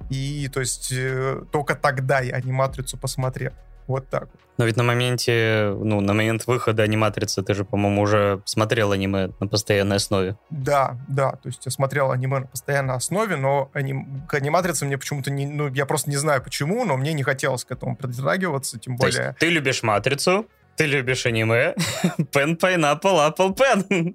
И 0.08 0.48
то 0.48 0.60
есть 0.60 0.92
э, 0.92 1.42
только 1.52 1.74
тогда 1.74 2.20
я 2.20 2.34
аниматрицу 2.34 2.96
посмотрел. 2.96 3.52
Вот 3.86 4.08
так. 4.08 4.28
Но 4.56 4.66
ведь 4.66 4.76
на 4.76 4.84
моменте, 4.84 5.74
ну, 5.76 6.00
на 6.00 6.12
момент 6.12 6.46
выхода 6.46 6.84
аниматрицы 6.84 7.42
ты 7.42 7.54
же, 7.54 7.64
по-моему, 7.64 8.02
уже 8.02 8.40
смотрел 8.44 8.92
аниме 8.92 9.30
на 9.40 9.48
постоянной 9.48 9.96
основе. 9.96 10.36
Да, 10.50 10.96
да, 11.08 11.32
то 11.32 11.48
есть 11.48 11.64
я 11.64 11.72
смотрел 11.72 12.12
аниме 12.12 12.40
на 12.40 12.46
постоянной 12.46 12.94
основе, 12.94 13.34
но 13.36 13.68
аним... 13.72 14.22
к 14.28 14.34
аниматрице 14.34 14.84
мне 14.84 14.96
почему-то 14.96 15.32
не... 15.32 15.46
Ну, 15.46 15.68
я 15.68 15.86
просто 15.86 16.08
не 16.08 16.16
знаю 16.16 16.40
почему, 16.40 16.84
но 16.84 16.96
мне 16.96 17.14
не 17.14 17.24
хотелось 17.24 17.64
к 17.64 17.72
этому 17.72 17.96
притрагиваться, 17.96 18.78
тем 18.78 18.96
более... 18.96 19.16
То 19.16 19.22
есть 19.22 19.38
ты 19.38 19.48
любишь 19.48 19.82
матрицу, 19.82 20.46
ты 20.80 20.86
любишь 20.86 21.26
аниме? 21.26 21.74
Пен 22.32 22.54
Pineapple 22.54 23.28
Apple 23.28 23.54
Pen. 23.54 24.14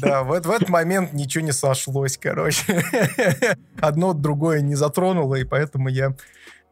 Да, 0.00 0.22
в, 0.22 0.28
в 0.28 0.50
этот 0.50 0.70
момент 0.70 1.12
ничего 1.12 1.44
не 1.44 1.52
сошлось, 1.52 2.16
короче. 2.16 2.82
Одно 3.82 4.14
другое 4.14 4.62
не 4.62 4.76
затронуло, 4.76 5.34
и 5.34 5.44
поэтому 5.44 5.90
я 5.90 6.16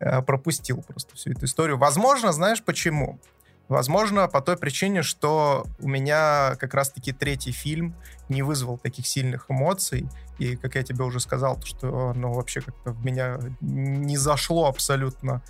э, 0.00 0.22
пропустил 0.22 0.82
просто 0.82 1.14
всю 1.14 1.32
эту 1.32 1.44
историю. 1.44 1.76
Возможно, 1.76 2.32
знаешь 2.32 2.62
почему? 2.62 3.20
Возможно, 3.68 4.28
по 4.28 4.40
той 4.40 4.56
причине, 4.56 5.02
что 5.02 5.66
у 5.78 5.88
меня 5.88 6.56
как 6.58 6.72
раз-таки 6.72 7.12
третий 7.12 7.52
фильм 7.52 7.94
не 8.30 8.40
вызвал 8.40 8.78
таких 8.78 9.06
сильных 9.06 9.50
эмоций. 9.50 10.08
И, 10.38 10.56
как 10.56 10.74
я 10.76 10.82
тебе 10.82 11.04
уже 11.04 11.20
сказал, 11.20 11.60
что 11.62 12.12
оно 12.14 12.32
вообще 12.32 12.62
как-то 12.62 12.92
в 12.92 13.04
меня 13.04 13.38
не 13.60 14.16
зашло 14.16 14.68
абсолютно 14.68 15.42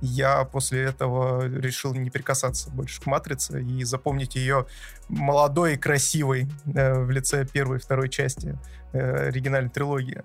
я 0.00 0.44
после 0.44 0.84
этого 0.84 1.46
решил 1.46 1.94
не 1.94 2.10
прикасаться 2.10 2.70
больше 2.70 3.00
к 3.00 3.06
«Матрице» 3.06 3.62
и 3.62 3.84
запомнить 3.84 4.34
ее 4.34 4.66
молодой 5.08 5.74
и 5.74 5.76
красивой 5.76 6.48
э, 6.74 6.94
в 7.00 7.10
лице 7.10 7.46
первой 7.46 7.78
и 7.78 7.80
второй 7.80 8.08
части 8.08 8.58
э, 8.92 9.28
оригинальной 9.28 9.70
трилогии. 9.70 10.22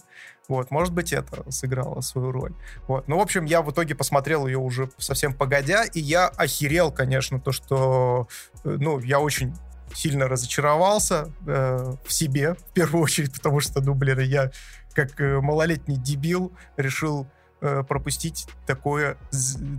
Вот, 0.48 0.72
может 0.72 0.94
быть, 0.94 1.12
это 1.12 1.50
сыграло 1.52 2.02
свою 2.02 2.32
роль. 2.32 2.54
Вот. 2.88 3.08
Ну, 3.08 3.18
в 3.18 3.22
общем, 3.22 3.46
я 3.46 3.62
в 3.62 3.72
итоге 3.72 3.96
посмотрел 3.96 4.48
ее 4.48 4.58
уже 4.58 4.90
совсем 4.98 5.34
погодя, 5.34 5.84
и 5.84 6.00
я 6.00 6.28
охерел, 6.28 6.92
конечно, 6.92 7.40
то, 7.40 7.52
что, 7.52 8.28
э, 8.64 8.78
ну, 8.80 9.00
я 9.00 9.20
очень 9.20 9.54
сильно 9.94 10.28
разочаровался 10.28 11.32
э, 11.46 11.94
в 12.06 12.14
себе, 12.14 12.54
в 12.54 12.74
первую 12.74 13.04
очередь, 13.04 13.34
потому 13.34 13.60
что, 13.60 13.82
ну, 13.82 13.94
блин, 13.94 14.20
я 14.20 14.52
как 14.94 15.20
э, 15.22 15.40
малолетний 15.42 15.98
дебил 15.98 16.52
решил 16.76 17.28
пропустить 17.60 18.48
такое, 18.66 19.18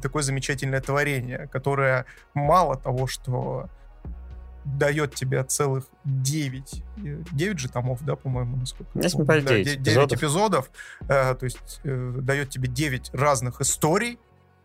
такое 0.02 0.22
замечательное 0.22 0.80
творение, 0.80 1.48
которое 1.52 2.06
мало 2.34 2.76
того, 2.76 3.06
что 3.06 3.68
дает 4.76 5.14
тебе 5.14 5.42
целых 5.44 5.84
9, 6.04 6.82
9 7.32 7.54
э, 7.54 7.58
же 7.58 7.68
томов, 7.68 8.04
да, 8.04 8.16
по-моему, 8.16 8.56
насколько? 8.56 8.90
9, 9.64 9.82
да, 9.82 9.92
9 9.92 10.12
эпизодов, 10.12 10.18
эпизодов 10.18 10.70
э, 11.08 11.34
то 11.34 11.44
есть 11.44 11.80
э, 11.84 12.14
дает 12.20 12.50
тебе 12.50 12.68
9 12.68 13.10
разных 13.14 13.60
историй, 13.60 14.18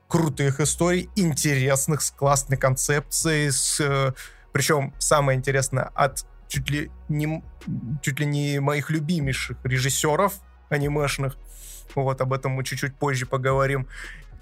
крутых 0.08 0.60
историй, 0.60 1.10
интересных, 1.16 2.02
с 2.02 2.12
классной 2.12 2.58
концепцией, 2.58 3.52
с, 3.52 3.80
э, 3.80 4.14
причем 4.52 4.94
самое 5.00 5.38
интересное, 5.38 5.90
от 5.96 6.26
чуть 6.48 6.70
ли 6.70 6.92
не, 7.10 7.44
чуть 8.02 8.20
ли 8.20 8.26
не 8.26 8.60
моих 8.60 8.90
любимейших 8.90 9.58
режиссеров 9.64 10.34
анимешных, 10.70 11.38
вот, 12.02 12.22
об 12.22 12.34
этом 12.34 12.54
мы 12.54 12.64
чуть-чуть 12.64 12.96
позже 12.96 13.26
поговорим. 13.26 13.88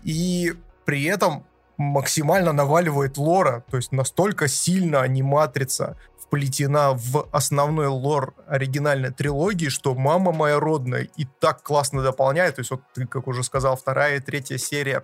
И 0.03 0.53
при 0.85 1.03
этом 1.03 1.45
максимально 1.77 2.53
наваливает 2.53 3.17
лора, 3.17 3.63
то 3.69 3.77
есть 3.77 3.91
настолько 3.91 4.47
сильно 4.47 5.01
аниматрица 5.01 5.97
вплетена 6.19 6.93
в 6.93 7.27
основной 7.31 7.87
лор 7.87 8.33
оригинальной 8.47 9.11
трилогии, 9.11 9.67
что 9.67 9.95
«Мама 9.95 10.31
моя 10.31 10.59
родная» 10.59 11.09
и 11.17 11.25
так 11.39 11.63
классно 11.63 12.03
дополняет. 12.03 12.55
То 12.55 12.61
есть 12.61 12.71
вот 12.71 12.81
ты, 12.93 13.05
как 13.05 13.27
уже 13.27 13.43
сказал, 13.43 13.75
вторая 13.75 14.17
и 14.17 14.19
третья 14.21 14.57
серия, 14.57 15.03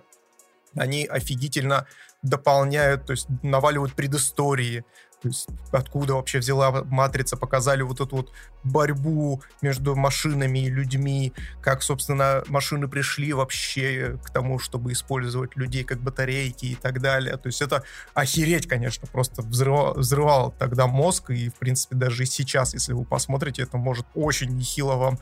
они 0.74 1.04
офигительно 1.04 1.86
дополняют, 2.22 3.06
то 3.06 3.12
есть 3.12 3.26
наваливают 3.42 3.94
предыстории, 3.94 4.84
то 5.20 5.28
есть 5.28 5.48
откуда 5.72 6.14
вообще 6.14 6.38
взяла 6.38 6.84
матрица, 6.84 7.36
показали 7.36 7.82
вот 7.82 8.00
эту 8.00 8.16
вот 8.16 8.32
борьбу 8.62 9.42
между 9.62 9.96
машинами 9.96 10.60
и 10.60 10.70
людьми, 10.70 11.32
как, 11.60 11.82
собственно, 11.82 12.42
машины 12.48 12.88
пришли 12.88 13.32
вообще 13.32 14.18
к 14.24 14.30
тому, 14.30 14.58
чтобы 14.58 14.92
использовать 14.92 15.56
людей 15.56 15.84
как 15.84 16.00
батарейки 16.00 16.66
и 16.66 16.74
так 16.76 17.00
далее. 17.00 17.36
То 17.36 17.48
есть 17.48 17.62
это 17.62 17.82
охереть, 18.14 18.68
конечно, 18.68 19.08
просто 19.10 19.42
взрывало, 19.42 19.94
взрывало 19.94 20.52
тогда 20.58 20.86
мозг, 20.86 21.30
и, 21.30 21.48
в 21.48 21.54
принципе, 21.54 21.96
даже 21.96 22.22
и 22.22 22.26
сейчас, 22.26 22.74
если 22.74 22.92
вы 22.92 23.04
посмотрите, 23.04 23.62
это 23.62 23.76
может 23.76 24.06
очень 24.14 24.50
нехило 24.50 24.94
вам 24.94 25.18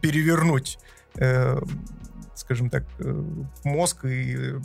перевернуть 0.00 0.78
э, 1.16 1.60
скажем 2.42 2.70
так, 2.70 2.84
э, 2.98 3.24
мозг 3.64 4.04
и 4.04 4.56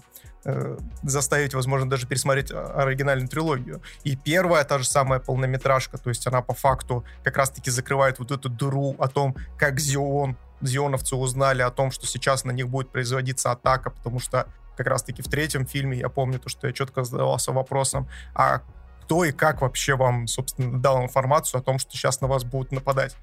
э, 0.46 0.78
заставить, 1.04 1.54
возможно, 1.54 1.90
даже 1.90 2.08
пересмотреть 2.08 2.52
оригинальную 2.52 3.30
трилогию. 3.30 3.82
И 4.04 4.16
первая, 4.16 4.64
та 4.64 4.80
же 4.80 4.86
самая 4.86 5.20
полнометражка, 5.20 5.98
то 5.98 6.10
есть 6.10 6.28
она 6.28 6.42
по 6.42 6.54
факту 6.54 7.06
как 7.24 7.38
раз-таки 7.38 7.72
закрывает 7.72 8.20
вот 8.20 8.32
эту 8.32 8.50
дыру 8.50 8.96
о 9.00 9.08
том, 9.08 9.36
как 9.58 9.80
Зион, 9.80 10.38
зионовцы 10.62 11.16
узнали 11.16 11.62
о 11.62 11.72
том, 11.72 11.92
что 11.92 12.06
сейчас 12.06 12.44
на 12.44 12.52
них 12.52 12.68
будет 12.70 12.92
производиться 12.92 13.52
атака, 13.52 13.92
потому 13.92 14.20
что 14.20 14.48
как 14.76 14.88
раз-таки 14.88 15.22
в 15.22 15.28
третьем 15.28 15.66
фильме 15.66 15.98
я 15.98 16.10
помню 16.10 16.40
то, 16.40 16.50
что 16.50 16.68
я 16.68 16.74
четко 16.74 17.04
задавался 17.04 17.52
вопросом, 17.52 18.08
а 18.34 18.62
кто 19.04 19.24
и 19.24 19.32
как 19.32 19.62
вообще 19.62 19.96
вам, 19.96 20.28
собственно, 20.28 20.80
дал 20.80 21.02
информацию 21.02 21.60
о 21.60 21.64
том, 21.64 21.80
что 21.80 21.92
сейчас 21.92 22.22
на 22.22 22.28
вас 22.28 22.44
будут 22.44 22.72
нападать. 22.72 23.16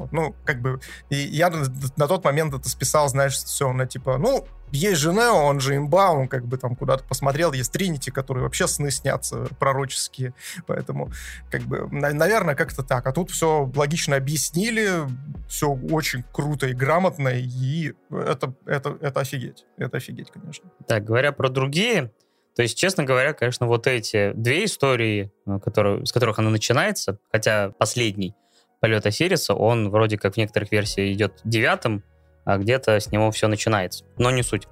Вот, 0.00 0.12
ну, 0.12 0.34
как 0.44 0.60
бы, 0.60 0.80
и 1.10 1.16
я 1.16 1.50
на, 1.50 1.66
на 1.96 2.08
тот 2.08 2.24
момент 2.24 2.54
это 2.54 2.68
списал, 2.68 3.08
знаешь, 3.08 3.34
все 3.34 3.72
на 3.72 3.86
типа, 3.86 4.18
ну, 4.18 4.46
есть 4.72 5.00
же 5.00 5.10
он 5.10 5.60
же 5.60 5.76
имба, 5.76 6.10
он 6.10 6.28
как 6.28 6.44
бы 6.46 6.56
там 6.58 6.76
куда-то 6.76 7.04
посмотрел, 7.04 7.52
есть 7.52 7.72
Тринити, 7.72 8.10
которые 8.10 8.44
вообще 8.44 8.66
сны 8.66 8.90
снятся 8.90 9.46
пророческие, 9.58 10.34
поэтому, 10.66 11.10
как 11.50 11.62
бы, 11.62 11.88
на, 11.90 12.12
наверное, 12.12 12.54
как-то 12.54 12.82
так. 12.82 13.06
А 13.06 13.12
тут 13.12 13.30
все 13.30 13.70
логично 13.74 14.16
объяснили, 14.16 14.90
все 15.48 15.70
очень 15.70 16.24
круто 16.32 16.66
и 16.66 16.72
грамотно, 16.72 17.28
и 17.28 17.94
это, 18.10 18.54
это, 18.66 18.98
это 19.00 19.20
офигеть, 19.20 19.64
это 19.76 19.98
офигеть, 19.98 20.30
конечно. 20.30 20.70
Так, 20.86 21.04
говоря 21.04 21.32
про 21.32 21.48
другие, 21.48 22.12
то 22.56 22.62
есть, 22.62 22.78
честно 22.78 23.04
говоря, 23.04 23.34
конечно, 23.34 23.66
вот 23.66 23.86
эти 23.86 24.32
две 24.32 24.64
истории, 24.64 25.30
э, 25.46 25.58
которые, 25.62 26.06
с 26.06 26.12
которых 26.12 26.38
оно 26.38 26.48
начинается, 26.48 27.18
хотя 27.30 27.70
последний, 27.78 28.34
полета 28.86 29.10
Сириса, 29.10 29.52
он 29.52 29.90
вроде 29.90 30.16
как 30.16 30.34
в 30.34 30.36
некоторых 30.36 30.70
версиях 30.70 31.12
идет 31.12 31.40
девятым, 31.42 32.04
а 32.44 32.56
где-то 32.56 33.00
с 33.00 33.10
него 33.10 33.32
все 33.32 33.48
начинается. 33.48 34.04
Но 34.16 34.30
не 34.30 34.44
суть. 34.44 34.68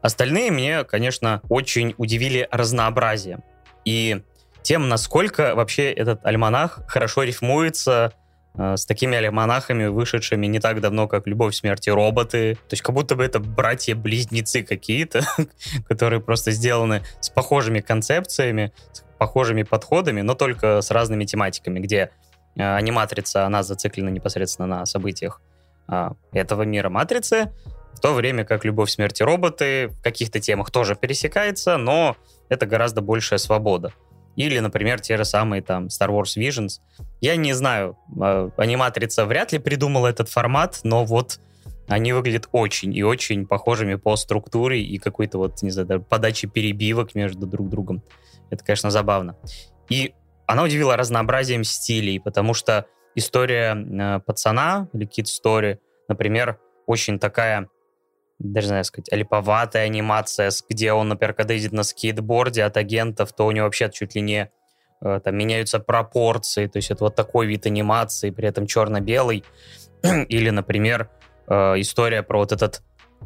Остальные 0.00 0.50
мне, 0.50 0.84
конечно, 0.84 1.42
очень 1.50 1.94
удивили 1.98 2.48
разнообразием. 2.50 3.44
И 3.84 4.22
тем, 4.62 4.88
насколько 4.88 5.54
вообще 5.54 5.92
этот 5.92 6.24
альманах 6.24 6.80
хорошо 6.88 7.24
рифмуется 7.24 8.14
э, 8.56 8.78
с 8.78 8.86
такими 8.86 9.18
альманахами, 9.18 9.84
вышедшими 9.84 10.46
не 10.46 10.60
так 10.60 10.80
давно, 10.80 11.06
как 11.06 11.26
«Любовь, 11.26 11.54
смерти 11.54 11.90
роботы». 11.90 12.54
То 12.54 12.72
есть 12.72 12.82
как 12.82 12.94
будто 12.94 13.16
бы 13.16 13.24
это 13.24 13.38
братья-близнецы 13.38 14.62
какие-то, 14.62 15.20
которые 15.88 16.22
просто 16.22 16.52
сделаны 16.52 17.02
с 17.20 17.28
похожими 17.28 17.80
концепциями, 17.80 18.72
с 18.92 19.04
похожими 19.18 19.62
подходами, 19.62 20.22
но 20.22 20.34
только 20.34 20.80
с 20.80 20.90
разными 20.90 21.26
тематиками, 21.26 21.80
где 21.80 22.12
аниматрица, 22.62 23.46
она 23.46 23.62
зациклена 23.62 24.08
непосредственно 24.08 24.66
на 24.66 24.86
событиях 24.86 25.40
а, 25.86 26.12
этого 26.32 26.62
мира 26.62 26.88
матрицы, 26.88 27.52
в 27.94 28.00
то 28.00 28.14
время 28.14 28.44
как 28.44 28.64
«Любовь, 28.64 28.90
смерти 28.90 29.22
роботы» 29.22 29.88
в 29.88 30.02
каких-то 30.02 30.40
темах 30.40 30.70
тоже 30.70 30.94
пересекается, 30.94 31.76
но 31.76 32.16
это 32.48 32.66
гораздо 32.66 33.00
большая 33.00 33.38
свобода. 33.38 33.92
Или, 34.36 34.60
например, 34.60 35.00
те 35.00 35.16
же 35.16 35.24
самые 35.24 35.62
там 35.62 35.86
Star 35.86 36.10
Wars 36.10 36.36
Visions. 36.36 36.80
Я 37.20 37.34
не 37.34 37.54
знаю, 37.54 37.98
э, 38.20 38.50
аниматрица 38.56 39.24
вряд 39.24 39.50
ли 39.50 39.58
придумала 39.58 40.06
этот 40.06 40.28
формат, 40.28 40.78
но 40.84 41.04
вот 41.04 41.40
они 41.88 42.12
выглядят 42.12 42.48
очень 42.52 42.94
и 42.94 43.02
очень 43.02 43.46
похожими 43.46 43.96
по 43.96 44.14
структуре 44.16 44.80
и 44.80 44.98
какой-то 44.98 45.38
вот, 45.38 45.60
не 45.62 45.70
знаю, 45.70 46.02
подаче 46.02 46.46
перебивок 46.46 47.16
между 47.16 47.46
друг 47.46 47.68
другом. 47.68 48.02
Это, 48.50 48.64
конечно, 48.64 48.90
забавно. 48.90 49.36
И 49.88 50.14
она 50.48 50.62
удивила 50.62 50.96
разнообразием 50.96 51.62
стилей, 51.62 52.18
потому 52.18 52.54
что 52.54 52.86
история 53.14 53.74
э, 53.74 54.20
пацана 54.20 54.88
или 54.94 55.06
Kid 55.06 55.26
Story, 55.26 55.78
например, 56.08 56.58
очень 56.86 57.18
такая, 57.18 57.68
даже 58.38 58.68
знаю 58.68 58.84
сказать, 58.84 59.12
липоватая 59.12 59.84
анимация, 59.84 60.50
где 60.70 60.94
он, 60.94 61.10
например, 61.10 61.34
когда 61.34 61.52
едет 61.52 61.72
на 61.72 61.82
скейтборде 61.82 62.64
от 62.64 62.78
агентов, 62.78 63.34
то 63.34 63.46
у 63.46 63.50
него 63.50 63.66
вообще 63.66 63.90
чуть 63.92 64.14
ли 64.14 64.22
не 64.22 64.50
э, 65.02 65.20
там 65.22 65.36
меняются 65.36 65.80
пропорции, 65.80 66.66
то 66.66 66.78
есть 66.78 66.90
это 66.90 67.04
вот 67.04 67.14
такой 67.14 67.46
вид 67.46 67.66
анимации, 67.66 68.30
при 68.30 68.48
этом 68.48 68.66
черно-белый. 68.66 69.44
Или, 70.02 70.48
например, 70.48 71.10
э, 71.46 71.54
история 71.78 72.22
про 72.22 72.38
вот 72.38 72.52
этот 72.52 72.82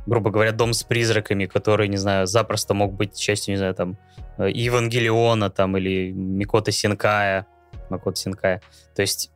грубо 0.07 0.31
говоря, 0.31 0.52
дом 0.52 0.72
с 0.72 0.83
призраками, 0.83 1.46
который, 1.46 1.88
не 1.88 1.96
знаю, 1.96 2.26
запросто 2.26 2.74
мог 2.74 2.92
быть 2.92 3.18
частью, 3.18 3.52
не 3.52 3.59
знаю, 3.59 3.74
там, 3.74 3.96
э, 4.38 4.50
Евангелиона, 4.50 5.50
там, 5.50 5.76
или 5.76 6.11
Микота 6.11 6.72
Синкая, 6.72 7.46
Макота 7.88 8.16
Синкая. 8.16 8.61
То 8.94 9.02
есть 9.02 9.31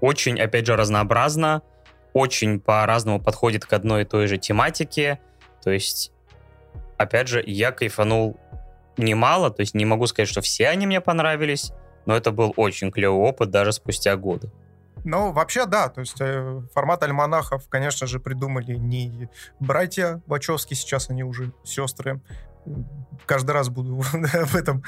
очень, 0.00 0.40
опять 0.40 0.66
же, 0.66 0.76
разнообразно, 0.76 1.62
очень 2.12 2.60
по-разному 2.60 3.20
подходит 3.20 3.64
к 3.64 3.72
одной 3.72 4.02
и 4.02 4.04
той 4.04 4.26
же 4.26 4.38
тематике. 4.38 5.20
То 5.62 5.70
есть, 5.70 6.12
опять 6.96 7.28
же, 7.28 7.42
я 7.46 7.70
кайфанул 7.70 8.38
немало, 8.96 9.50
то 9.50 9.60
есть 9.60 9.74
не 9.74 9.84
могу 9.84 10.06
сказать, 10.06 10.28
что 10.28 10.40
все 10.40 10.68
они 10.68 10.86
мне 10.86 11.00
понравились, 11.00 11.72
но 12.06 12.16
это 12.16 12.32
был 12.32 12.52
очень 12.56 12.90
клевый 12.90 13.20
опыт 13.20 13.50
даже 13.50 13.72
спустя 13.72 14.16
годы. 14.16 14.50
Ну, 15.04 15.32
вообще, 15.32 15.66
да. 15.66 15.88
То 15.88 16.00
есть 16.00 16.20
э, 16.20 16.62
формат 16.74 17.02
альманахов, 17.02 17.68
конечно 17.68 18.06
же, 18.06 18.20
придумали 18.20 18.74
не 18.74 19.28
братья 19.58 20.22
Вачовски, 20.26 20.74
сейчас 20.74 21.10
они 21.10 21.24
уже 21.24 21.52
сестры. 21.64 22.20
Каждый 23.26 23.52
раз 23.52 23.68
буду 23.68 24.02
об 24.12 24.54
этом 24.54 24.82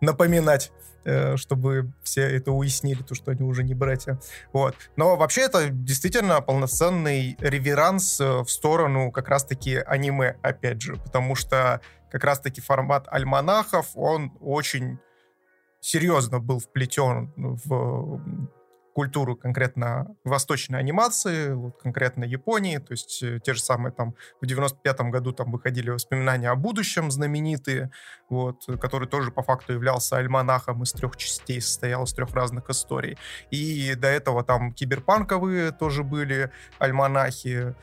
напоминать, 0.00 0.72
э, 1.04 1.36
чтобы 1.36 1.92
все 2.02 2.22
это 2.22 2.52
уяснили, 2.52 3.02
то, 3.02 3.14
что 3.14 3.30
они 3.30 3.42
уже 3.42 3.62
не 3.62 3.74
братья. 3.74 4.20
Вот. 4.52 4.74
Но 4.96 5.16
вообще 5.16 5.42
это 5.42 5.70
действительно 5.70 6.40
полноценный 6.40 7.36
реверанс 7.40 8.20
э, 8.20 8.40
в 8.42 8.48
сторону 8.48 9.10
как 9.12 9.28
раз-таки 9.28 9.76
аниме, 9.76 10.36
опять 10.42 10.82
же, 10.82 10.96
потому 10.96 11.34
что 11.34 11.80
как 12.10 12.24
раз-таки 12.24 12.60
формат 12.60 13.06
альманахов, 13.08 13.90
он 13.94 14.32
очень 14.40 14.98
серьезно 15.80 16.40
был 16.40 16.58
вплетен 16.58 17.32
в 17.36 18.20
культуру 18.92 19.36
конкретно 19.36 20.14
восточной 20.24 20.78
анимации, 20.78 21.52
вот 21.52 21.80
конкретно 21.80 22.24
Японии, 22.24 22.78
то 22.78 22.92
есть 22.92 23.22
э, 23.22 23.40
те 23.42 23.54
же 23.54 23.60
самые 23.60 23.92
там 23.92 24.14
в 24.40 24.44
95-м 24.44 25.10
году 25.10 25.32
там 25.32 25.50
выходили 25.50 25.90
воспоминания 25.90 26.50
о 26.50 26.56
будущем 26.56 27.10
знаменитые, 27.10 27.90
вот, 28.28 28.64
который 28.80 29.08
тоже 29.08 29.30
по 29.30 29.42
факту 29.42 29.72
являлся 29.72 30.16
альманахом 30.16 30.82
из 30.82 30.92
трех 30.92 31.16
частей, 31.16 31.60
состоял 31.60 32.04
из 32.04 32.12
трех 32.12 32.34
разных 32.34 32.70
историй. 32.70 33.18
И 33.50 33.94
до 33.94 34.08
этого 34.08 34.44
там 34.44 34.72
киберпанковые 34.72 35.72
тоже 35.72 36.02
были 36.02 36.50
альманахи. 36.78 37.74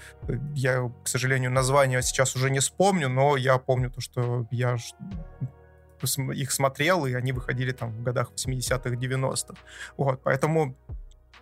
Я, 0.56 0.92
к 1.04 1.08
сожалению, 1.08 1.52
название 1.52 2.02
сейчас 2.02 2.36
уже 2.36 2.50
не 2.50 2.60
вспомню, 2.60 3.10
но 3.10 3.38
я 3.38 3.58
помню 3.58 3.90
то, 3.90 4.02
что 4.02 4.48
я 4.52 4.78
их 6.34 6.52
смотрел, 6.52 7.06
и 7.06 7.14
они 7.14 7.32
выходили 7.32 7.72
там 7.72 7.92
в 7.92 8.04
годах 8.04 8.32
80-х, 8.32 8.90
90-х. 8.90 9.56
Вот, 9.98 10.22
поэтому 10.24 10.76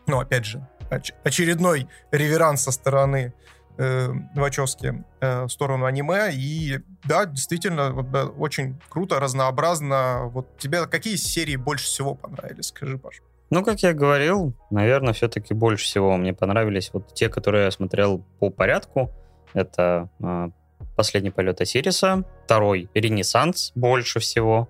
ну, 0.07 0.19
опять 0.19 0.45
же, 0.45 0.67
оч- 0.89 1.13
очередной 1.23 1.87
реверанс 2.11 2.63
со 2.63 2.71
стороны 2.71 3.33
э, 3.77 4.09
Вачовски 4.35 5.03
э, 5.19 5.43
в 5.43 5.49
сторону 5.49 5.85
аниме. 5.85 6.31
И 6.33 6.79
да, 7.03 7.25
действительно, 7.25 7.91
вот, 7.91 8.11
да, 8.11 8.25
очень 8.25 8.79
круто, 8.89 9.19
разнообразно. 9.19 10.29
Вот 10.31 10.57
тебе 10.57 10.87
какие 10.87 11.15
серии 11.15 11.55
больше 11.55 11.85
всего 11.85 12.15
понравились? 12.15 12.67
Скажи, 12.67 12.97
Паш. 12.97 13.21
Ну, 13.49 13.63
как 13.63 13.81
я 13.81 13.93
говорил, 13.93 14.53
наверное, 14.71 15.13
все-таки 15.13 15.53
больше 15.53 15.85
всего 15.85 16.17
мне 16.17 16.33
понравились 16.33 16.89
вот 16.91 17.13
те, 17.13 17.29
которые 17.29 17.65
я 17.65 17.71
смотрел 17.71 18.25
по 18.39 18.49
порядку. 18.49 19.11
Это 19.53 20.09
э, 20.19 20.49
«Последний 20.95 21.29
полет 21.29 21.61
Осириса», 21.61 22.23
второй 22.43 22.89
«Ренессанс» 22.93 23.71
больше 23.75 24.19
всего. 24.19 24.67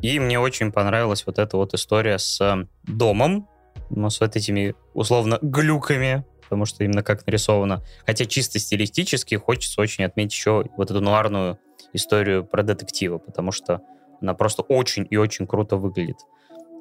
И 0.00 0.20
мне 0.20 0.38
очень 0.38 0.70
понравилась 0.70 1.26
вот 1.26 1.40
эта 1.40 1.56
вот 1.56 1.74
история 1.74 2.18
с 2.18 2.66
домом, 2.84 3.48
но 3.90 4.10
с 4.10 4.20
вот 4.20 4.36
этими, 4.36 4.74
условно, 4.94 5.38
глюками, 5.42 6.24
потому 6.42 6.64
что 6.64 6.84
именно 6.84 7.02
как 7.02 7.26
нарисовано. 7.26 7.82
Хотя 8.06 8.24
чисто 8.24 8.58
стилистически 8.58 9.34
хочется 9.34 9.80
очень 9.80 10.04
отметить 10.04 10.32
еще 10.32 10.64
вот 10.76 10.90
эту 10.90 11.00
нуарную 11.00 11.58
историю 11.92 12.44
про 12.44 12.62
детектива, 12.62 13.18
потому 13.18 13.52
что 13.52 13.80
она 14.20 14.34
просто 14.34 14.62
очень 14.62 15.06
и 15.10 15.16
очень 15.16 15.46
круто 15.46 15.76
выглядит. 15.76 16.18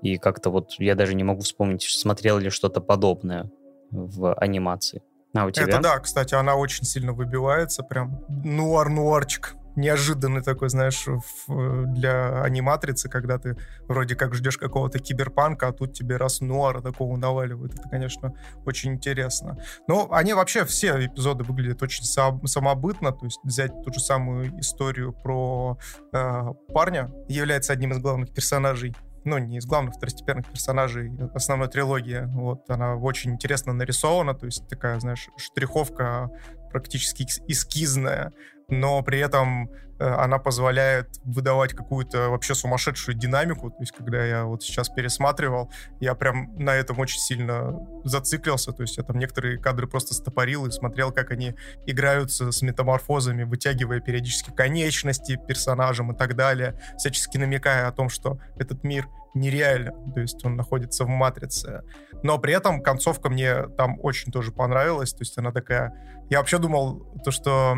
И 0.02 0.18
как-то 0.18 0.50
вот 0.50 0.72
я 0.80 0.96
даже 0.96 1.16
не 1.16 1.24
могу 1.24 1.42
вспомнить, 1.42 1.82
смотрел 1.84 2.38
ли 2.38 2.50
что-то 2.50 2.82
подобное 2.82 3.50
в 3.92 4.34
анимации. 4.36 5.02
А 5.34 5.46
у 5.46 5.52
тебя? 5.52 5.66
Это 5.66 5.80
да, 5.82 6.00
кстати, 6.00 6.34
она 6.34 6.56
очень 6.56 6.86
сильно 6.86 7.14
выбивается, 7.14 7.84
прям 7.84 8.24
нуар-нуарчик 8.30 9.56
неожиданный 9.78 10.42
такой, 10.42 10.70
знаешь, 10.70 11.06
в, 11.08 11.86
для 11.94 12.42
аниматрицы, 12.42 13.10
когда 13.10 13.38
ты 13.38 13.56
вроде 13.88 14.16
как 14.16 14.34
ждешь 14.34 14.58
какого-то 14.58 15.00
киберпанка, 15.00 15.70
а 15.70 15.72
тут 15.72 15.94
тебе 15.94 16.18
раз 16.18 16.42
нуара 16.42 16.82
такого 16.82 17.16
наваливают. 17.18 17.74
Это, 17.76 17.88
конечно, 17.90 18.34
очень 18.66 18.94
интересно. 18.94 19.58
Но 19.88 20.12
они 20.12 20.34
вообще, 20.34 20.66
все 20.66 21.06
эпизоды 21.06 21.44
выглядят 21.44 21.82
очень 21.84 22.04
сам, 22.04 22.46
самобытно, 22.46 23.12
то 23.12 23.26
есть 23.26 23.40
взять 23.44 23.72
ту 23.84 23.94
же 23.94 24.00
самую 24.00 24.60
историю 24.60 25.14
про 25.14 25.78
э, 26.12 26.44
парня, 26.74 27.12
является 27.28 27.74
одним 27.74 27.92
из 27.92 28.00
главных 28.00 28.34
персонажей 28.34 28.96
ну, 29.28 29.38
не 29.38 29.58
из 29.58 29.66
главных 29.66 29.96
второстепенных 29.96 30.48
персонажей 30.48 31.12
основной 31.34 31.68
трилогии. 31.68 32.24
Вот, 32.28 32.70
она 32.70 32.96
очень 32.96 33.34
интересно 33.34 33.74
нарисована, 33.74 34.34
то 34.34 34.46
есть 34.46 34.68
такая, 34.70 35.00
знаешь, 35.00 35.30
штриховка 35.38 36.30
практически 36.72 37.26
эскизная, 37.48 38.34
но 38.70 39.02
при 39.02 39.20
этом 39.20 39.70
э, 40.00 40.06
она 40.06 40.40
позволяет 40.40 41.08
выдавать 41.24 41.74
какую-то 41.74 42.30
вообще 42.30 42.54
сумасшедшую 42.54 43.16
динамику. 43.16 43.70
То 43.70 43.78
есть, 43.80 43.94
когда 43.94 44.26
я 44.26 44.44
вот 44.44 44.62
сейчас 44.62 44.90
пересматривал, 44.90 45.72
я 46.02 46.16
прям 46.16 46.54
на 46.58 46.76
этом 46.76 47.00
очень 47.00 47.20
сильно 47.20 47.74
зациклился. 48.04 48.74
То 48.74 48.84
есть, 48.84 48.98
я 48.98 49.04
там 49.04 49.18
некоторые 49.18 49.58
кадры 49.58 49.88
просто 49.88 50.14
стопорил 50.14 50.66
и 50.66 50.72
смотрел, 50.72 51.12
как 51.14 51.32
они 51.32 51.56
играются 51.86 52.52
с 52.52 52.62
метаморфозами, 52.62 53.44
вытягивая 53.44 54.02
периодически 54.02 54.52
конечности 54.52 55.40
персонажам 55.48 56.12
и 56.12 56.18
так 56.18 56.36
далее, 56.36 56.78
всячески 56.98 57.38
намекая 57.38 57.88
о 57.88 57.92
том, 57.94 58.10
что 58.10 58.40
этот 58.58 58.84
мир 58.84 59.08
нереален, 59.38 60.14
то 60.14 60.20
есть 60.20 60.44
он 60.44 60.56
находится 60.56 61.06
в 61.06 61.10
матрице. 61.10 61.84
Но 62.24 62.38
при 62.38 62.54
этом 62.54 62.82
концовка 62.82 63.30
мне 63.30 63.68
там 63.78 64.00
очень 64.02 64.32
тоже 64.32 64.52
понравилась, 64.52 65.14
то 65.14 65.22
есть 65.22 65.38
она 65.38 65.52
такая... 65.52 65.94
Я 66.30 66.40
вообще 66.40 66.58
думал, 66.58 67.06
то, 67.24 67.32
что 67.32 67.78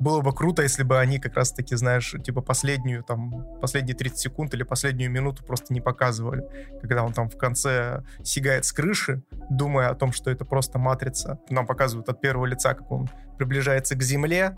было 0.00 0.22
бы 0.22 0.32
круто, 0.32 0.62
если 0.62 0.82
бы 0.82 0.98
они 0.98 1.18
как 1.18 1.36
раз-таки, 1.36 1.76
знаешь, 1.76 2.14
типа 2.24 2.40
последнюю, 2.40 3.04
там, 3.04 3.46
последние 3.60 3.94
30 3.94 4.18
секунд 4.18 4.54
или 4.54 4.62
последнюю 4.62 5.10
минуту 5.10 5.44
просто 5.44 5.74
не 5.74 5.80
показывали, 5.80 6.42
когда 6.80 7.04
он 7.04 7.12
там 7.12 7.28
в 7.28 7.36
конце 7.36 8.02
сигает 8.24 8.64
с 8.64 8.72
крыши, 8.72 9.22
думая 9.50 9.90
о 9.90 9.94
том, 9.94 10.12
что 10.12 10.30
это 10.30 10.44
просто 10.44 10.78
матрица. 10.78 11.38
Нам 11.50 11.66
показывают 11.66 12.08
от 12.08 12.20
первого 12.20 12.46
лица, 12.46 12.74
как 12.74 12.90
он 12.90 13.08
приближается 13.36 13.94
к 13.94 14.02
земле, 14.02 14.56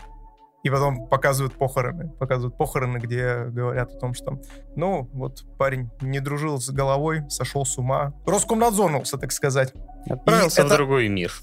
и 0.63 0.69
потом 0.69 1.07
показывают 1.07 1.53
похороны. 1.55 2.09
Показывают 2.19 2.57
похороны, 2.57 2.97
где 2.97 3.43
говорят 3.45 3.91
о 3.91 3.99
том, 3.99 4.13
что, 4.13 4.39
ну, 4.77 5.09
вот 5.11 5.43
парень 5.57 5.89
не 5.99 6.21
дружил 6.21 6.61
с 6.61 6.69
головой, 6.69 7.29
сошел 7.29 7.65
с 7.65 7.77
ума. 7.77 8.13
Роскомнадзорнулся, 8.25 9.17
так 9.17 9.33
сказать. 9.33 9.73
Отправился 10.09 10.61
и 10.61 10.63
в 10.63 10.67
это... 10.67 10.77
другой 10.77 11.09
мир. 11.09 11.33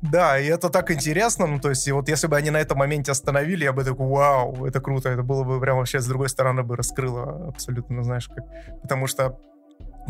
Да, 0.00 0.38
и 0.38 0.46
это 0.46 0.70
так 0.70 0.90
интересно, 0.92 1.46
ну, 1.46 1.58
то 1.58 1.70
есть, 1.70 1.88
и 1.88 1.92
вот 1.92 2.08
если 2.08 2.28
бы 2.28 2.36
они 2.36 2.50
на 2.50 2.58
этом 2.58 2.78
моменте 2.78 3.10
остановили, 3.10 3.64
я 3.64 3.72
бы 3.72 3.82
такой, 3.82 4.06
вау, 4.06 4.64
это 4.64 4.80
круто, 4.80 5.08
это 5.08 5.22
было 5.22 5.42
бы 5.42 5.60
прям 5.60 5.78
вообще 5.78 5.98
с 5.98 6.06
другой 6.06 6.28
стороны 6.28 6.62
бы 6.62 6.76
раскрыло 6.76 7.48
абсолютно, 7.48 8.04
знаешь, 8.04 8.28
как... 8.28 8.44
Потому 8.80 9.08
что 9.08 9.40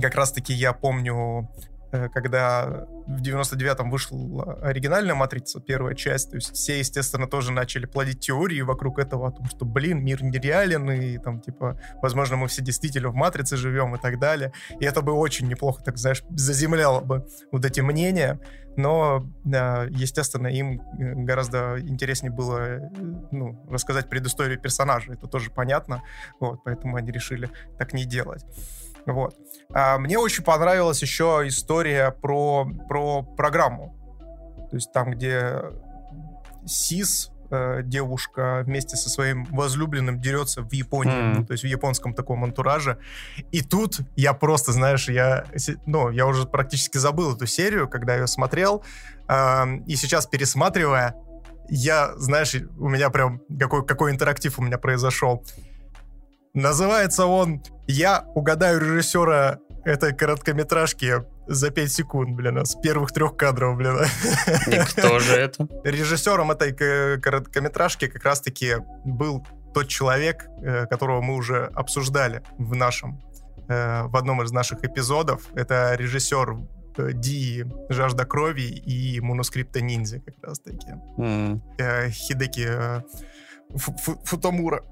как 0.01 0.15
раз-таки 0.15 0.53
я 0.53 0.75
помню 0.75 1.49
Э, 1.91 2.09
когда 2.11 2.87
в 3.07 3.23
99-м 3.23 3.91
вышла 3.91 4.55
оригинальная 4.61 5.15
«Матрица», 5.15 5.59
первая 5.61 5.95
часть, 5.95 6.31
то 6.31 6.37
есть 6.37 6.53
все, 6.53 6.79
естественно, 6.79 7.27
тоже 7.27 7.51
начали 7.51 7.87
плодить 7.87 8.21
теории 8.21 8.61
вокруг 8.61 8.99
этого, 8.99 9.29
о 9.29 9.31
том, 9.31 9.47
что, 9.47 9.65
блин, 9.65 10.05
мир 10.05 10.23
нереален, 10.23 10.91
и 10.91 11.17
там, 11.19 11.41
типа, 11.41 11.81
возможно, 12.03 12.37
мы 12.37 12.49
все 12.49 12.63
действительно 12.63 13.09
в 13.09 13.15
«Матрице» 13.15 13.57
живем 13.57 13.95
и 13.95 13.99
так 13.99 14.19
далее. 14.19 14.53
И 14.81 14.85
это 14.85 15.01
бы 15.01 15.13
очень 15.13 15.49
неплохо, 15.49 15.83
так 15.83 15.97
знаешь, 15.97 16.23
заземляло 16.31 17.01
бы 17.01 17.27
вот 17.53 17.65
эти 17.65 17.81
мнения, 17.81 18.39
но, 18.79 19.27
естественно, 19.45 20.47
им 20.47 20.81
э, 20.81 21.15
гораздо 21.15 21.81
интереснее 21.81 22.33
было 22.33 22.59
э, 22.59 22.81
ну, 23.33 23.61
рассказать 23.69 24.09
предысторию 24.09 24.59
персонажа, 24.59 25.13
это 25.13 25.27
тоже 25.27 25.51
понятно, 25.51 26.03
вот, 26.39 26.63
поэтому 26.65 26.97
они 26.97 27.11
решили 27.11 27.51
так 27.77 27.93
не 27.93 28.05
делать. 28.05 28.45
Вот. 29.05 29.35
А 29.75 29.99
мне 29.99 30.19
очень 30.19 30.45
понравилась 30.45 31.03
еще 31.03 31.43
история 31.47 32.13
про, 32.13 32.67
про 32.89 33.23
программу. 33.23 33.97
То 34.71 34.77
есть 34.77 34.93
там, 34.93 35.11
где 35.11 35.63
Сис, 36.67 37.33
э, 37.51 37.83
девушка 37.85 38.63
вместе 38.65 38.97
со 38.97 39.11
своим 39.11 39.45
возлюбленным 39.47 40.21
дерется 40.21 40.63
в 40.63 40.73
Японии, 40.73 41.39
mm. 41.41 41.47
то 41.47 41.53
есть 41.53 41.65
в 41.65 41.67
японском 41.67 42.15
таком 42.15 42.45
антураже. 42.45 42.99
И 43.53 43.63
тут 43.63 44.01
я 44.17 44.33
просто, 44.35 44.73
знаешь, 44.73 45.09
я, 45.09 45.45
ну, 45.87 46.11
я 46.11 46.27
уже 46.27 46.47
практически 46.47 46.99
забыл 46.99 47.35
эту 47.35 47.47
серию, 47.47 47.89
когда 47.89 48.15
ее 48.17 48.27
смотрел, 48.27 48.85
э, 49.29 49.77
и 49.87 49.97
сейчас 49.97 50.27
пересматривая, 50.27 51.15
я, 51.69 52.15
знаешь, 52.17 52.55
у 52.79 52.89
меня 52.89 53.11
прям 53.11 53.43
какой, 53.59 53.85
какой 53.85 54.11
интерактив 54.11 54.59
у 54.59 54.63
меня 54.63 54.79
произошел. 54.79 55.45
Называется 56.55 57.27
он 57.27 57.63
«Я 57.87 58.25
угадаю 58.35 58.81
режиссера 58.81 59.59
этой 59.85 60.15
короткометражки 60.15 61.25
за 61.49 61.71
5 61.71 61.93
секунд, 61.93 62.37
блин, 62.37 62.65
с 62.65 62.75
первых 62.77 63.13
трех 63.13 63.37
кадров, 63.37 63.77
блин. 63.77 63.97
И 64.67 64.79
кто 64.91 65.19
же 65.19 65.35
это? 65.35 65.67
Режиссером 65.85 66.51
этой 66.51 66.73
короткометражки 67.19 68.07
как 68.07 68.25
раз-таки 68.25 68.77
был 69.05 69.45
тот 69.75 69.89
человек, 69.89 70.49
э, 70.63 70.87
которого 70.87 71.21
мы 71.21 71.35
уже 71.35 71.67
обсуждали 71.75 72.43
в 72.59 72.75
нашем, 72.75 73.21
э, 73.69 74.03
в 74.05 74.17
одном 74.17 74.43
из 74.43 74.53
наших 74.53 74.85
эпизодов. 74.85 75.43
Это 75.55 75.95
режиссер 75.95 76.57
э, 76.99 77.13
Ди 77.13 77.65
«Жажда 77.89 78.25
крови» 78.25 78.63
и 78.63 79.21
«Манускрипта 79.21 79.81
ниндзя» 79.81 80.21
как 80.21 80.35
раз-таки. 80.43 80.95
Mm. 81.17 82.11
Хидеки 82.11 82.69
Футамура. 84.25 84.83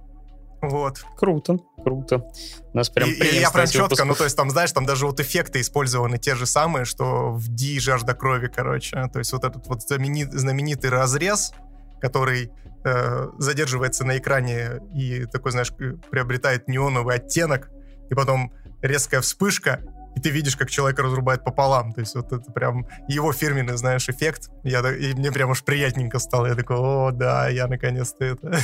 Вот. 0.69 1.05
Круто, 1.17 1.59
круто. 1.83 2.29
У 2.73 2.77
нас 2.77 2.91
прям 2.91 3.09
и, 3.09 3.13
и 3.13 3.41
я 3.41 3.51
прям 3.51 3.67
четко, 3.67 3.83
выпусков. 3.85 4.07
ну 4.07 4.15
то 4.15 4.25
есть 4.25 4.37
там, 4.37 4.51
знаешь, 4.51 4.73
там 4.73 4.85
даже 4.87 5.07
вот 5.07 5.21
эффекты 5.21 5.61
использованы 5.61 6.19
те 6.19 6.35
же 6.35 6.47
самые, 6.47 6.85
что 6.85 7.33
в 7.33 7.49
Ди 7.49 7.79
жажда 7.79 8.15
крови, 8.15 8.51
короче. 8.55 9.09
То 9.13 9.19
есть 9.19 9.33
вот 9.33 9.45
этот 9.45 9.67
вот 9.67 9.83
знаменит, 9.83 10.33
знаменитый 10.33 10.91
разрез, 10.91 11.53
который 12.01 12.51
э, 12.85 13.29
задерживается 13.39 14.05
на 14.05 14.19
экране 14.19 14.81
и 14.95 15.27
такой, 15.27 15.53
знаешь, 15.53 15.73
приобретает 15.73 16.69
неоновый 16.69 17.17
оттенок, 17.17 17.71
и 18.11 18.15
потом 18.15 18.53
резкая 18.83 19.21
вспышка, 19.21 19.81
и 20.17 20.21
ты 20.21 20.31
видишь, 20.31 20.57
как 20.57 20.71
человека 20.71 21.03
разрубает 21.03 21.45
пополам. 21.45 21.93
То 21.93 22.01
есть 22.01 22.15
вот 22.15 22.33
это 22.33 22.51
прям 22.51 22.87
его 23.07 23.33
фирменный, 23.33 23.77
знаешь, 23.77 24.09
эффект. 24.09 24.51
Я, 24.65 24.81
и 24.91 25.13
мне 25.13 25.31
прям 25.31 25.51
уж 25.51 25.63
приятненько 25.63 26.19
стало. 26.19 26.47
Я 26.47 26.55
такой, 26.55 26.77
о, 26.79 27.11
да, 27.13 27.49
я 27.49 27.67
наконец-то 27.67 28.25
это... 28.25 28.59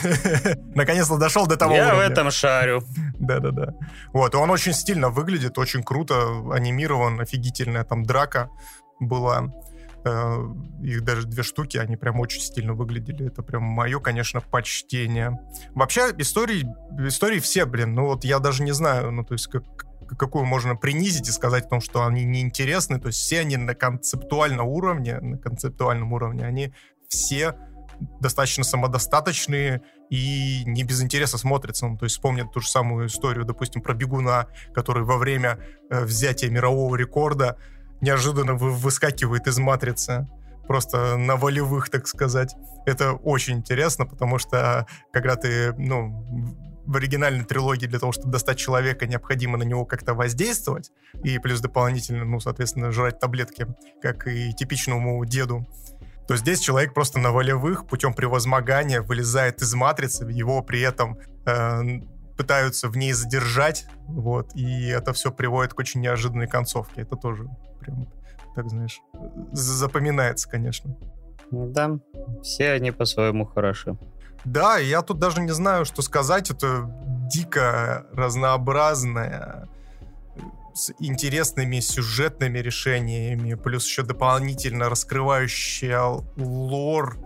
наконец-то 0.75 1.19
дошел 1.19 1.47
до 1.47 1.59
того 1.59 1.75
Я 1.75 1.95
в 1.95 1.99
этом 1.99 2.31
шарю. 2.31 2.83
Да-да-да. 3.21 3.75
Вот, 4.15 4.33
и 4.33 4.37
он 4.39 4.51
очень 4.51 4.73
стильно 4.73 5.11
выглядит, 5.11 5.59
очень 5.59 5.83
круто, 5.83 6.15
анимирован, 6.53 7.21
офигительная 7.21 7.85
там 7.85 8.05
драка 8.05 8.49
была. 8.99 9.53
Э, 10.05 10.39
их 10.83 11.05
даже 11.05 11.27
две 11.27 11.43
штуки, 11.43 11.77
они 11.77 11.97
прям 11.97 12.19
очень 12.19 12.41
стильно 12.41 12.73
выглядели. 12.73 13.27
Это 13.27 13.43
прям 13.43 13.63
мое, 13.63 14.01
конечно, 14.01 14.41
почтение. 14.41 15.39
Вообще, 15.75 16.13
истории, 16.17 16.67
истории 17.07 17.41
все, 17.41 17.67
блин, 17.67 17.95
ну 17.95 18.07
вот 18.07 18.25
я 18.25 18.39
даже 18.39 18.63
не 18.63 18.73
знаю, 18.73 19.13
ну 19.13 19.23
то 19.23 19.35
есть 19.35 19.49
как, 19.49 19.65
какую 20.19 20.45
можно 20.45 20.77
принизить 20.77 21.29
и 21.29 21.33
сказать 21.33 21.67
о 21.67 21.69
том, 21.69 21.81
что 21.81 22.05
они 22.05 22.25
неинтересны. 22.25 23.01
То 23.01 23.09
есть 23.09 23.19
все 23.19 23.41
они 23.41 23.57
на 23.57 23.75
концептуальном 23.75 24.67
уровне, 24.67 25.19
на 25.21 25.39
концептуальном 25.39 26.13
уровне, 26.13 26.45
они 26.45 26.73
все 27.09 27.57
достаточно 28.21 28.65
самодостаточные 28.65 29.83
и 30.11 30.65
не 30.67 30.83
без 30.83 31.03
интереса 31.03 31.39
смотрятся. 31.39 31.87
Ну, 31.87 31.97
то 31.97 32.05
есть 32.05 32.17
вспомнят 32.17 32.53
ту 32.53 32.61
же 32.61 32.69
самую 32.69 33.07
историю, 33.07 33.45
допустим, 33.45 33.83
про 33.83 33.95
бегуна, 33.95 34.49
который 34.75 35.05
во 35.05 35.17
время 35.19 35.59
э, 35.91 36.05
взятия 36.05 36.51
мирового 36.51 36.97
рекорда 36.97 37.57
неожиданно 38.01 38.55
вы, 38.55 38.73
выскакивает 38.73 39.47
из 39.47 39.59
матрицы 39.59 40.29
просто 40.67 41.17
на 41.17 41.37
волевых, 41.37 41.91
так 41.91 42.07
сказать. 42.07 42.55
Это 42.87 43.13
очень 43.13 43.59
интересно, 43.59 44.07
потому 44.07 44.39
что 44.39 44.87
когда 45.13 45.37
ты, 45.37 45.73
ну, 45.77 46.25
в 46.85 46.97
оригинальной 46.97 47.45
трилогии 47.45 47.87
для 47.87 47.99
того, 47.99 48.13
чтобы 48.13 48.33
достать 48.33 48.59
человека, 48.59 49.07
необходимо 49.07 49.57
на 49.59 49.63
него 49.63 49.85
как-то 49.85 50.15
воздействовать, 50.15 50.91
и 51.23 51.39
плюс 51.39 51.61
дополнительно, 51.61 52.25
ну, 52.25 52.41
соответственно, 52.41 52.91
жрать 52.91 53.19
таблетки, 53.21 53.67
как 54.01 54.27
и 54.27 54.53
типичному 54.53 55.25
деду, 55.25 55.67
то 56.27 56.37
здесь 56.37 56.61
человек 56.61 56.95
просто 56.95 57.19
на 57.19 57.33
волевых 57.33 57.87
путем 57.87 58.15
превозмогания 58.15 59.03
вылезает 59.03 59.61
из 59.61 59.75
матрицы, 59.75 60.25
его 60.25 60.63
при 60.63 60.81
этом 60.81 61.19
э, 61.47 62.01
пытаются 62.37 62.89
в 62.89 62.97
ней 62.97 63.13
задержать, 63.13 63.87
вот, 64.07 64.55
и 64.55 64.89
это 64.89 65.13
все 65.13 65.31
приводит 65.31 65.75
к 65.75 65.79
очень 65.79 66.01
неожиданной 66.01 66.49
концовке. 66.49 67.03
Это 67.03 67.17
тоже 67.17 67.49
прям, 67.81 68.07
так 68.55 68.69
знаешь, 68.69 69.01
запоминается, 69.53 70.49
конечно. 70.49 70.97
Да, 71.51 71.99
все 72.43 72.73
они 72.73 72.93
по-своему 72.93 73.45
хороши. 73.45 73.97
Да, 74.45 74.79
я 74.79 75.03
тут 75.03 75.19
даже 75.19 75.41
не 75.41 75.53
знаю, 75.53 75.85
что 75.85 76.03
сказать. 76.03 76.51
Это 76.51 76.91
дико 77.33 78.07
разнообразная 78.13 79.69
с 80.75 80.93
интересными 80.99 81.81
сюжетными 81.81 82.59
решениями, 82.59 83.55
плюс 83.55 83.87
еще 83.87 84.03
дополнительно 84.03 84.89
раскрывающая 84.89 86.23
лор 86.37 87.19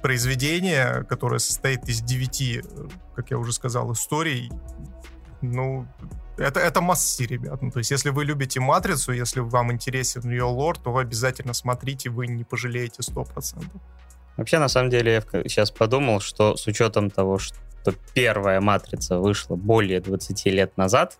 произведение, 0.00 1.04
которое 1.04 1.38
состоит 1.38 1.88
из 1.88 2.00
девяти, 2.00 2.62
как 3.14 3.30
я 3.30 3.38
уже 3.38 3.52
сказал, 3.52 3.92
историй. 3.92 4.50
Ну, 5.42 5.86
это, 6.36 6.60
это 6.60 6.80
масси, 6.80 7.24
ребят. 7.24 7.62
Ну, 7.62 7.70
то 7.70 7.78
есть, 7.78 7.90
если 7.90 8.10
вы 8.10 8.24
любите 8.24 8.60
«Матрицу», 8.60 9.12
если 9.12 9.40
вам 9.40 9.72
интересен 9.72 10.30
ее 10.30 10.44
лор, 10.44 10.78
то 10.78 10.92
вы 10.92 11.02
обязательно 11.02 11.52
смотрите, 11.52 12.10
вы 12.10 12.26
не 12.26 12.44
пожалеете 12.44 13.02
100%. 13.02 13.64
Вообще, 14.38 14.60
на 14.60 14.68
самом 14.68 14.88
деле, 14.88 15.14
я 15.14 15.20
сейчас 15.42 15.72
подумал, 15.72 16.20
что 16.20 16.56
с 16.56 16.66
учетом 16.68 17.10
того, 17.10 17.38
что 17.38 17.58
первая 18.14 18.60
«Матрица» 18.60 19.18
вышла 19.18 19.56
более 19.56 20.00
20 20.00 20.46
лет 20.46 20.76
назад, 20.76 21.18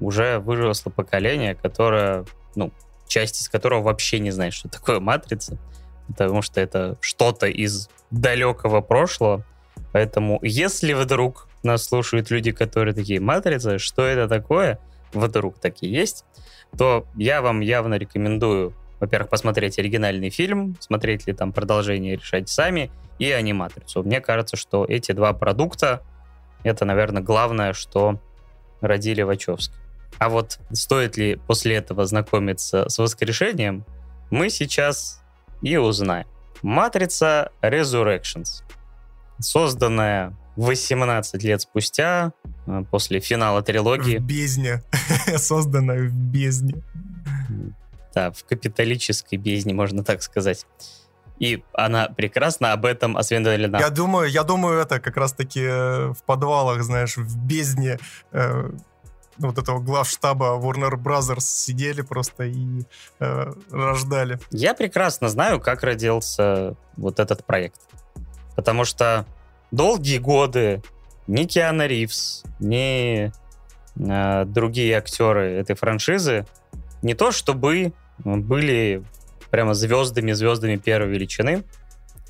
уже 0.00 0.38
выросло 0.38 0.88
поколение, 0.88 1.54
которое, 1.54 2.24
ну, 2.56 2.72
часть 3.06 3.42
из 3.42 3.50
которого 3.50 3.82
вообще 3.82 4.18
не 4.18 4.30
знает, 4.30 4.54
что 4.54 4.70
такое 4.70 4.98
«Матрица», 4.98 5.58
потому 6.08 6.40
что 6.40 6.58
это 6.62 6.96
что-то 7.02 7.48
из 7.48 7.90
далекого 8.10 8.80
прошлого. 8.80 9.44
Поэтому, 9.92 10.38
если 10.40 10.94
вдруг 10.94 11.48
нас 11.62 11.84
слушают 11.84 12.30
люди, 12.30 12.50
которые 12.50 12.94
такие, 12.94 13.20
«Матрица», 13.20 13.78
что 13.78 14.06
это 14.06 14.26
такое?» 14.26 14.80
Вдруг 15.12 15.58
такие 15.58 15.92
есть, 15.92 16.24
то 16.78 17.06
я 17.14 17.42
вам 17.42 17.60
явно 17.60 17.96
рекомендую 17.96 18.74
во-первых, 19.02 19.28
посмотреть 19.28 19.78
оригинальный 19.78 20.30
фильм, 20.30 20.76
смотреть 20.80 21.26
ли 21.26 21.34
там 21.34 21.52
продолжение, 21.52 22.16
решать 22.16 22.48
сами, 22.48 22.90
и 23.18 23.30
аниматрицу. 23.30 24.02
Мне 24.02 24.20
кажется, 24.20 24.56
что 24.56 24.84
эти 24.84 25.12
два 25.12 25.32
продукта 25.32 26.02
это, 26.62 26.84
наверное, 26.84 27.22
главное, 27.22 27.72
что 27.72 28.20
родили 28.80 29.22
Вачовски. 29.22 29.74
А 30.18 30.28
вот 30.28 30.60
стоит 30.72 31.16
ли 31.16 31.34
после 31.34 31.76
этого 31.76 32.06
знакомиться 32.06 32.88
с 32.88 32.98
воскрешением, 32.98 33.84
мы 34.30 34.50
сейчас 34.50 35.20
и 35.62 35.76
узнаем. 35.76 36.26
Матрица 36.62 37.50
Resurrections, 37.60 38.62
созданная 39.40 40.36
18 40.54 41.42
лет 41.42 41.60
спустя, 41.60 42.32
э, 42.66 42.84
после 42.90 43.18
финала 43.18 43.62
трилогии. 43.62 44.18
В 44.18 44.22
бездне. 44.22 44.82
Созданная 45.36 46.08
в 46.08 46.12
бездне. 46.12 46.84
Да, 48.14 48.30
в 48.30 48.44
капиталической 48.44 49.36
бездне, 49.36 49.74
можно 49.74 50.04
так 50.04 50.22
сказать. 50.22 50.66
И 51.38 51.64
она 51.72 52.08
прекрасно 52.08 52.72
об 52.72 52.84
этом 52.84 53.16
осведомлена. 53.16 53.80
Я 53.80 53.90
думаю, 53.90 54.30
я 54.30 54.44
думаю, 54.44 54.78
это 54.78 55.00
как 55.00 55.16
раз-таки 55.16 55.60
э, 55.60 56.12
в 56.12 56.22
подвалах, 56.24 56.82
знаешь, 56.82 57.16
в 57.16 57.36
бездне 57.36 57.98
э, 58.32 58.70
вот 59.38 59.58
этого 59.58 59.80
главштаба 59.80 60.58
Warner 60.60 60.94
Brothers 60.94 61.40
сидели 61.40 62.02
просто 62.02 62.44
и 62.44 62.82
э, 63.18 63.52
рождали. 63.70 64.38
Я 64.50 64.74
прекрасно 64.74 65.28
знаю, 65.28 65.60
как 65.60 65.82
родился 65.82 66.76
вот 66.96 67.18
этот 67.18 67.44
проект. 67.44 67.80
Потому 68.54 68.84
что 68.84 69.26
долгие 69.70 70.18
годы 70.18 70.82
ни 71.26 71.44
Киана 71.44 71.86
Ривз, 71.86 72.44
ни 72.60 73.32
э, 73.96 74.44
другие 74.44 74.96
актеры 74.96 75.54
этой 75.54 75.74
франшизы 75.74 76.46
не 77.02 77.14
то 77.14 77.32
чтобы 77.32 77.92
были 78.24 79.04
прямо 79.50 79.74
звездами-звездами 79.74 80.76
первой 80.76 81.10
величины. 81.10 81.64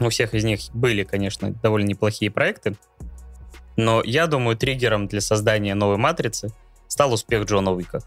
У 0.00 0.08
всех 0.08 0.34
из 0.34 0.44
них 0.44 0.60
были, 0.74 1.04
конечно, 1.04 1.52
довольно 1.52 1.86
неплохие 1.86 2.30
проекты. 2.30 2.74
Но 3.76 4.02
я 4.04 4.26
думаю, 4.26 4.56
триггером 4.56 5.06
для 5.06 5.20
создания 5.20 5.74
новой 5.74 5.96
матрицы 5.96 6.48
стал 6.88 7.12
успех 7.12 7.44
Джона 7.44 7.72
Уика. 7.72 8.00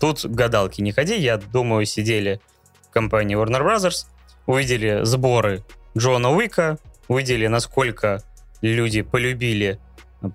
Тут 0.00 0.26
гадалки 0.26 0.80
не 0.80 0.92
ходи, 0.92 1.16
я 1.16 1.38
думаю, 1.38 1.86
сидели 1.86 2.40
в 2.88 2.90
компании 2.90 3.36
Warner 3.36 3.64
Brothers, 3.64 4.06
увидели 4.46 5.04
сборы 5.04 5.64
Джона 5.96 6.30
Уика, 6.30 6.78
увидели, 7.08 7.46
насколько 7.46 8.22
люди 8.60 9.02
полюбили 9.02 9.78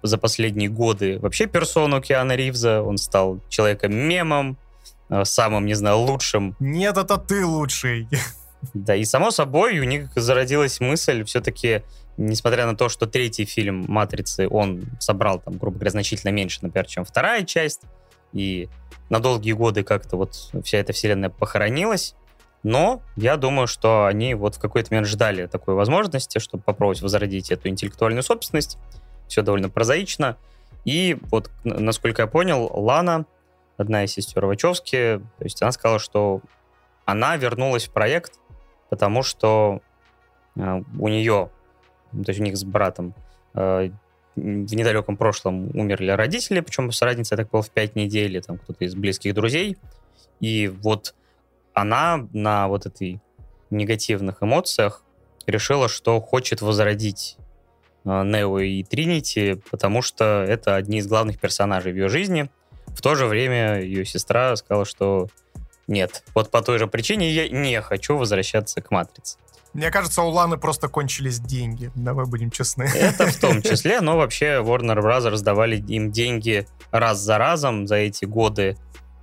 за 0.02 0.18
последние 0.18 0.70
годы 0.70 1.20
вообще 1.20 1.48
персону 1.48 2.02
Киана 2.02 2.36
Ривза. 2.36 2.82
Он 2.82 2.98
стал 2.98 3.40
человеком-мемом, 3.50 4.58
Э, 4.58 4.71
самым, 5.24 5.66
не 5.66 5.74
знаю, 5.74 5.98
лучшим. 5.98 6.56
Нет, 6.60 6.98
это 6.98 7.18
ты 7.18 7.46
лучший. 7.46 8.08
Да, 8.74 8.96
и 8.96 9.06
само 9.06 9.32
собой 9.32 9.80
у 9.80 9.84
них 9.84 10.12
зародилась 10.16 10.80
мысль 10.80 11.24
все-таки, 11.24 11.82
несмотря 12.18 12.66
на 12.68 12.76
то, 12.76 12.90
что 12.90 13.08
третий 13.08 13.46
фильм 13.46 13.86
«Матрицы», 13.88 14.48
он 14.48 14.84
собрал, 15.00 15.40
там, 15.40 15.58
грубо 15.58 15.78
говоря, 15.78 15.92
значительно 15.92 16.30
меньше, 16.32 16.60
например, 16.62 16.86
чем 16.86 17.04
вторая 17.04 17.44
часть, 17.44 17.82
и 18.34 18.70
на 19.10 19.20
долгие 19.20 19.54
годы 19.54 19.84
как-то 19.84 20.16
вот 20.16 20.52
вся 20.64 20.78
эта 20.78 20.94
вселенная 20.94 21.30
похоронилась, 21.30 22.16
но 22.64 23.02
я 23.16 23.38
думаю, 23.38 23.68
что 23.68 24.06
они 24.06 24.36
вот 24.36 24.56
в 24.56 24.60
какой-то 24.60 24.94
момент 24.94 25.08
ждали 25.08 25.48
такой 25.48 25.74
возможности, 25.74 26.38
чтобы 26.38 26.64
попробовать 26.64 27.02
возродить 27.02 27.52
эту 27.52 27.70
интеллектуальную 27.70 28.24
собственность. 28.24 28.78
Все 29.28 29.42
довольно 29.42 29.70
прозаично. 29.70 30.38
И 30.86 31.18
вот, 31.32 31.50
насколько 31.64 32.22
я 32.22 32.28
понял, 32.28 32.70
Лана 32.72 33.26
одна 33.82 34.06
из 34.06 34.14
сестер 34.14 34.46
Вачовски, 34.46 35.22
то 35.38 35.44
есть 35.44 35.62
она 35.62 35.72
сказала, 35.72 36.00
что 36.00 36.42
она 37.06 37.36
вернулась 37.36 37.88
в 37.88 37.92
проект, 37.92 38.34
потому 38.90 39.24
что 39.24 39.82
э, 40.56 40.82
у 41.00 41.08
нее, 41.08 41.50
то 42.12 42.30
есть 42.30 42.40
у 42.40 42.44
них 42.44 42.58
с 42.58 42.64
братом 42.64 43.14
э, 43.54 43.90
в 44.36 44.40
недалеком 44.40 45.18
прошлом 45.18 45.76
умерли 45.76 46.12
родители, 46.12 46.62
причем 46.62 46.92
с 46.92 47.02
разницей, 47.02 47.36
так 47.36 47.50
было, 47.50 47.62
в 47.62 47.70
пять 47.70 47.96
недель, 47.96 48.42
там 48.42 48.58
кто-то 48.58 48.86
из 48.86 48.96
близких 48.96 49.34
друзей. 49.34 49.78
И 50.40 50.70
вот 50.70 51.14
она 51.74 52.28
на 52.32 52.70
вот 52.70 52.86
этой 52.86 53.20
негативных 53.70 54.42
эмоциях 54.42 55.04
решила, 55.48 55.90
что 55.90 56.22
хочет 56.22 56.62
возродить 56.62 57.38
э, 58.06 58.24
Нео 58.24 58.60
и 58.60 58.84
Тринити, 58.84 59.62
потому 59.70 60.02
что 60.02 60.46
это 60.48 60.76
одни 60.76 61.00
из 61.00 61.08
главных 61.08 61.40
персонажей 61.40 61.92
в 61.92 61.96
ее 61.96 62.08
жизни— 62.08 62.50
в 62.96 63.02
то 63.02 63.16
же 63.16 63.26
время 63.26 63.82
ее 63.82 64.06
сестра 64.06 64.56
сказала, 64.56 64.86
что 64.86 65.28
нет, 65.88 66.24
вот 66.36 66.52
по 66.52 66.62
той 66.62 66.80
же 66.80 66.88
причине 66.88 67.32
я 67.32 67.50
не 67.50 67.82
хочу 67.82 68.16
возвращаться 68.16 68.82
к 68.82 68.92
«Матрице». 68.92 69.38
Мне 69.74 69.90
кажется, 69.90 70.22
у 70.22 70.30
Ланы 70.30 70.58
просто 70.58 70.90
кончились 70.90 71.40
деньги, 71.40 71.92
давай 71.96 72.26
будем 72.26 72.52
честны. 72.52 72.84
Это 72.84 73.28
в 73.28 73.38
том 73.38 73.62
числе, 73.64 74.02
но 74.02 74.18
вообще 74.18 74.62
Warner 74.62 75.02
Brothers 75.02 75.42
давали 75.42 75.78
им 75.78 76.12
деньги 76.12 76.68
раз 76.92 77.20
за 77.20 77.38
разом 77.38 77.88
за 77.88 77.96
эти 77.96 78.26
годы. 78.26 78.78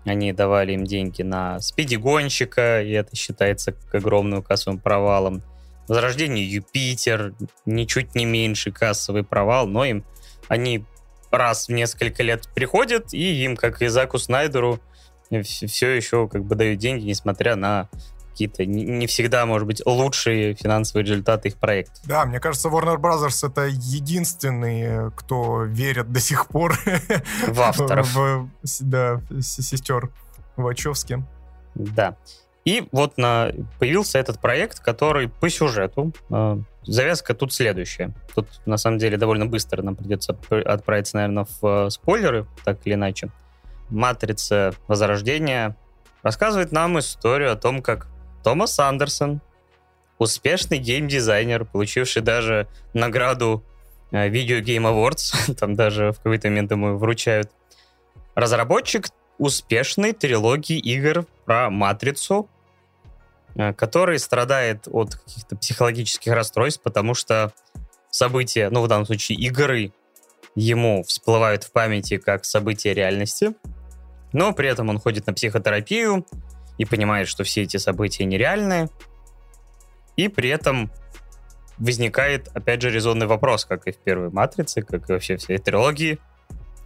Они 0.06 0.32
давали 0.32 0.72
им 0.72 0.84
деньги 0.84 1.22
на 1.22 1.60
спиди-гонщика, 1.60 2.82
и 2.82 2.92
это 2.92 3.14
считается 3.14 3.72
как 3.72 3.94
огромным 3.96 4.42
кассовым 4.42 4.78
провалом. 4.78 5.42
Возрождение 5.86 6.50
Юпитер, 6.50 7.34
ничуть 7.66 8.14
не 8.14 8.24
меньший 8.24 8.72
кассовый 8.72 9.24
провал, 9.24 9.66
но 9.66 9.84
им 9.84 10.04
они 10.48 10.84
раз 11.30 11.68
в 11.68 11.72
несколько 11.72 12.22
лет 12.22 12.48
приходят, 12.54 13.12
и 13.12 13.44
им, 13.44 13.56
как 13.56 13.82
и 13.82 13.88
Заку 13.88 14.18
Снайдеру, 14.18 14.80
все 15.42 15.90
еще 15.90 16.28
как 16.28 16.44
бы 16.44 16.54
дают 16.54 16.78
деньги, 16.78 17.04
несмотря 17.04 17.56
на 17.56 17.88
какие-то 18.38 18.64
не 18.66 19.08
всегда, 19.08 19.46
может 19.46 19.66
быть, 19.66 19.84
лучшие 19.84 20.54
финансовые 20.54 21.04
результаты 21.04 21.48
их 21.48 21.56
проекта. 21.56 22.00
Да, 22.04 22.24
мне 22.24 22.38
кажется, 22.38 22.68
Warner 22.68 22.96
Brothers 22.96 23.44
это 23.44 23.62
единственный, 23.66 25.10
кто 25.16 25.64
верит 25.64 26.12
до 26.12 26.20
сих 26.20 26.46
пор 26.46 26.78
в 27.48 27.60
авторов. 27.60 28.08
В, 28.14 28.48
да, 28.80 29.20
сестер 29.40 30.10
Вачовски. 30.56 31.24
Да. 31.74 32.16
И 32.64 32.86
вот 32.92 33.18
на, 33.18 33.50
появился 33.80 34.18
этот 34.18 34.40
проект, 34.40 34.78
который 34.80 35.28
по 35.28 35.48
сюжету, 35.48 36.12
э, 36.30 36.58
завязка 36.92 37.34
тут 37.34 37.52
следующая. 37.52 38.14
Тут, 38.34 38.48
на 38.66 38.76
самом 38.76 38.98
деле, 38.98 39.16
довольно 39.16 39.46
быстро 39.46 39.82
нам 39.82 39.96
придется 39.96 40.36
отправиться, 40.50 41.16
наверное, 41.16 41.46
в 41.60 41.86
э, 41.86 41.90
спойлеры, 41.90 42.46
так 42.64 42.78
или 42.84 42.94
иначе. 42.94 43.30
«Матрица. 43.90 44.74
Возрождение» 44.86 45.76
рассказывает 46.22 46.72
нам 46.72 46.98
историю 46.98 47.52
о 47.52 47.56
том, 47.56 47.82
как 47.82 48.08
Томас 48.42 48.78
Андерсон, 48.78 49.40
успешный 50.18 50.78
геймдизайнер, 50.78 51.64
получивший 51.64 52.22
даже 52.22 52.66
награду 52.92 53.64
э, 54.10 54.28
Video 54.28 54.60
Game 54.60 54.84
Awards, 54.84 55.54
там 55.58 55.74
даже 55.74 56.12
в 56.12 56.16
какой-то 56.16 56.48
момент 56.48 56.70
ему 56.70 56.96
вручают, 56.96 57.50
разработчик 58.34 59.08
успешной 59.38 60.12
трилогии 60.12 60.78
игр 60.78 61.24
про 61.44 61.70
«Матрицу», 61.70 62.48
который 63.76 64.18
страдает 64.18 64.86
от 64.86 65.14
каких-то 65.14 65.56
психологических 65.56 66.32
расстройств, 66.32 66.82
потому 66.82 67.14
что 67.14 67.52
события, 68.10 68.70
ну, 68.70 68.82
в 68.82 68.88
данном 68.88 69.06
случае 69.06 69.38
игры, 69.38 69.92
ему 70.54 71.02
всплывают 71.02 71.64
в 71.64 71.72
памяти 71.72 72.16
как 72.16 72.44
события 72.44 72.94
реальности, 72.94 73.54
но 74.32 74.52
при 74.52 74.68
этом 74.68 74.88
он 74.88 74.98
ходит 74.98 75.26
на 75.26 75.32
психотерапию 75.32 76.26
и 76.78 76.84
понимает, 76.84 77.28
что 77.28 77.44
все 77.44 77.62
эти 77.62 77.76
события 77.76 78.24
нереальные, 78.24 78.88
и 80.16 80.28
при 80.28 80.50
этом 80.50 80.90
возникает, 81.78 82.48
опять 82.48 82.82
же, 82.82 82.90
резонный 82.90 83.26
вопрос, 83.26 83.64
как 83.64 83.86
и 83.86 83.92
в 83.92 83.98
первой 83.98 84.30
«Матрице», 84.30 84.82
как 84.82 85.08
и 85.08 85.12
вообще 85.12 85.36
всей 85.36 85.58
трилогии. 85.58 86.18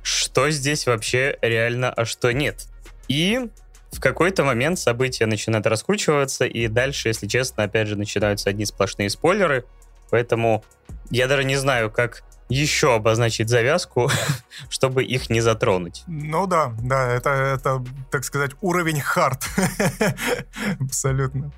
что 0.02 0.50
здесь 0.50 0.86
вообще 0.86 1.38
реально, 1.42 1.92
а 1.92 2.04
что 2.04 2.32
нет. 2.32 2.66
И 3.08 3.48
в 3.92 4.00
какой-то 4.00 4.42
момент 4.42 4.78
события 4.78 5.26
начинают 5.26 5.66
раскручиваться, 5.66 6.44
и 6.44 6.66
дальше, 6.66 7.08
если 7.08 7.26
честно, 7.26 7.64
опять 7.64 7.88
же, 7.88 7.96
начинаются 7.96 8.50
одни 8.50 8.64
сплошные 8.64 9.10
спойлеры. 9.10 9.64
Поэтому 10.10 10.64
я 11.10 11.28
даже 11.28 11.44
не 11.44 11.56
знаю, 11.56 11.90
как 11.90 12.24
еще 12.48 12.94
обозначить 12.94 13.48
завязку, 13.48 14.10
чтобы 14.68 15.04
их 15.04 15.30
не 15.30 15.40
затронуть. 15.40 16.04
Ну 16.06 16.46
да, 16.46 16.72
да, 16.80 17.08
это, 17.12 17.30
это 17.30 17.84
так 18.10 18.24
сказать, 18.24 18.52
уровень 18.60 19.00
хард. 19.00 19.44
Абсолютно. 20.80 21.52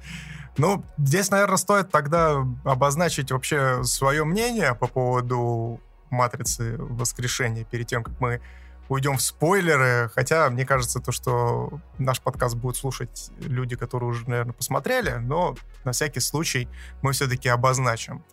Ну, 0.57 0.85
здесь, 0.99 1.31
наверное, 1.31 1.57
стоит 1.57 1.91
тогда 1.91 2.45
обозначить 2.65 3.33
вообще 3.33 3.83
свое 3.83 4.25
мнение 4.25 4.75
по 4.75 4.87
поводу 4.87 5.81
матрицы 6.11 6.77
воскрешения 6.79 7.65
перед 7.65 7.89
тем, 7.89 8.05
как 8.05 8.21
мы 8.21 8.41
уйдем 8.89 9.17
в 9.17 9.23
спойлеры. 9.23 10.11
Хотя, 10.15 10.49
мне 10.51 10.65
кажется, 10.65 11.01
то, 11.01 11.13
что 11.13 11.81
наш 11.99 12.21
подкаст 12.21 12.57
будут 12.57 12.77
слушать 12.77 13.31
люди, 13.41 13.77
которые 13.77 14.11
уже, 14.11 14.29
наверное, 14.29 14.53
посмотрели, 14.53 15.15
но 15.21 15.57
на 15.85 15.93
всякий 15.93 16.21
случай 16.21 16.69
мы 17.03 17.13
все-таки 17.13 17.49
обозначим. 17.49 18.25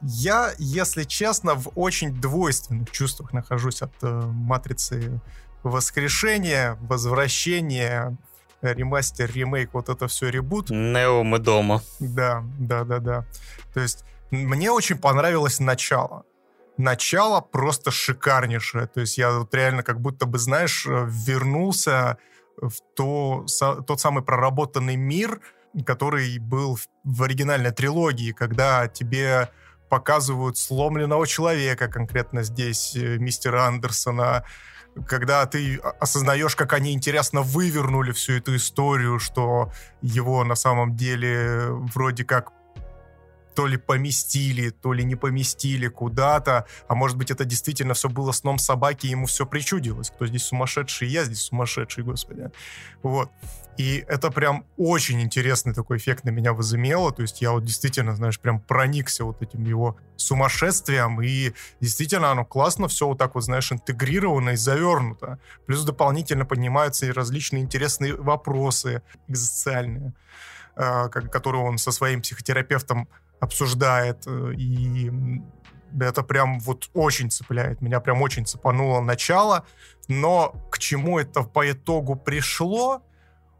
Я, 0.00 0.52
если 0.58 1.02
честно, 1.04 1.54
в 1.54 1.72
очень 1.74 2.14
двойственных 2.14 2.90
чувствах 2.92 3.32
нахожусь 3.32 3.82
от 3.82 3.92
э, 4.02 4.20
матрицы 4.26 5.20
воскрешения, 5.64 6.78
возвращения, 6.82 8.16
ремастер, 8.62 9.30
ремейк, 9.32 9.70
вот 9.72 9.88
это 9.88 10.06
все 10.06 10.28
ребут. 10.28 10.70
Нео 10.70 11.24
мы 11.24 11.38
дома. 11.38 11.82
Да, 11.98 12.44
да, 12.58 12.84
да, 12.84 12.98
да. 12.98 13.26
То 13.74 13.80
есть 13.80 14.04
мне 14.30 14.70
очень 14.70 14.98
понравилось 14.98 15.60
начало. 15.60 16.24
Начало 16.76 17.40
просто 17.40 17.90
шикарнейшее. 17.90 18.86
То 18.86 19.00
есть 19.00 19.18
я 19.18 19.38
вот 19.38 19.54
реально 19.54 19.82
как 19.82 20.00
будто 20.00 20.26
бы, 20.26 20.38
знаешь, 20.38 20.86
э, 20.86 21.06
вернулся 21.08 22.18
в 22.56 22.74
то, 22.96 23.46
тот 23.86 24.00
самый 24.00 24.22
проработанный 24.22 24.96
мир, 24.96 25.40
который 25.86 26.38
был 26.38 26.78
в 27.04 27.22
оригинальной 27.22 27.72
трилогии, 27.72 28.32
когда 28.32 28.88
тебе 28.88 29.50
показывают 29.88 30.56
сломленного 30.56 31.26
человека, 31.26 31.88
конкретно 31.88 32.42
здесь 32.42 32.96
э, 32.96 33.18
мистера 33.18 33.66
Андерсона, 33.66 34.44
когда 35.06 35.44
ты 35.46 35.78
осознаешь, 36.00 36.56
как 36.56 36.72
они 36.72 36.92
интересно 36.92 37.42
вывернули 37.42 38.12
всю 38.12 38.34
эту 38.34 38.56
историю, 38.56 39.18
что 39.18 39.70
его 40.00 40.44
на 40.44 40.54
самом 40.54 40.96
деле 40.96 41.68
вроде 41.70 42.24
как 42.24 42.52
то 43.54 43.66
ли 43.66 43.76
поместили, 43.76 44.70
то 44.70 44.92
ли 44.92 45.04
не 45.04 45.16
поместили 45.16 45.88
куда-то, 45.88 46.66
а 46.88 46.94
может 46.94 47.16
быть 47.16 47.30
это 47.30 47.44
действительно 47.44 47.94
все 47.94 48.08
было 48.08 48.32
сном 48.32 48.58
собаки, 48.58 49.06
ему 49.06 49.26
все 49.26 49.46
причудилось. 49.46 50.10
Кто 50.10 50.26
здесь 50.26 50.44
сумасшедший? 50.44 51.08
Я 51.08 51.24
здесь 51.24 51.42
сумасшедший, 51.42 52.04
господи. 52.04 52.50
Вот. 53.02 53.30
И 53.78 54.04
это 54.06 54.30
прям 54.30 54.66
очень 54.76 55.22
интересный 55.22 55.72
такой 55.72 55.96
эффект 55.96 56.24
на 56.24 56.30
меня 56.30 56.52
возымело. 56.52 57.10
То 57.10 57.22
есть 57.22 57.40
я 57.40 57.52
вот 57.52 57.64
действительно, 57.64 58.14
знаешь, 58.14 58.38
прям 58.38 58.60
проникся 58.60 59.24
вот 59.24 59.40
этим 59.40 59.64
его 59.64 59.96
сумасшествием. 60.16 61.22
И 61.22 61.52
действительно 61.80 62.30
оно 62.30 62.44
классно 62.44 62.88
все 62.88 63.06
вот 63.06 63.18
так 63.18 63.34
вот, 63.34 63.44
знаешь, 63.44 63.72
интегрировано 63.72 64.50
и 64.50 64.56
завернуто. 64.56 65.38
Плюс 65.66 65.84
дополнительно 65.84 66.44
поднимаются 66.44 67.06
и 67.06 67.12
различные 67.12 67.62
интересные 67.62 68.14
вопросы 68.14 69.02
экзистенциальные 69.28 70.12
а, 70.74 71.08
которые 71.08 71.62
он 71.62 71.76
со 71.78 71.92
своим 71.92 72.22
психотерапевтом 72.22 73.08
обсуждает. 73.42 74.22
Э, 74.26 74.52
и 74.56 75.10
это 76.00 76.22
прям 76.22 76.60
вот 76.60 76.88
очень 76.94 77.30
цепляет. 77.30 77.82
Меня 77.82 78.00
прям 78.00 78.22
очень 78.22 78.46
цепануло 78.46 79.00
начало. 79.00 79.66
Но 80.08 80.54
к 80.70 80.78
чему 80.78 81.18
это 81.18 81.42
по 81.42 81.70
итогу 81.70 82.14
пришло, 82.16 83.02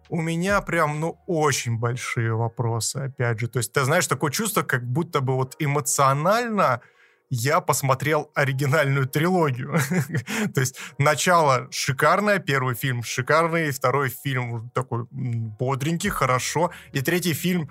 у 0.09 0.21
меня 0.21 0.61
прям, 0.61 1.01
ну, 1.01 1.19
очень 1.27 1.79
большие 1.79 2.35
вопросы, 2.35 2.97
опять 2.97 3.41
же. 3.41 3.49
То 3.49 3.59
есть, 3.59 3.73
ты 3.73 3.85
знаешь, 3.85 4.07
такое 4.07 4.31
чувство, 4.31 4.63
как 4.63 4.87
будто 4.87 5.21
бы 5.21 5.35
вот 5.35 5.57
эмоционально 5.59 6.81
я 7.29 7.61
посмотрел 7.61 8.31
оригинальную 8.35 9.09
трилогию. 9.09 9.79
То 10.55 10.61
есть 10.61 10.79
начало 10.99 11.67
шикарное, 11.71 12.39
первый 12.39 12.75
фильм 12.75 13.03
шикарный, 13.03 13.71
второй 13.71 14.11
фильм 14.11 14.71
такой 14.75 15.07
бодренький, 15.11 16.11
хорошо, 16.11 16.71
и 16.93 17.01
третий 17.01 17.33
фильм 17.33 17.71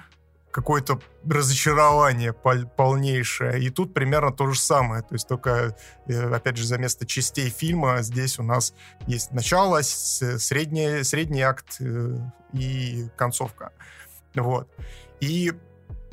какое-то 0.51 0.99
разочарование 1.27 2.33
пол 2.33 2.65
полнейшее. 2.77 3.61
И 3.63 3.69
тут 3.69 3.93
примерно 3.93 4.31
то 4.31 4.47
же 4.47 4.59
самое. 4.59 5.01
То 5.01 5.15
есть 5.15 5.27
только, 5.27 5.75
э, 6.07 6.33
опять 6.33 6.57
же, 6.57 6.65
за 6.65 6.77
место 6.77 7.05
частей 7.05 7.49
фильма 7.49 8.01
здесь 8.01 8.39
у 8.39 8.43
нас 8.43 8.73
есть 9.07 9.31
начало, 9.31 9.81
средний, 9.81 11.03
средний 11.03 11.41
акт 11.41 11.77
э, 11.79 12.17
и 12.53 13.07
концовка. 13.15 13.71
Вот. 14.35 14.69
И 15.19 15.53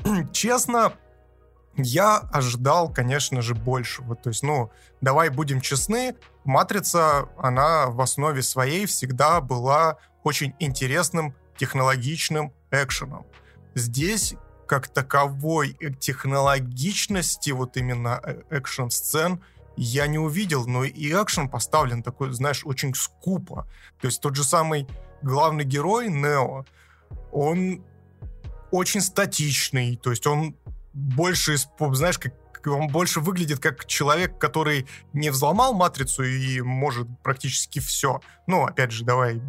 честно, 0.31 0.93
я 1.75 2.17
ожидал, 2.31 2.91
конечно 2.91 3.41
же, 3.41 3.55
большего. 3.55 4.15
То 4.15 4.29
есть, 4.29 4.43
ну, 4.43 4.71
давай 5.01 5.29
будем 5.29 5.61
честны, 5.61 6.15
«Матрица», 6.43 7.29
она 7.37 7.87
в 7.87 8.01
основе 8.01 8.41
своей 8.41 8.85
всегда 8.85 9.41
была 9.41 9.97
очень 10.23 10.55
интересным 10.59 11.35
технологичным 11.57 12.53
экшеном. 12.71 13.25
Здесь 13.75 14.35
как 14.67 14.87
таковой 14.87 15.75
технологичности 15.99 17.49
вот 17.49 17.75
именно 17.77 18.21
э, 18.23 18.41
экшн-сцен 18.51 19.41
я 19.75 20.07
не 20.07 20.19
увидел, 20.19 20.67
но 20.67 20.83
и 20.83 21.11
экшен 21.11 21.49
поставлен 21.49 22.03
такой, 22.03 22.31
знаешь, 22.33 22.65
очень 22.65 22.93
скупо. 22.93 23.67
То 24.01 24.07
есть 24.07 24.21
тот 24.21 24.35
же 24.35 24.43
самый 24.43 24.87
главный 25.21 25.63
герой 25.63 26.09
Нео, 26.09 26.65
он 27.31 27.83
очень 28.71 29.01
статичный, 29.01 29.95
то 29.95 30.11
есть 30.11 30.27
он 30.27 30.55
больше, 30.93 31.55
знаешь, 31.93 32.19
как 32.19 32.33
он 32.67 32.87
больше 32.89 33.21
выглядит 33.21 33.59
как 33.59 33.85
человек, 33.85 34.37
который 34.37 34.85
не 35.13 35.29
взломал 35.29 35.73
матрицу 35.73 36.23
и 36.23 36.61
может 36.61 37.07
практически 37.23 37.79
все. 37.79 38.19
Ну, 38.47 38.65
опять 38.65 38.91
же, 38.91 39.05
давай 39.05 39.41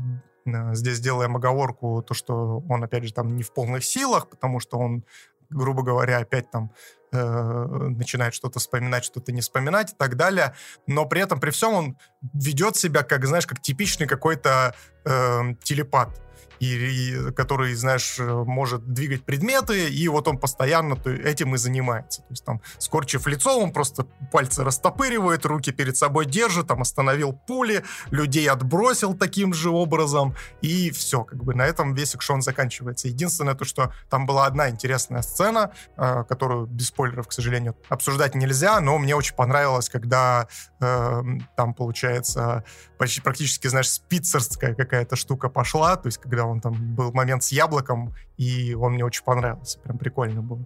здесь 0.73 1.01
делаем 1.01 1.37
оговорку, 1.37 2.03
то, 2.03 2.15
что 2.15 2.63
он, 2.69 2.85
опять 2.85 3.05
же, 3.05 3.13
там 3.13 3.37
не 3.37 3.43
в 3.43 3.53
полных 3.53 3.85
силах, 3.85 4.29
потому 4.29 4.61
что 4.61 4.79
он, 4.79 5.05
грубо 5.51 5.83
говоря, 5.83 6.19
опять 6.19 6.51
там 6.51 6.73
э, 7.13 7.19
начинает 7.19 8.35
что-то 8.35 8.59
вспоминать, 8.59 9.05
что-то 9.05 9.33
не 9.33 9.41
вспоминать 9.41 9.93
и 9.93 9.97
так 9.97 10.17
далее. 10.17 10.55
Но 10.87 11.07
при 11.07 11.21
этом, 11.21 11.41
при 11.41 11.51
всем, 11.51 11.75
он 11.75 11.99
ведет 12.35 12.77
себя, 12.77 13.03
как, 13.03 13.27
знаешь, 13.27 13.47
как 13.47 13.61
типичный 13.61 14.07
какой-то 14.07 14.75
э, 15.05 15.55
телепат 15.63 16.21
и, 16.59 16.67
и 16.67 17.33
который, 17.33 17.75
знаешь, 17.75 18.17
может 18.19 18.93
двигать 18.93 19.25
предметы, 19.25 19.89
и 19.89 20.09
вот 20.09 20.29
он 20.29 20.39
постоянно 20.39 20.95
этим 20.95 21.55
и 21.55 21.59
занимается. 21.59 22.23
То 22.23 22.29
есть 22.31 22.45
там, 22.45 22.61
скорчив 22.79 23.27
лицо, 23.27 23.59
он 23.59 23.73
просто 23.73 24.05
пальцы 24.31 24.63
растопыривает, 24.63 25.47
руки 25.47 25.73
перед 25.73 25.97
собой 25.97 26.27
держит, 26.27 26.69
там 26.69 26.83
остановил 26.83 27.33
пули, 27.33 27.83
людей 28.11 28.49
отбросил 28.49 29.15
таким 29.15 29.55
же 29.55 29.71
образом, 29.71 30.35
и 30.61 30.91
все, 30.91 31.25
как 31.25 31.43
бы 31.43 31.55
на 31.55 31.63
этом 31.67 31.95
весь 31.95 32.15
экшон 32.15 32.43
заканчивается. 32.43 33.09
Единственное 33.09 33.55
то, 33.55 33.65
что 33.65 33.93
там 34.09 34.27
была 34.27 34.47
одна 34.47 34.69
интересная 34.69 35.23
сцена, 35.23 35.73
э, 35.97 36.25
которую 36.29 36.67
без 36.67 36.89
спойлеров, 36.89 37.29
к 37.29 37.33
сожалению, 37.33 37.77
обсуждать 37.89 38.35
нельзя, 38.35 38.81
но 38.81 38.99
мне 38.99 39.17
очень 39.17 39.35
понравилось, 39.35 39.89
когда 39.89 40.49
э, 40.81 41.23
там, 41.57 41.75
получается, 41.75 42.65
почти 42.99 43.21
практически, 43.21 43.69
знаешь, 43.69 43.91
спицерская 43.91 44.75
какая-то 44.75 45.17
штука 45.17 45.49
пошла, 45.49 45.97
то 45.97 46.07
есть 46.07 46.19
когда 46.31 46.47
он 46.47 46.61
там 46.61 46.95
был 46.95 47.13
момент 47.13 47.43
с 47.43 47.53
яблоком, 47.53 48.15
и 48.39 48.75
он 48.75 48.95
мне 48.95 49.05
очень 49.05 49.25
понравился, 49.25 49.79
прям 49.81 49.99
прикольно 49.99 50.43
был. 50.43 50.65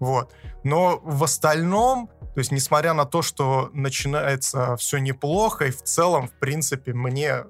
Вот. 0.00 0.34
Но 0.64 1.00
в 1.04 1.22
остальном, 1.22 2.08
то 2.34 2.38
есть 2.40 2.50
несмотря 2.50 2.92
на 2.92 3.04
то, 3.04 3.22
что 3.22 3.70
начинается 3.72 4.76
все 4.76 4.98
неплохо, 4.98 5.66
и 5.66 5.70
в 5.70 5.82
целом, 5.82 6.26
в 6.26 6.32
принципе, 6.32 6.92
мне 6.92 7.44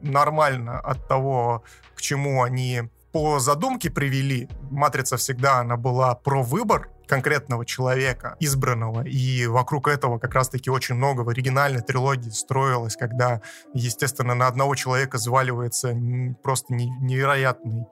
нормально 0.00 0.80
от 0.80 1.06
того, 1.08 1.64
к 1.94 2.00
чему 2.00 2.42
они 2.42 2.88
по 3.12 3.38
задумке 3.40 3.90
привели. 3.90 4.48
Матрица 4.70 5.16
всегда, 5.16 5.58
она 5.58 5.76
была 5.76 6.14
про 6.14 6.42
выбор, 6.42 6.90
конкретного 7.06 7.64
человека, 7.64 8.36
избранного. 8.38 9.02
И 9.02 9.46
вокруг 9.46 9.88
этого 9.88 10.18
как 10.18 10.34
раз-таки 10.34 10.70
очень 10.70 10.94
много 10.94 11.22
в 11.22 11.28
оригинальной 11.30 11.80
трилогии 11.80 12.30
строилось, 12.30 12.96
когда, 12.96 13.40
естественно, 13.72 14.34
на 14.34 14.46
одного 14.46 14.74
человека 14.74 15.18
заваливается 15.18 15.96
просто 16.42 16.74
невероятный 16.74 17.86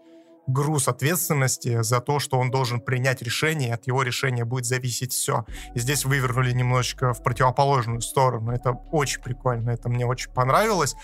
груз 0.47 0.87
ответственности 0.87 1.83
за 1.83 2.01
то, 2.01 2.21
что 2.21 2.39
он 2.39 2.51
должен 2.51 2.81
принять 2.81 3.21
решение, 3.23 3.75
от 3.75 3.87
его 3.87 4.03
решения 4.03 4.45
будет 4.45 4.65
зависеть 4.65 5.13
все. 5.13 5.45
И 5.75 5.81
здесь 5.81 6.05
вывернули 6.05 6.53
немножечко 6.53 7.15
в 7.15 7.23
противоположную 7.23 8.01
сторону. 8.01 8.53
Это 8.53 8.71
очень 8.93 9.23
прикольно, 9.23 9.71
это 9.71 9.89
мне 9.89 10.07
очень 10.07 10.31
понравилось. 10.31 10.95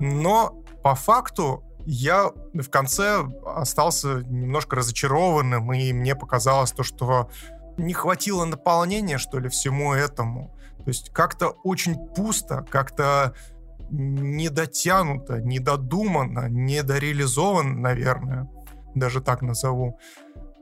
Но 0.00 0.64
по 0.82 0.94
факту 0.94 1.64
я 1.86 2.30
в 2.52 2.68
конце 2.68 3.24
остался 3.44 4.22
немножко 4.24 4.76
разочарованным, 4.76 5.72
и 5.72 5.92
мне 5.92 6.14
показалось 6.14 6.72
то, 6.72 6.82
что 6.82 7.30
не 7.76 7.94
хватило 7.94 8.44
наполнения, 8.44 9.18
что 9.18 9.38
ли, 9.38 9.48
всему 9.48 9.92
этому. 9.92 10.56
То 10.78 10.88
есть 10.88 11.10
как-то 11.12 11.50
очень 11.64 11.96
пусто, 12.14 12.64
как-то 12.70 13.34
недотянуто, 13.90 15.40
недодумано, 15.40 16.48
недореализовано, 16.48 17.74
наверное. 17.74 18.48
Даже 18.94 19.20
так 19.20 19.42
назову. 19.42 19.98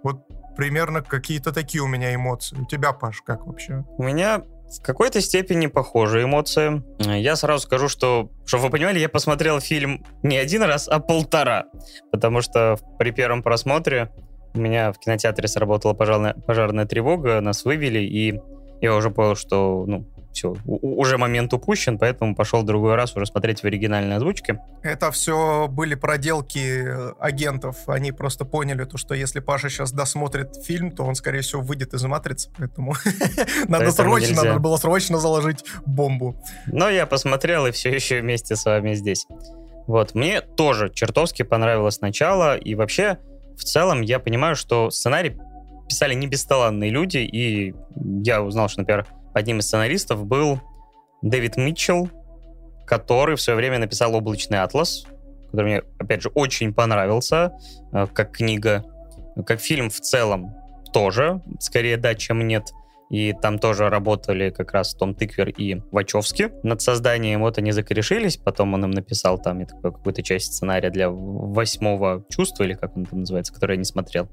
Вот 0.02 0.26
примерно 0.56 1.02
какие-то 1.02 1.52
такие 1.52 1.82
у 1.82 1.86
меня 1.86 2.14
эмоции. 2.14 2.56
У 2.56 2.66
тебя, 2.66 2.92
Паш, 2.92 3.22
как 3.22 3.46
вообще? 3.46 3.84
У 3.96 4.02
меня 4.02 4.42
в 4.70 4.82
какой-то 4.82 5.20
степени 5.20 5.66
похожие 5.66 6.24
эмоции. 6.24 6.82
Я 6.98 7.36
сразу 7.36 7.64
скажу, 7.64 7.88
что, 7.88 8.30
чтобы 8.44 8.64
вы 8.64 8.70
понимали, 8.70 8.98
я 8.98 9.08
посмотрел 9.08 9.60
фильм 9.60 10.04
не 10.22 10.36
один 10.36 10.62
раз, 10.62 10.88
а 10.88 10.98
полтора. 10.98 11.66
Потому 12.12 12.42
что 12.42 12.78
при 12.98 13.10
первом 13.10 13.42
просмотре 13.42 14.10
у 14.54 14.58
меня 14.58 14.92
в 14.92 14.98
кинотеатре 14.98 15.48
сработала 15.48 15.94
пожарная, 15.94 16.34
пожарная 16.34 16.86
тревога, 16.86 17.40
нас 17.40 17.64
вывели, 17.64 18.00
и 18.00 18.40
я 18.80 18.94
уже 18.94 19.10
понял, 19.10 19.36
что 19.36 19.84
ну, 19.86 20.06
все, 20.32 20.54
уже 20.66 21.18
момент 21.18 21.52
упущен, 21.52 21.98
поэтому 21.98 22.34
пошел 22.34 22.62
другой 22.62 22.94
раз 22.94 23.16
уже 23.16 23.26
смотреть 23.26 23.60
в 23.60 23.64
оригинальной 23.64 24.16
озвучке. 24.16 24.60
Это 24.82 25.10
все 25.10 25.66
были 25.68 25.94
проделки 25.94 26.84
э, 26.84 27.12
агентов. 27.18 27.88
Они 27.88 28.12
просто 28.12 28.44
поняли 28.44 28.84
то, 28.84 28.96
что 28.98 29.14
если 29.14 29.40
Паша 29.40 29.68
сейчас 29.68 29.92
досмотрит 29.92 30.56
фильм, 30.64 30.92
то 30.92 31.04
он, 31.04 31.14
скорее 31.14 31.40
всего, 31.40 31.62
выйдет 31.62 31.94
из 31.94 32.04
матрицы, 32.04 32.50
поэтому 32.56 32.94
надо 33.68 33.90
срочно, 33.90 34.42
надо 34.42 34.58
было 34.58 34.76
срочно 34.76 35.18
заложить 35.18 35.64
бомбу. 35.86 36.36
Но 36.66 36.88
я 36.88 37.06
посмотрел 37.06 37.66
и 37.66 37.70
все 37.70 37.90
еще 37.90 38.20
вместе 38.20 38.56
с 38.56 38.64
вами 38.64 38.94
здесь. 38.94 39.26
Вот, 39.86 40.14
мне 40.14 40.42
тоже 40.42 40.90
чертовски 40.92 41.42
понравилось 41.42 42.00
начало, 42.02 42.56
и 42.56 42.74
вообще, 42.74 43.18
в 43.56 43.64
целом, 43.64 44.02
я 44.02 44.18
понимаю, 44.18 44.54
что 44.54 44.90
сценарий 44.90 45.38
писали 45.88 46.14
не 46.14 46.26
бесталанные 46.26 46.90
люди, 46.90 47.18
и 47.18 47.74
я 48.22 48.42
узнал, 48.42 48.68
что, 48.68 48.80
например, 48.80 49.06
одним 49.38 49.58
из 49.58 49.66
сценаристов 49.66 50.26
был 50.26 50.60
Дэвид 51.22 51.56
Митчелл, 51.56 52.10
который 52.86 53.36
в 53.36 53.40
свое 53.40 53.56
время 53.56 53.78
написал 53.78 54.14
«Облачный 54.14 54.60
атлас», 54.60 55.04
который 55.50 55.66
мне, 55.66 55.82
опять 55.98 56.22
же, 56.22 56.28
очень 56.30 56.74
понравился, 56.74 57.52
э, 57.92 58.06
как 58.12 58.32
книга, 58.32 58.84
как 59.46 59.60
фильм 59.60 59.90
в 59.90 60.00
целом 60.00 60.54
тоже, 60.92 61.42
скорее 61.60 61.96
да, 61.96 62.14
чем 62.14 62.46
нет. 62.46 62.72
И 63.10 63.32
там 63.32 63.58
тоже 63.58 63.88
работали 63.88 64.50
как 64.50 64.72
раз 64.72 64.94
Том 64.94 65.14
Тыквер 65.14 65.48
и 65.48 65.80
Вачовски 65.92 66.52
над 66.62 66.82
созданием. 66.82 67.40
Вот 67.40 67.56
они 67.56 67.72
закорешились, 67.72 68.36
потом 68.36 68.74
он 68.74 68.84
им 68.84 68.90
написал 68.90 69.38
там 69.38 69.64
какую-то 69.64 70.22
часть 70.22 70.52
сценария 70.52 70.90
для 70.90 71.08
восьмого 71.08 72.24
чувства, 72.28 72.64
или 72.64 72.74
как 72.74 72.96
он 72.96 73.06
там 73.06 73.20
называется, 73.20 73.54
который 73.54 73.72
я 73.72 73.78
не 73.78 73.84
смотрел. 73.84 74.28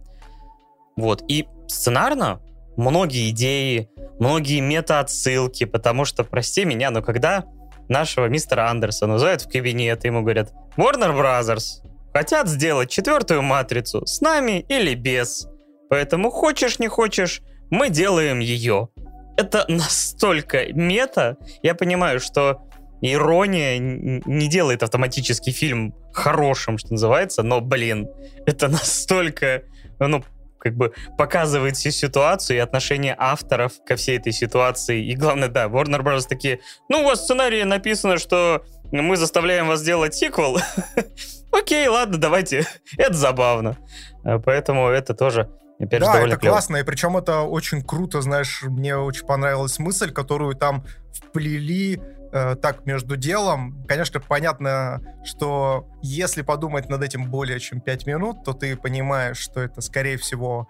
Вот. 0.98 1.24
И 1.30 1.48
сценарно 1.68 2.42
многие 2.78 3.30
идеи, 3.30 3.90
многие 4.20 4.60
мета-отсылки, 4.60 5.66
потому 5.66 6.06
что, 6.06 6.24
прости 6.24 6.66
меня, 6.66 6.92
но 6.92 7.02
когда 7.02 7.46
нашего 7.88 8.28
мистера 8.28 8.70
Андерсона 8.70 9.14
вызывают 9.14 9.42
в 9.42 9.50
кабинет, 9.50 10.06
ему 10.06 10.22
говорят, 10.22 10.54
Warner 10.78 11.16
Brothers 11.16 11.86
хотят 12.14 12.48
сделать 12.48 12.90
четвертую 12.90 13.42
матрицу 13.42 14.06
с 14.06 14.22
нами 14.22 14.66
или 14.70 14.96
без. 14.96 15.48
Поэтому 15.90 16.32
хочешь 16.32 16.80
не 16.80 16.88
хочешь, 16.88 17.42
мы 17.70 17.90
делаем 17.90 18.40
ее. 18.40 18.90
Это 19.38 19.66
настолько 19.68 20.72
мета. 20.74 21.38
Я 21.62 21.76
понимаю, 21.76 22.20
что 22.20 22.62
ирония 23.02 23.78
не 23.78 24.48
делает 24.48 24.82
автоматически 24.82 25.50
фильм 25.50 25.94
хорошим, 26.14 26.78
что 26.78 26.94
называется, 26.94 27.44
но, 27.44 27.60
блин, 27.62 28.08
это 28.46 28.68
настолько, 28.68 29.64
ну, 30.00 30.24
как 30.66 30.76
бы 30.76 30.94
показывает 31.16 31.78
всю 31.78 31.92
ситуацию 31.92 32.58
и 32.58 32.60
отношение 32.60 33.16
авторов 33.20 33.74
ко 33.86 33.96
всей 33.96 34.18
этой 34.18 34.32
ситуации. 34.32 35.06
И 35.06 35.16
главное, 35.16 35.48
да, 35.48 35.66
Warner 35.66 36.02
Bros. 36.02 36.26
такие, 36.28 36.60
ну, 36.90 37.02
у 37.02 37.04
вас 37.04 37.20
в 37.20 37.24
сценарии 37.26 37.62
написано, 37.62 38.18
что 38.18 38.66
мы 38.92 39.16
заставляем 39.16 39.68
вас 39.68 39.84
делать 39.84 40.16
сиквел. 40.16 40.58
Окей, 41.52 41.88
ладно, 41.88 42.18
давайте. 42.18 42.66
это 42.98 43.14
забавно. 43.14 43.78
Э, 44.24 44.40
поэтому 44.44 44.88
это 44.88 45.14
тоже 45.14 45.52
Опять 45.78 46.00
да, 46.00 46.20
это 46.22 46.38
клево. 46.38 46.54
классно, 46.54 46.78
и 46.78 46.84
причем 46.84 47.16
это 47.18 47.42
очень 47.42 47.84
круто, 47.84 48.22
знаешь, 48.22 48.64
мне 48.64 48.98
очень 48.98 49.28
понравилась 49.28 49.78
мысль, 49.78 50.12
которую 50.12 50.56
там 50.56 50.84
вплели 51.14 52.02
э, 52.36 52.56
так 52.56 52.86
между 52.86 53.16
делом. 53.16 53.84
Конечно, 53.88 54.20
понятно, 54.20 55.02
что 55.24 55.88
если 56.02 56.42
подумать 56.42 56.90
над 56.90 57.02
этим 57.02 57.32
более 57.32 57.60
чем 57.60 57.80
5 57.80 58.06
минут, 58.06 58.44
то 58.44 58.54
ты 58.54 58.76
понимаешь, 58.76 59.38
что 59.38 59.62
это, 59.62 59.82
скорее 59.82 60.18
всего, 60.18 60.68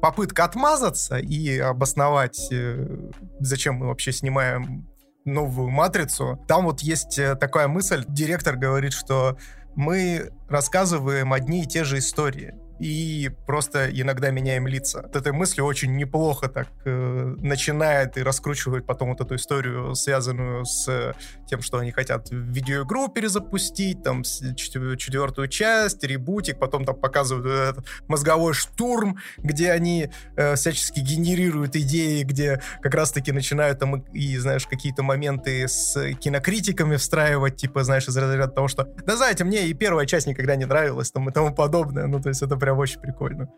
попытка 0.00 0.44
отмазаться 0.44 1.16
и 1.18 1.58
обосновать, 1.58 2.48
э, 2.52 3.10
зачем 3.40 3.76
мы 3.76 3.86
вообще 3.86 4.12
снимаем 4.12 4.86
новую 5.24 5.70
матрицу. 5.70 6.44
Там 6.46 6.66
вот 6.66 6.80
есть 6.80 7.18
э, 7.18 7.34
такая 7.34 7.68
мысль, 7.68 8.04
директор 8.06 8.56
говорит, 8.56 8.92
что 8.92 9.38
мы 9.74 10.30
рассказываем 10.48 11.32
одни 11.32 11.62
и 11.62 11.66
те 11.66 11.84
же 11.84 11.98
истории 11.98 12.54
и 12.78 13.30
просто 13.46 13.88
иногда 13.90 14.30
меняем 14.30 14.66
лица. 14.66 15.00
От 15.00 15.16
этой 15.16 15.32
мысли 15.32 15.60
очень 15.60 15.96
неплохо 15.96 16.48
так 16.48 16.68
э, 16.84 17.34
начинает 17.38 18.16
и 18.16 18.22
раскручивает 18.22 18.86
потом 18.86 19.10
вот 19.10 19.20
эту 19.20 19.36
историю, 19.36 19.94
связанную 19.94 20.64
с 20.64 21.14
тем, 21.46 21.62
что 21.62 21.78
они 21.78 21.92
хотят 21.92 22.28
видеоигру 22.30 23.08
перезапустить, 23.08 24.02
там 24.02 24.22
четвертую 24.22 25.48
часть, 25.48 26.02
ребутик, 26.04 26.58
потом 26.58 26.84
там 26.84 26.96
показывают 26.96 27.46
этот 27.46 27.86
мозговой 28.08 28.52
штурм, 28.52 29.18
где 29.38 29.72
они 29.72 30.10
э, 30.36 30.54
всячески 30.56 31.00
генерируют 31.00 31.76
идеи, 31.76 32.22
где 32.22 32.60
как 32.82 32.94
раз-таки 32.94 33.32
начинают 33.32 33.78
там 33.78 34.00
и, 34.12 34.36
знаешь, 34.38 34.66
какие-то 34.66 35.02
моменты 35.02 35.66
с 35.68 36.12
кинокритиками 36.14 36.96
встраивать, 36.96 37.56
типа, 37.56 37.84
знаешь, 37.84 38.08
из 38.08 38.16
разряда 38.16 38.52
того, 38.52 38.68
что 38.68 38.88
да 39.04 39.16
знаете, 39.16 39.44
мне 39.44 39.66
и 39.66 39.74
первая 39.74 40.06
часть 40.06 40.26
никогда 40.26 40.56
не 40.56 40.64
нравилась, 40.64 41.10
там 41.10 41.28
и 41.28 41.32
тому 41.32 41.54
подобное. 41.54 42.06
Ну, 42.06 42.20
то 42.20 42.28
есть 42.28 42.42
это 42.42 42.56
прям 42.66 42.78
очень 42.78 43.00
прикольно. 43.00 43.48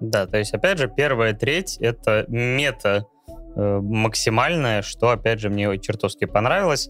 Да, 0.00 0.26
то 0.26 0.38
есть, 0.38 0.54
опять 0.54 0.78
же, 0.78 0.88
первая 0.88 1.34
треть— 1.34 1.76
это 1.80 2.24
мета 2.28 3.04
э, 3.54 3.80
максимальная, 3.82 4.80
что, 4.80 5.10
опять 5.10 5.40
же, 5.40 5.50
мне 5.50 5.78
чертовски 5.78 6.24
понравилось. 6.24 6.88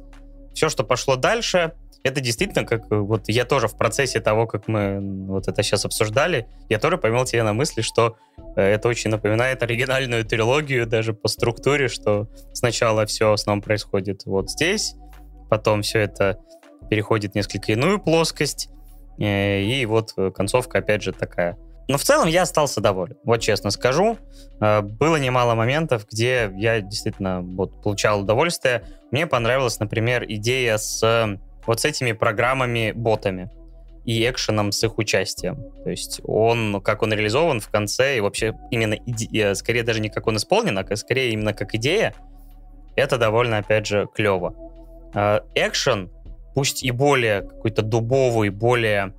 Все, 0.55 0.69
что 0.69 0.85
пошло 0.85 1.17
дальше, 1.17 1.73
это 2.05 2.21
действительно 2.21 2.65
как 2.65 2.83
э, 2.93 2.97
вот 2.97 3.29
я 3.29 3.45
тоже 3.45 3.67
в 3.67 3.77
процессе 3.77 4.21
того, 4.21 4.47
как 4.47 4.69
мы 4.69 5.01
вот 5.27 5.49
это 5.49 5.63
сейчас 5.65 5.85
обсуждали, 5.85 6.47
я 6.69 6.79
тоже 6.79 6.99
поймал 6.99 7.25
тебе 7.25 7.43
на 7.43 7.53
мысли, 7.53 7.83
что 7.83 8.17
э, 8.55 8.63
это 8.63 8.89
очень 8.89 9.11
напоминает 9.11 9.61
оригинальную 9.65 10.25
трилогию 10.25 10.87
даже 10.87 11.15
по 11.15 11.27
структуре, 11.27 11.89
что 11.89 12.29
сначала 12.53 13.07
все 13.07 13.31
в 13.31 13.33
основном 13.33 13.61
происходит 13.61 14.25
вот 14.25 14.51
здесь, 14.51 14.95
потом 15.51 15.83
все 15.83 15.99
это 15.99 16.39
переходит 16.89 17.33
в 17.33 17.35
несколько 17.35 17.73
иную 17.73 18.01
плоскость, 18.01 18.71
и 19.19 19.87
вот 19.87 20.13
э, 20.17 20.31
концовка, 20.31 20.79
опять 20.79 21.03
же, 21.03 21.13
такая. 21.13 21.57
Но 21.89 21.99
в 21.99 22.03
целом 22.03 22.29
я 22.29 22.43
остался 22.43 22.81
доволен, 22.81 23.17
вот 23.25 23.41
честно 23.41 23.71
скажу. 23.71 24.19
Э, 24.61 24.83
было 24.83 25.17
немало 25.17 25.55
моментов, 25.55 26.07
где 26.11 26.53
я 26.57 26.81
действительно 26.81 27.41
вот, 27.41 27.83
получал 27.83 28.21
удовольствие. 28.21 28.85
Мне 29.11 29.27
понравилась, 29.27 29.79
например, 29.81 30.25
идея 30.29 30.77
с 30.79 31.39
вот 31.67 31.81
с 31.81 31.85
этими 31.85 32.13
программами-ботами 32.13 33.51
и 34.05 34.29
экшеном 34.29 34.71
с 34.71 34.85
их 34.85 34.99
участием. 34.99 35.65
То 35.83 35.91
есть 35.91 36.21
он, 36.25 36.81
как 36.81 37.03
он 37.03 37.13
реализован 37.13 37.61
в 37.61 37.69
конце, 37.71 38.19
и 38.19 38.21
вообще 38.21 38.55
именно, 38.71 38.95
иде... 38.95 39.55
скорее 39.57 39.83
даже 39.83 40.01
не 40.01 40.11
как 40.11 40.29
он 40.29 40.37
исполнен, 40.37 40.79
а 40.79 40.97
скорее 40.97 41.33
именно 41.33 41.53
как 41.53 41.75
идея, 41.75 42.15
это 42.95 43.19
довольно, 43.19 43.59
опять 43.59 43.87
же, 43.87 44.07
клево. 44.15 44.55
Экшен 45.57 46.11
пусть 46.57 46.83
и 46.83 46.91
более 46.91 47.43
какой-то 47.43 47.83
дубовый, 47.83 48.49
более 48.49 49.13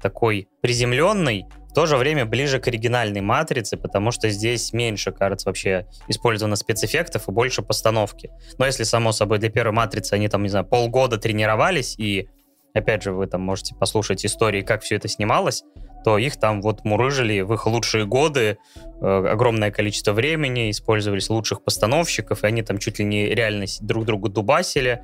такой 0.00 0.46
приземленный, 0.62 1.44
в 1.68 1.74
то 1.74 1.86
же 1.86 1.96
время 1.96 2.24
ближе 2.24 2.60
к 2.60 2.68
оригинальной 2.68 3.20
матрице, 3.20 3.76
потому 3.76 4.12
что 4.12 4.30
здесь 4.30 4.72
меньше, 4.72 5.10
кажется, 5.10 5.48
вообще 5.48 5.88
использовано 6.06 6.54
спецэффектов 6.54 7.28
и 7.28 7.32
больше 7.32 7.62
постановки. 7.62 8.30
Но 8.58 8.66
если, 8.66 8.84
само 8.84 9.10
собой, 9.10 9.40
для 9.40 9.50
первой 9.50 9.72
матрицы 9.72 10.12
они 10.12 10.28
там, 10.28 10.44
не 10.44 10.48
знаю, 10.48 10.66
полгода 10.66 11.18
тренировались, 11.18 11.98
и, 11.98 12.28
опять 12.74 13.02
же, 13.02 13.10
вы 13.10 13.26
там 13.26 13.40
можете 13.40 13.74
послушать 13.74 14.24
истории, 14.24 14.62
как 14.62 14.82
все 14.82 14.94
это 14.94 15.08
снималось, 15.08 15.64
то 16.04 16.16
их 16.16 16.36
там 16.36 16.62
вот 16.62 16.84
мурыжили 16.84 17.40
в 17.40 17.52
их 17.54 17.66
лучшие 17.66 18.06
годы, 18.06 18.58
э, 19.00 19.04
огромное 19.04 19.72
количество 19.72 20.12
времени, 20.12 20.70
использовались 20.70 21.28
лучших 21.28 21.64
постановщиков, 21.64 22.44
и 22.44 22.46
они 22.46 22.62
там 22.62 22.78
чуть 22.78 23.00
ли 23.00 23.04
не 23.04 23.30
реально 23.30 23.64
друг 23.80 24.04
другу 24.04 24.28
дубасили, 24.28 25.02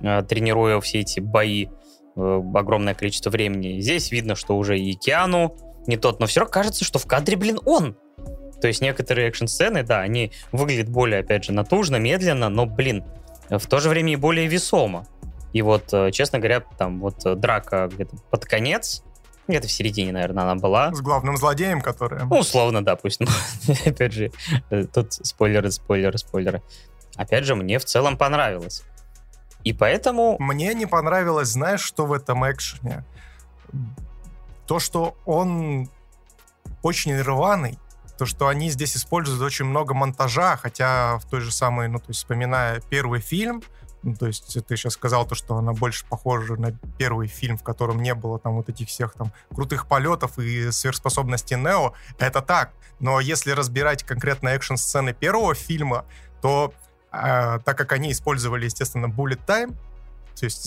тренируя 0.00 0.80
все 0.80 1.00
эти 1.00 1.20
бои 1.20 1.66
э, 2.16 2.42
огромное 2.54 2.94
количество 2.94 3.30
времени. 3.30 3.80
Здесь 3.80 4.10
видно, 4.10 4.34
что 4.34 4.56
уже 4.56 4.78
и 4.78 4.94
Киану 4.94 5.56
не 5.86 5.96
тот, 5.96 6.20
но 6.20 6.26
все 6.26 6.40
равно 6.40 6.52
кажется, 6.52 6.84
что 6.84 6.98
в 6.98 7.06
кадре, 7.06 7.36
блин, 7.36 7.60
он. 7.64 7.96
То 8.60 8.68
есть 8.68 8.80
некоторые 8.80 9.28
экшн-сцены, 9.28 9.82
да, 9.82 10.00
они 10.00 10.32
выглядят 10.50 10.88
более, 10.88 11.20
опять 11.20 11.44
же, 11.44 11.52
натужно, 11.52 11.96
медленно, 11.96 12.48
но, 12.48 12.66
блин, 12.66 13.04
в 13.50 13.66
то 13.66 13.78
же 13.80 13.88
время 13.88 14.14
и 14.14 14.16
более 14.16 14.46
весомо. 14.46 15.06
И 15.52 15.62
вот, 15.62 15.92
э, 15.92 16.10
честно 16.10 16.38
говоря, 16.38 16.60
там 16.60 17.00
вот 17.00 17.18
драка 17.38 17.88
где-то 17.92 18.16
под 18.30 18.44
конец, 18.44 19.02
где-то 19.48 19.68
в 19.68 19.72
середине, 19.72 20.12
наверное, 20.12 20.44
она 20.44 20.54
была. 20.56 20.92
С 20.92 21.00
главным 21.00 21.36
злодеем, 21.36 21.80
который... 21.80 22.24
Ну, 22.24 22.38
условно, 22.38 22.84
да, 22.84 22.96
пусть. 22.96 23.20
опять 23.86 24.12
же, 24.12 24.32
тут 24.92 25.12
спойлеры, 25.12 25.70
спойлеры, 25.70 26.18
спойлеры. 26.18 26.62
Опять 27.16 27.44
же, 27.44 27.54
мне 27.54 27.78
в 27.78 27.84
целом 27.84 28.16
понравилось. 28.16 28.82
И 29.66 29.72
поэтому... 29.72 30.36
Мне 30.38 30.74
не 30.74 30.86
понравилось, 30.86 31.48
знаешь, 31.48 31.80
что 31.80 32.06
в 32.06 32.12
этом 32.12 32.48
экшене? 32.48 33.04
То, 34.64 34.78
что 34.78 35.16
он 35.26 35.90
очень 36.82 37.20
рваный, 37.20 37.76
то, 38.16 38.26
что 38.26 38.46
они 38.46 38.70
здесь 38.70 38.96
используют 38.96 39.42
очень 39.42 39.64
много 39.64 39.92
монтажа, 39.92 40.56
хотя 40.56 41.18
в 41.18 41.24
той 41.28 41.40
же 41.40 41.50
самой, 41.50 41.88
ну, 41.88 41.98
то 41.98 42.04
есть 42.08 42.20
вспоминая 42.20 42.80
первый 42.90 43.18
фильм, 43.18 43.60
ну, 44.04 44.14
то 44.14 44.28
есть 44.28 44.56
ты 44.68 44.76
сейчас 44.76 44.92
сказал 44.92 45.26
то, 45.26 45.34
что 45.34 45.56
она 45.56 45.72
больше 45.72 46.06
похожа 46.06 46.54
на 46.54 46.70
первый 46.96 47.26
фильм, 47.26 47.58
в 47.58 47.64
котором 47.64 48.00
не 48.00 48.14
было 48.14 48.38
там 48.38 48.54
вот 48.54 48.68
этих 48.68 48.86
всех 48.86 49.14
там 49.14 49.32
крутых 49.52 49.88
полетов 49.88 50.38
и 50.38 50.70
сверхспособностей 50.70 51.56
Нео. 51.56 51.92
Это 52.20 52.40
так. 52.40 52.70
Но 53.00 53.18
если 53.18 53.50
разбирать 53.50 54.04
конкретно 54.04 54.50
экшн-сцены 54.50 55.12
первого 55.12 55.56
фильма, 55.56 56.04
то 56.40 56.72
э, 57.22 57.58
так 57.64 57.78
как 57.78 57.92
они 57.92 58.12
использовали, 58.12 58.64
естественно, 58.66 59.06
bullet 59.06 59.40
time, 59.46 59.76
то 60.38 60.44
есть 60.44 60.64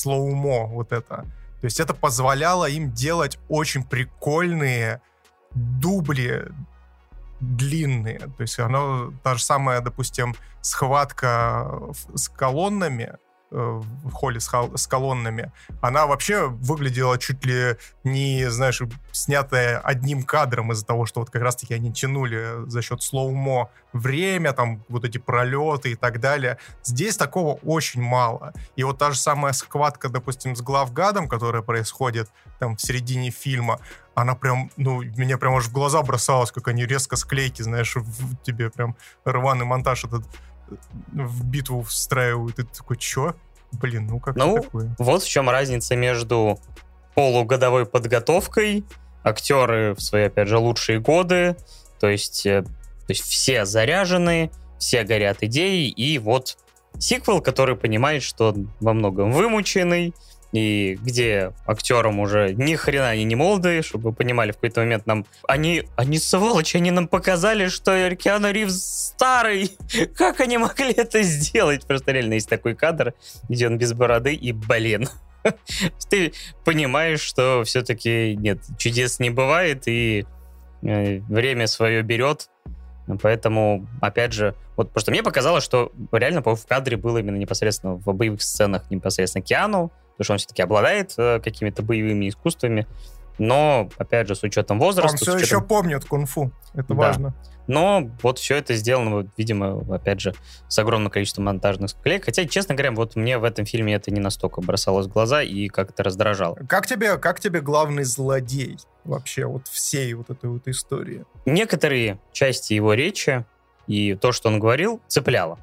slow-mo 0.00 0.66
вот 0.66 0.92
это, 0.92 1.24
то 1.60 1.64
есть 1.64 1.80
это 1.80 1.94
позволяло 1.94 2.68
им 2.68 2.92
делать 2.92 3.38
очень 3.48 3.84
прикольные 3.84 5.00
дубли 5.54 6.48
длинные. 7.40 8.18
То 8.18 8.40
есть 8.40 8.58
оно 8.58 9.12
та 9.22 9.34
же 9.34 9.42
самая, 9.42 9.80
допустим, 9.80 10.34
схватка 10.60 11.80
с 12.14 12.28
колоннами, 12.28 13.12
Э, 13.12 13.31
в 13.52 14.10
холле 14.12 14.40
с, 14.40 14.50
с 14.74 14.86
колоннами, 14.86 15.52
она 15.80 16.06
вообще 16.06 16.46
выглядела 16.48 17.18
чуть 17.18 17.44
ли 17.44 17.76
не, 18.02 18.50
знаешь, 18.50 18.80
снятая 19.12 19.78
одним 19.78 20.22
кадром 20.22 20.72
из-за 20.72 20.86
того, 20.86 21.06
что 21.06 21.20
вот 21.20 21.30
как 21.30 21.42
раз-таки 21.42 21.74
они 21.74 21.92
тянули 21.92 22.68
за 22.68 22.82
счет 22.82 23.02
slow-mo 23.02 23.70
время, 23.92 24.52
там 24.52 24.82
вот 24.88 25.04
эти 25.04 25.18
пролеты 25.18 25.92
и 25.92 25.94
так 25.94 26.18
далее. 26.18 26.58
Здесь 26.82 27.16
такого 27.16 27.54
очень 27.62 28.00
мало. 28.00 28.54
И 28.76 28.84
вот 28.84 28.98
та 28.98 29.10
же 29.10 29.18
самая 29.18 29.52
схватка, 29.52 30.08
допустим, 30.08 30.56
с 30.56 30.62
главгадом, 30.62 31.28
которая 31.28 31.62
происходит 31.62 32.30
там 32.58 32.76
в 32.76 32.80
середине 32.80 33.30
фильма, 33.30 33.78
она 34.14 34.34
прям, 34.34 34.70
ну, 34.76 35.02
меня 35.02 35.38
прям 35.38 35.56
аж 35.56 35.66
в 35.66 35.72
глаза 35.72 36.02
бросалась, 36.02 36.52
как 36.52 36.68
они 36.68 36.86
резко 36.86 37.16
склейки, 37.16 37.62
знаешь, 37.62 37.96
в 37.96 38.36
тебе 38.42 38.70
прям 38.70 38.96
рваный 39.24 39.64
монтаж 39.64 40.04
этот 40.04 40.24
в 41.12 41.44
битву 41.44 41.82
встраивают. 41.82 42.58
И 42.58 42.62
ты 42.62 42.68
такой, 42.68 42.96
чё? 42.96 43.34
Блин, 43.72 44.06
ну 44.06 44.20
как 44.20 44.36
ну, 44.36 44.56
такое? 44.60 44.94
вот 44.98 45.22
в 45.22 45.28
чем 45.28 45.48
разница 45.48 45.96
между 45.96 46.58
полугодовой 47.14 47.86
подготовкой, 47.86 48.84
актеры 49.22 49.94
в 49.94 50.00
свои, 50.02 50.24
опять 50.24 50.48
же, 50.48 50.58
лучшие 50.58 51.00
годы, 51.00 51.56
то 52.00 52.08
есть, 52.08 52.44
э, 52.46 52.62
то 52.62 53.08
есть 53.08 53.22
все 53.22 53.64
заряжены, 53.64 54.50
все 54.78 55.04
горят 55.04 55.42
идеей, 55.42 55.88
и 55.88 56.18
вот 56.18 56.58
сиквел, 56.98 57.40
который 57.40 57.76
понимает, 57.76 58.22
что 58.22 58.54
во 58.80 58.92
многом 58.92 59.32
вымученный, 59.32 60.14
и 60.52 60.98
где 61.02 61.52
актерам 61.66 62.20
уже 62.20 62.52
ни 62.54 62.76
хрена 62.76 63.08
они 63.08 63.24
не 63.24 63.34
молодые, 63.34 63.82
чтобы 63.82 64.10
вы 64.10 64.14
понимали, 64.14 64.52
в 64.52 64.56
какой-то 64.56 64.80
момент 64.80 65.06
нам... 65.06 65.24
Они, 65.48 65.84
они 65.96 66.18
сволочи, 66.18 66.76
они 66.76 66.90
нам 66.90 67.08
показали, 67.08 67.68
что 67.68 68.14
Киану 68.14 68.50
Ривз 68.50 69.12
старый. 69.14 69.76
Как 70.16 70.40
они 70.40 70.58
могли 70.58 70.92
это 70.92 71.22
сделать? 71.22 71.86
Просто 71.86 72.12
реально 72.12 72.34
есть 72.34 72.50
такой 72.50 72.74
кадр, 72.74 73.14
где 73.48 73.66
он 73.66 73.78
без 73.78 73.94
бороды, 73.94 74.34
и, 74.34 74.52
блин, 74.52 75.08
ты 76.10 76.34
понимаешь, 76.64 77.20
что 77.20 77.64
все-таки 77.64 78.36
нет, 78.36 78.58
чудес 78.78 79.20
не 79.20 79.30
бывает, 79.30 79.84
и 79.86 80.26
э, 80.82 81.20
время 81.20 81.66
свое 81.66 82.02
берет, 82.02 82.48
Поэтому, 83.20 83.86
опять 84.00 84.32
же, 84.32 84.54
вот 84.76 84.88
потому 84.88 85.00
что 85.00 85.10
мне 85.10 85.22
показалось, 85.24 85.64
что 85.64 85.90
реально 86.12 86.40
в 86.40 86.66
кадре 86.66 86.96
было 86.96 87.18
именно 87.18 87.36
непосредственно 87.36 87.94
в 87.94 88.14
боевых 88.14 88.42
сценах 88.42 88.90
непосредственно 88.90 89.42
Киану, 89.42 89.90
потому 90.22 90.24
что 90.24 90.32
он 90.34 90.38
все-таки 90.38 90.62
обладает 90.62 91.14
э, 91.18 91.40
какими-то 91.40 91.82
боевыми 91.82 92.28
искусствами, 92.28 92.86
но, 93.38 93.88
опять 93.98 94.28
же, 94.28 94.34
с 94.34 94.42
учетом 94.42 94.78
возраста... 94.78 95.12
Он 95.12 95.16
все 95.16 95.32
учетом... 95.32 95.42
еще 95.42 95.60
помнит 95.60 96.04
кунг-фу, 96.04 96.52
это 96.74 96.88
да. 96.88 96.94
важно. 96.94 97.34
Но 97.66 98.10
вот 98.22 98.38
все 98.38 98.56
это 98.56 98.74
сделано, 98.74 99.26
видимо, 99.36 99.84
опять 99.94 100.20
же, 100.20 100.34
с 100.68 100.78
огромным 100.78 101.10
количеством 101.10 101.44
монтажных 101.44 101.90
склеек. 101.90 102.24
Хотя, 102.24 102.44
честно 102.44 102.74
говоря, 102.74 102.92
вот 102.92 103.16
мне 103.16 103.38
в 103.38 103.44
этом 103.44 103.64
фильме 103.64 103.94
это 103.94 104.10
не 104.10 104.20
настолько 104.20 104.60
бросалось 104.60 105.06
в 105.06 105.10
глаза 105.10 105.42
и 105.42 105.68
как-то 105.68 106.02
раздражало. 106.02 106.56
Как 106.68 106.86
тебе, 106.86 107.16
как 107.18 107.40
тебе 107.40 107.60
главный 107.60 108.04
злодей 108.04 108.78
вообще 109.04 109.46
вот 109.46 109.68
всей 109.68 110.12
вот 110.14 110.30
этой 110.30 110.50
вот 110.50 110.66
истории? 110.66 111.24
Некоторые 111.46 112.18
части 112.32 112.74
его 112.74 112.94
речи 112.94 113.44
и 113.86 114.14
то, 114.14 114.32
что 114.32 114.48
он 114.48 114.58
говорил, 114.58 115.00
цепляло 115.06 115.58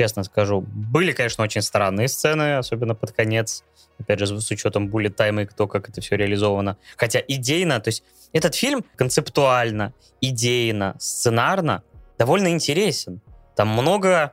честно 0.00 0.24
скажу. 0.24 0.62
Были, 0.62 1.12
конечно, 1.12 1.44
очень 1.44 1.60
странные 1.60 2.08
сцены, 2.08 2.56
особенно 2.56 2.94
под 2.94 3.12
конец. 3.12 3.64
Опять 3.98 4.18
же, 4.18 4.40
с 4.40 4.50
учетом 4.50 4.88
буллет 4.88 5.14
тайма 5.14 5.42
и 5.42 5.46
то, 5.46 5.66
как 5.66 5.90
это 5.90 6.00
все 6.00 6.16
реализовано. 6.16 6.78
Хотя 6.96 7.20
идейно, 7.28 7.80
то 7.80 7.88
есть 7.88 8.02
этот 8.32 8.54
фильм 8.54 8.82
концептуально, 8.96 9.92
идейно, 10.22 10.96
сценарно 10.98 11.82
довольно 12.18 12.48
интересен. 12.48 13.20
Там 13.54 13.68
много 13.68 14.32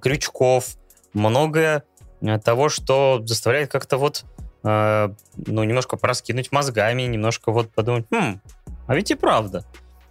крючков, 0.00 0.76
много 1.14 1.82
э, 2.20 2.38
того, 2.38 2.68
что 2.68 3.20
заставляет 3.24 3.72
как-то 3.72 3.96
вот, 3.96 4.24
э, 4.62 5.08
ну, 5.36 5.64
немножко 5.64 5.96
проскинуть 5.96 6.52
мозгами, 6.52 7.02
немножко 7.02 7.50
вот 7.50 7.72
подумать, 7.74 8.06
хм, 8.12 8.40
а 8.86 8.94
ведь 8.94 9.10
и 9.10 9.16
правда. 9.16 9.64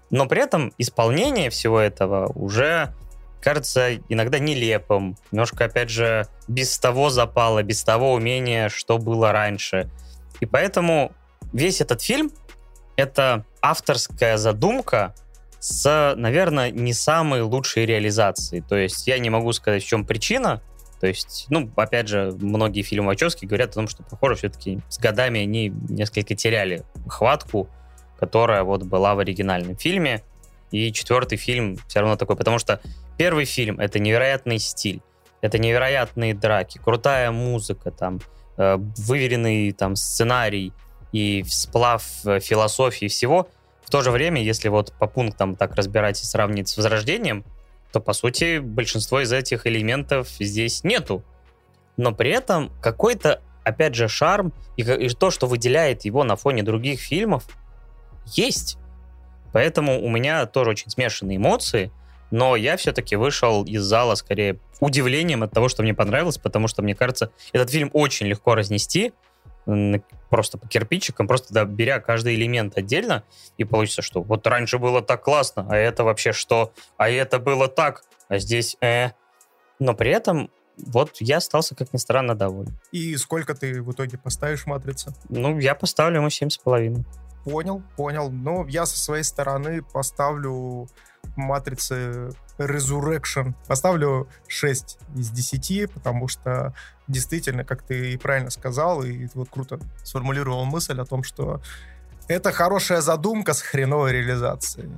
Но 0.09 0.25
при 0.25 0.41
этом 0.43 0.73
исполнение 0.77 1.49
всего 1.49 1.79
этого 1.79 2.29
уже 2.35 2.93
кажется 3.47 3.95
иногда 4.09 4.39
нелепым, 4.39 5.15
немножко, 5.31 5.63
опять 5.63 5.89
же, 5.89 6.27
без 6.49 6.77
того 6.79 7.09
запала, 7.09 7.63
без 7.63 7.81
того 7.81 8.11
умения, 8.11 8.67
что 8.67 8.97
было 8.97 9.31
раньше. 9.31 9.89
И 10.41 10.45
поэтому 10.45 11.13
весь 11.53 11.79
этот 11.79 12.01
фильм— 12.01 12.29
это 12.97 13.45
авторская 13.61 14.35
задумка 14.35 15.15
с, 15.61 16.13
наверное, 16.17 16.71
не 16.71 16.91
самой 16.91 17.39
лучшей 17.39 17.85
реализацией. 17.85 18.61
То 18.67 18.75
есть 18.75 19.07
я 19.07 19.17
не 19.17 19.29
могу 19.29 19.53
сказать, 19.53 19.81
в 19.81 19.87
чем 19.87 20.05
причина, 20.05 20.61
то 20.99 21.07
есть, 21.07 21.45
ну, 21.47 21.71
опять 21.77 22.09
же, 22.09 22.35
многие 22.41 22.81
фильмы 22.81 23.07
Вачовски 23.07 23.45
говорят 23.45 23.69
о 23.69 23.75
том, 23.75 23.87
что, 23.87 24.03
похоже, 24.03 24.35
все-таки 24.35 24.81
с 24.89 24.99
годами 24.99 25.39
они 25.39 25.69
несколько 25.69 26.35
теряли 26.35 26.83
хватку, 27.07 27.69
которая 28.19 28.63
вот 28.63 28.83
была 28.83 29.15
в 29.15 29.19
оригинальном 29.19 29.77
фильме. 29.77 30.21
И 30.69 30.91
четвертый 30.91 31.37
фильм 31.37 31.77
все 31.87 32.01
равно 32.01 32.17
такой, 32.17 32.35
потому 32.35 32.59
что 32.59 32.81
первый 33.17 33.45
фильм— 33.45 33.79
это 33.79 33.99
невероятный 33.99 34.59
стиль, 34.59 35.01
это 35.41 35.57
невероятные 35.59 36.33
драки, 36.33 36.77
крутая 36.77 37.31
музыка, 37.31 37.91
там, 37.91 38.19
э, 38.57 38.77
выверенный 38.77 39.71
там 39.71 39.95
сценарий 39.95 40.73
и 41.11 41.43
сплав 41.47 42.03
э, 42.25 42.39
философии 42.39 43.07
всего. 43.07 43.47
В 43.83 43.89
то 43.89 44.01
же 44.01 44.11
время, 44.11 44.41
если 44.43 44.69
вот 44.69 44.93
по 44.99 45.07
пунктам 45.07 45.55
так 45.55 45.75
разбирать 45.75 46.21
и 46.21 46.25
сравнить 46.25 46.67
с 46.67 46.77
Возрождением, 46.77 47.45
то, 47.91 47.99
по 47.99 48.13
сути, 48.13 48.59
большинство 48.59 49.21
из 49.21 49.31
этих 49.31 49.65
элементов 49.65 50.27
здесь 50.39 50.83
нету. 50.83 51.23
Но 51.95 52.13
при 52.13 52.31
этом 52.31 52.71
какой-то, 52.81 53.41
опять 53.63 53.95
же, 53.95 54.07
шарм 54.07 54.53
и, 54.75 54.81
и 54.81 55.09
то, 55.09 55.31
что 55.31 55.47
выделяет 55.47 56.05
его 56.05 56.23
на 56.23 56.35
фоне 56.35 56.63
других 56.63 56.99
фильмов, 56.99 57.45
есть. 58.25 58.77
Поэтому 59.53 60.03
у 60.03 60.09
меня 60.09 60.45
тоже 60.45 60.71
очень 60.71 60.91
смешанные 60.91 61.37
эмоции, 61.37 61.91
но 62.31 62.55
я 62.55 62.77
все-таки 62.77 63.15
вышел 63.15 63.63
из 63.63 63.83
зала 63.83 64.15
скорее 64.15 64.59
удивлением 64.79 65.43
от 65.43 65.51
того, 65.51 65.69
что 65.69 65.83
мне 65.83 65.93
понравилось, 65.93 66.37
потому 66.37 66.67
что, 66.67 66.81
мне 66.81 66.95
кажется, 66.95 67.31
этот 67.53 67.69
фильм 67.69 67.89
очень 67.93 68.27
легко 68.27 68.55
разнести, 68.55 69.13
просто 70.29 70.57
по 70.57 70.67
кирпичикам, 70.67 71.27
просто 71.27 71.53
да, 71.53 71.65
беря 71.65 71.99
каждый 71.99 72.35
элемент 72.35 72.77
отдельно, 72.77 73.23
и 73.57 73.63
получится, 73.63 74.01
что 74.01 74.21
вот 74.21 74.47
раньше 74.47 74.77
было 74.77 75.01
так 75.01 75.23
классно, 75.23 75.67
а 75.69 75.75
это 75.75 76.03
вообще 76.03 76.31
что? 76.31 76.73
А 76.97 77.09
это 77.09 77.39
было 77.39 77.67
так, 77.67 78.03
а 78.29 78.37
здесь 78.39 78.77
э. 78.81 79.09
Но 79.79 79.93
при 79.93 80.11
этом 80.11 80.49
вот 80.77 81.17
я 81.19 81.37
остался, 81.37 81.75
как 81.75 81.91
ни 81.93 81.97
странно, 81.97 82.35
доволен. 82.35 82.79
И 82.91 83.15
сколько 83.17 83.55
ты 83.55 83.81
в 83.81 83.91
итоге 83.91 84.17
поставишь 84.17 84.65
«Матрице»? 84.65 85.13
Ну, 85.29 85.59
я 85.59 85.75
поставлю 85.75 86.17
ему 86.17 86.29
семь 86.29 86.49
с 86.49 86.57
половиной. 86.57 87.05
Понял, 87.43 87.81
понял. 87.95 88.29
Но 88.29 88.65
я 88.67 88.85
со 88.85 88.97
своей 88.97 89.23
стороны 89.23 89.81
поставлю 89.81 90.87
матрице 91.35 92.31
Resurrection. 92.57 93.53
Поставлю 93.67 94.27
6 94.47 94.97
из 95.15 95.29
10, 95.29 95.91
потому 95.91 96.27
что 96.27 96.73
действительно, 97.07 97.63
как 97.63 97.83
ты 97.83 98.13
и 98.13 98.17
правильно 98.17 98.49
сказал, 98.49 99.03
и 99.03 99.27
вот 99.33 99.49
круто 99.49 99.79
сформулировал 100.03 100.65
мысль 100.65 100.99
о 100.99 101.05
том, 101.05 101.23
что 101.23 101.61
это 102.27 102.51
хорошая 102.51 103.01
задумка 103.01 103.53
с 103.53 103.61
хреновой 103.61 104.11
реализацией. 104.11 104.89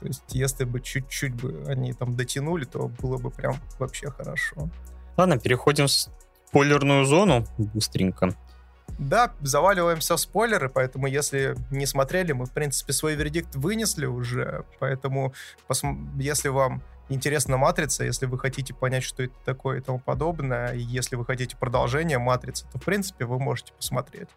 То 0.00 0.06
есть, 0.06 0.22
если 0.28 0.64
бы 0.64 0.80
чуть-чуть 0.80 1.34
бы 1.34 1.64
они 1.66 1.92
там 1.92 2.16
дотянули, 2.16 2.64
то 2.64 2.88
было 2.88 3.18
бы 3.18 3.30
прям 3.30 3.56
вообще 3.78 4.10
хорошо. 4.10 4.70
Ладно, 5.16 5.38
переходим 5.38 5.86
в 5.86 5.90
спойлерную 6.48 7.04
зону 7.04 7.44
быстренько. 7.58 8.34
Да, 8.98 9.32
заваливаемся 9.40 10.16
в 10.16 10.20
спойлеры, 10.20 10.68
поэтому 10.68 11.06
если 11.06 11.56
не 11.70 11.86
смотрели, 11.86 12.32
мы, 12.32 12.46
в 12.46 12.50
принципе, 12.50 12.92
свой 12.92 13.14
вердикт 13.14 13.54
вынесли 13.54 14.06
уже, 14.06 14.64
поэтому 14.80 15.32
если 16.16 16.48
вам 16.48 16.82
интересна 17.08 17.56
«Матрица», 17.56 18.04
если 18.04 18.26
вы 18.26 18.38
хотите 18.38 18.74
понять, 18.74 19.04
что 19.04 19.22
это 19.22 19.34
такое 19.44 19.78
и 19.78 19.80
тому 19.80 19.98
подобное, 19.98 20.72
и 20.72 20.80
если 20.80 21.16
вы 21.16 21.24
хотите 21.24 21.56
продолжение 21.56 22.18
«Матрицы», 22.18 22.66
то, 22.72 22.78
в 22.78 22.84
принципе, 22.84 23.24
вы 23.24 23.38
можете 23.38 23.72
посмотреть. 23.72 24.28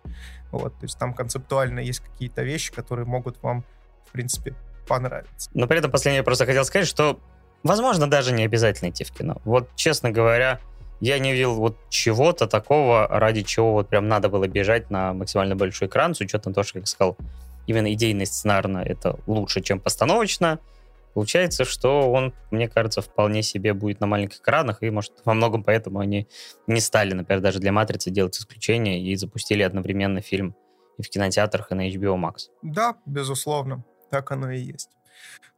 Вот, 0.51 0.73
то 0.73 0.83
есть 0.83 0.97
там 0.97 1.13
концептуально 1.13 1.79
есть 1.79 1.99
какие-то 1.99 2.43
вещи, 2.43 2.71
которые 2.71 3.05
могут 3.05 3.41
вам, 3.41 3.63
в 4.07 4.11
принципе, 4.11 4.55
понравиться. 4.87 5.49
Но 5.53 5.67
при 5.67 5.79
этом 5.79 5.91
последнее 5.91 6.19
я 6.19 6.23
просто 6.23 6.45
хотел 6.45 6.65
сказать, 6.65 6.87
что, 6.87 7.19
возможно, 7.63 8.09
даже 8.09 8.31
не 8.31 8.43
обязательно 8.43 8.89
идти 8.89 9.03
в 9.03 9.11
кино. 9.11 9.41
Вот, 9.43 9.69
честно 9.75 10.11
говоря, 10.11 10.59
я 11.01 11.17
не 11.19 11.33
видел 11.33 11.55
вот 11.55 11.77
чего-то 11.89 12.47
такого, 12.47 13.07
ради 13.07 13.41
чего 13.41 13.73
вот 13.73 13.89
прям 13.89 14.07
надо 14.07 14.29
было 14.29 14.47
бежать 14.47 14.91
на 14.91 15.13
максимально 15.13 15.55
большой 15.55 15.87
экран, 15.87 16.13
с 16.13 16.21
учетом 16.21 16.53
того, 16.53 16.63
что, 16.63 16.79
как 16.79 16.87
сказал, 16.87 17.17
именно 17.65 17.91
идейно 17.91 18.25
сценарно 18.25 18.79
это 18.79 19.19
лучше, 19.25 19.61
чем 19.61 19.79
постановочно. 19.79 20.59
Получается, 21.13 21.65
что 21.65 22.09
он, 22.09 22.33
мне 22.51 22.69
кажется, 22.69 23.01
вполне 23.01 23.43
себе 23.43 23.73
будет 23.73 23.99
на 23.99 24.07
маленьких 24.07 24.39
экранах, 24.39 24.81
и, 24.81 24.89
может, 24.89 25.13
во 25.25 25.33
многом 25.33 25.63
поэтому 25.63 25.99
они 25.99 26.27
не 26.67 26.79
стали, 26.79 27.13
например, 27.13 27.41
даже 27.41 27.59
для 27.59 27.71
«Матрицы» 27.71 28.11
делать 28.11 28.37
исключение 28.37 29.01
и 29.01 29.15
запустили 29.15 29.63
одновременно 29.63 30.21
фильм 30.21 30.55
и 30.97 31.03
в 31.03 31.09
кинотеатрах, 31.09 31.71
и 31.71 31.75
на 31.75 31.89
HBO 31.89 32.15
Max. 32.15 32.49
Да, 32.61 32.95
безусловно, 33.05 33.83
так 34.09 34.31
оно 34.31 34.51
и 34.51 34.59
есть. 34.59 34.89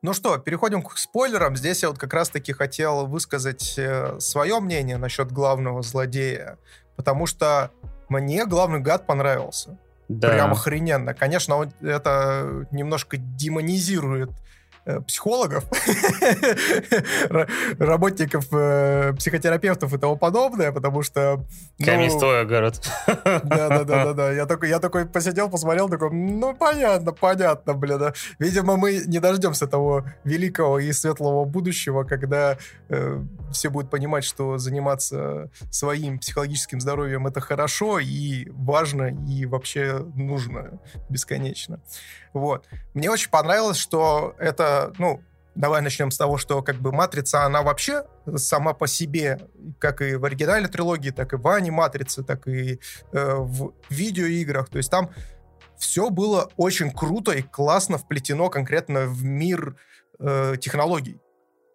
Ну 0.02 0.14
что, 0.14 0.38
переходим 0.38 0.82
к 0.82 0.98
спойлерам. 0.98 1.56
Здесь 1.56 1.82
я 1.82 1.90
вот 1.90 1.98
как 1.98 2.14
раз-таки 2.14 2.52
хотел 2.52 3.06
высказать 3.06 3.76
э, 3.78 4.20
свое 4.20 4.60
мнение 4.60 4.98
насчет 4.98 5.32
главного 5.32 5.82
злодея, 5.82 6.58
потому 6.98 7.26
что 7.26 7.72
мне 8.10 8.46
главный 8.46 8.80
гад 8.80 9.08
понравился. 9.08 9.78
Да. 10.10 10.30
Прям 10.30 10.52
охрененно. 10.52 11.14
Конечно, 11.14 11.56
он 11.56 11.72
это 11.82 12.68
немножко 12.72 13.18
демонизирует 13.18 14.32
психологов, 15.08 15.66
работников, 17.80 18.48
э, 18.52 19.14
психотерапевтов 19.14 19.94
и 19.94 19.98
тому 19.98 20.18
подобное, 20.18 20.72
потому 20.72 21.04
что... 21.04 21.46
Ну, 21.80 21.86
Камень 21.86 22.20
твой 22.20 22.42
огород. 22.42 22.82
Да-да-да. 23.08 24.32
Я 24.32 24.46
такой, 24.46 24.70
я 24.70 24.80
такой 24.80 25.06
посидел, 25.06 25.50
посмотрел, 25.50 25.88
такой, 25.90 26.12
ну, 26.12 26.54
понятно, 26.54 27.14
понятно, 27.14 27.74
блин. 27.74 28.14
Видимо, 28.40 28.76
мы 28.76 29.04
не 29.06 29.20
дождемся 29.20 29.68
того 29.68 30.06
великого 30.24 30.80
и 30.80 30.92
светлого 30.92 31.46
будущего, 31.46 32.04
когда 32.04 32.58
э, 32.90 33.22
все 33.52 33.70
будут 33.70 33.90
понимать, 33.90 34.26
что 34.26 34.58
заниматься 34.58 35.50
своим 35.72 36.20
психологическим 36.20 36.82
здоровьем 36.82 37.28
это 37.28 37.40
хорошо 37.40 38.00
и 38.00 38.50
важно, 38.50 39.16
и 39.30 39.46
вообще 39.46 40.06
нужно 40.16 40.80
бесконечно. 41.10 41.80
Вот. 42.34 42.68
Мне 42.94 43.10
очень 43.10 43.30
понравилось, 43.30 43.78
что 43.78 44.36
это, 44.40 44.94
ну, 44.98 45.22
давай 45.56 45.82
начнем 45.82 46.12
с 46.12 46.18
того, 46.18 46.38
что 46.38 46.62
как 46.62 46.78
бы 46.78 46.92
«Матрица», 46.92 47.44
она 47.44 47.62
вообще 47.62 48.06
сама 48.36 48.74
по 48.74 48.88
себе, 48.88 49.40
как 49.80 50.02
и 50.02 50.16
в 50.16 50.26
оригинальной 50.26 50.70
трилогии, 50.70 51.12
так 51.12 51.34
и 51.34 51.38
в 51.38 51.48
аниматрице, 51.48 52.24
так 52.24 52.48
и 52.48 52.80
э, 53.12 53.36
в 53.36 53.74
видеоиграх, 53.90 54.70
то 54.70 54.78
есть 54.78 54.90
там 54.90 55.12
все 55.78 56.10
было 56.10 56.50
очень 56.58 56.92
круто 56.92 57.32
и 57.32 57.42
классно 57.42 57.98
вплетено 57.98 58.50
конкретно 58.50 59.06
в 59.06 59.24
мир 59.24 59.76
э, 60.20 60.56
технологий. 60.60 61.20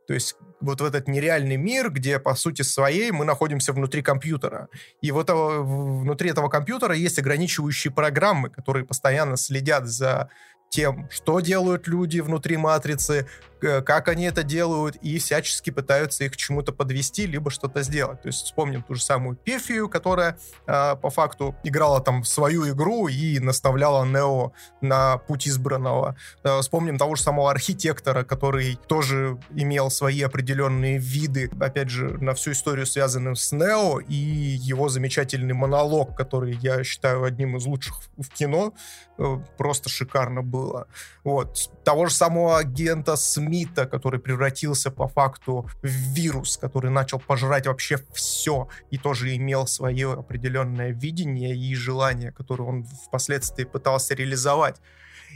То 0.09 0.15
есть 0.15 0.37
вот 0.61 0.81
в 0.81 0.85
этот 0.85 1.07
нереальный 1.07 1.57
мир, 1.57 1.91
где, 1.91 2.19
по 2.19 2.35
сути 2.35 2.63
своей, 2.63 3.11
мы 3.11 3.27
находимся 3.27 3.75
внутри 3.75 4.03
компьютера. 4.03 4.69
И 5.03 5.13
вот 5.13 5.29
внутри 5.31 6.31
этого 6.31 6.49
компьютера 6.49 6.95
есть 6.95 7.19
ограничивающие 7.19 7.93
программы, 7.93 8.49
которые 8.49 8.87
постоянно 8.87 9.37
следят 9.37 9.87
за 9.87 10.31
тем, 10.71 11.09
что 11.11 11.41
делают 11.41 11.87
люди 11.89 12.21
внутри 12.21 12.57
матрицы, 12.57 13.27
как 13.61 14.09
они 14.09 14.25
это 14.25 14.43
делают, 14.43 14.97
и 14.97 15.19
всячески 15.19 15.71
пытаются 15.71 16.25
их 16.25 16.33
к 16.33 16.37
чему-то 16.37 16.73
подвести, 16.73 17.27
либо 17.27 17.51
что-то 17.51 17.83
сделать. 17.83 18.23
То 18.23 18.29
есть 18.29 18.45
вспомним 18.45 18.83
ту 18.83 18.95
же 18.95 19.03
самую 19.03 19.37
Пефию, 19.37 19.89
которая 19.89 20.39
э, 20.67 20.97
по 20.97 21.11
факту 21.11 21.55
играла 21.65 22.01
там 22.01 22.25
свою 22.25 22.69
игру 22.71 23.09
и 23.09 23.39
наставляла 23.39 24.05
Нео 24.05 24.53
на 24.81 25.19
путь 25.19 25.49
избранного. 25.49 26.17
Э, 26.45 26.61
вспомним 26.61 26.99
того 26.99 27.15
же 27.17 27.23
самого 27.23 27.51
архитектора, 27.51 28.25
который 28.25 28.79
тоже 28.87 29.39
имел 29.55 29.91
свои 29.91 30.23
определенные 30.23 30.99
виды, 30.99 31.51
опять 31.61 31.91
же, 31.91 32.09
на 32.23 32.35
всю 32.35 32.53
историю 32.53 32.87
связанную 32.87 33.37
с 33.37 33.53
Нео, 33.53 34.01
и 34.01 34.15
его 34.15 34.89
замечательный 34.89 35.55
монолог, 35.55 36.17
который 36.17 36.57
я 36.63 36.85
считаю 36.85 37.25
одним 37.25 37.57
из 37.57 37.67
лучших 37.67 38.01
в 38.17 38.29
кино, 38.31 38.73
э, 39.19 39.37
просто 39.57 39.89
шикарно 39.89 40.43
было. 40.43 40.87
Вот. 41.25 41.71
Того 41.85 42.07
же 42.07 42.15
самого 42.15 42.59
агента 42.59 43.17
Смита 43.17 43.48
Смита, 43.49 43.87
который 43.87 44.21
превратился 44.21 44.91
по 44.91 45.09
факту 45.09 45.69
в 45.83 45.87
вирус, 45.87 46.57
который 46.57 46.91
начал 46.91 47.19
пожрать 47.19 47.67
вообще 47.67 47.99
все 48.13 48.69
и 48.91 48.99
тоже 48.99 49.35
имел 49.37 49.67
свое 49.67 50.13
определенное 50.13 50.91
видение 50.91 51.57
и 51.57 51.75
желание, 51.75 52.31
которое 52.33 52.65
он 52.65 52.85
впоследствии 52.85 53.65
пытался 53.65 54.15
реализовать. 54.15 54.77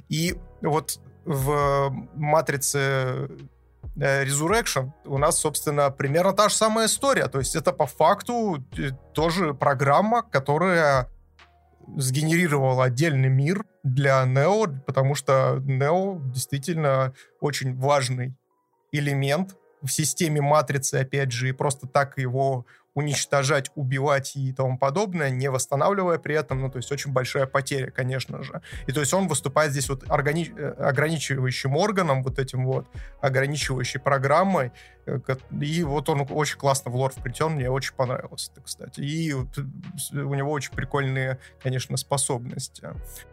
И 0.09 0.37
вот 0.61 1.01
в 1.25 1.91
«Матрице» 2.15 2.79
э, 3.97 4.25
Resurrection 4.25 4.91
у 5.05 5.19
нас, 5.19 5.39
собственно, 5.39 5.91
примерно 5.91 6.33
та 6.33 6.49
же 6.49 6.55
самая 6.55 6.87
история. 6.87 7.29
То 7.29 7.39
есть 7.39 7.57
это 7.57 7.73
по 7.73 7.87
факту 7.87 8.63
э, 8.77 8.91
тоже 9.15 9.55
программа, 9.55 10.23
которая 10.23 11.09
сгенерировал 11.97 12.81
отдельный 12.81 13.29
мир 13.29 13.65
для 13.83 14.25
Нео, 14.25 14.67
потому 14.87 15.15
что 15.15 15.61
Нео 15.65 16.21
действительно 16.33 17.15
очень 17.41 17.75
важный 17.77 18.35
элемент 18.93 19.57
в 19.83 19.89
системе 19.89 20.41
матрицы, 20.41 20.97
опять 20.97 21.33
же, 21.33 21.49
и 21.49 21.53
просто 21.53 21.87
так 21.87 22.19
его 22.19 22.67
уничтожать, 22.95 23.71
убивать 23.75 24.37
и 24.37 24.53
тому 24.53 24.79
подобное, 24.79 25.31
не 25.31 25.51
восстанавливая 25.51 26.19
при 26.19 26.35
этом, 26.35 26.61
ну, 26.61 26.71
то 26.71 26.77
есть 26.77 26.93
очень 26.93 27.11
большая 27.11 27.47
потеря, 27.47 27.91
конечно 27.91 28.43
же. 28.43 28.61
И 28.87 28.93
то 28.93 29.01
есть 29.01 29.15
он 29.15 29.29
выступает 29.29 29.73
здесь 29.73 29.89
вот 29.89 30.09
органи... 30.11 30.53
Э, 30.57 30.73
ограничивающим 30.73 31.77
органом, 31.77 32.23
вот 32.23 32.39
этим 32.39 32.67
вот, 32.67 32.87
ограничивающей 33.21 33.99
программой, 33.99 34.73
э, 35.07 35.19
и 35.61 35.83
вот 35.85 36.09
он 36.11 36.27
очень 36.31 36.59
классно 36.59 36.91
в 36.91 36.97
лор 36.97 37.13
вплетен, 37.13 37.53
мне 37.53 37.71
очень 37.71 37.95
понравилось 37.95 38.51
это, 38.53 38.61
кстати. 38.61 39.01
И 39.01 39.33
вот 39.33 39.59
у 40.13 40.35
него 40.35 40.51
очень 40.51 40.73
прикольные, 40.73 41.39
конечно, 41.63 41.97
способности. 41.97 42.89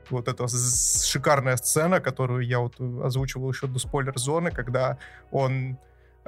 Вот 0.09 0.29
эта 0.29 0.47
шикарная 0.47 1.57
сцена, 1.57 1.99
которую 1.99 2.45
я 2.45 2.59
вот 2.59 2.79
озвучивал 2.79 3.51
еще 3.51 3.67
до 3.67 3.77
спойлер-зоны, 3.77 4.51
когда 4.51 4.97
он 5.31 5.77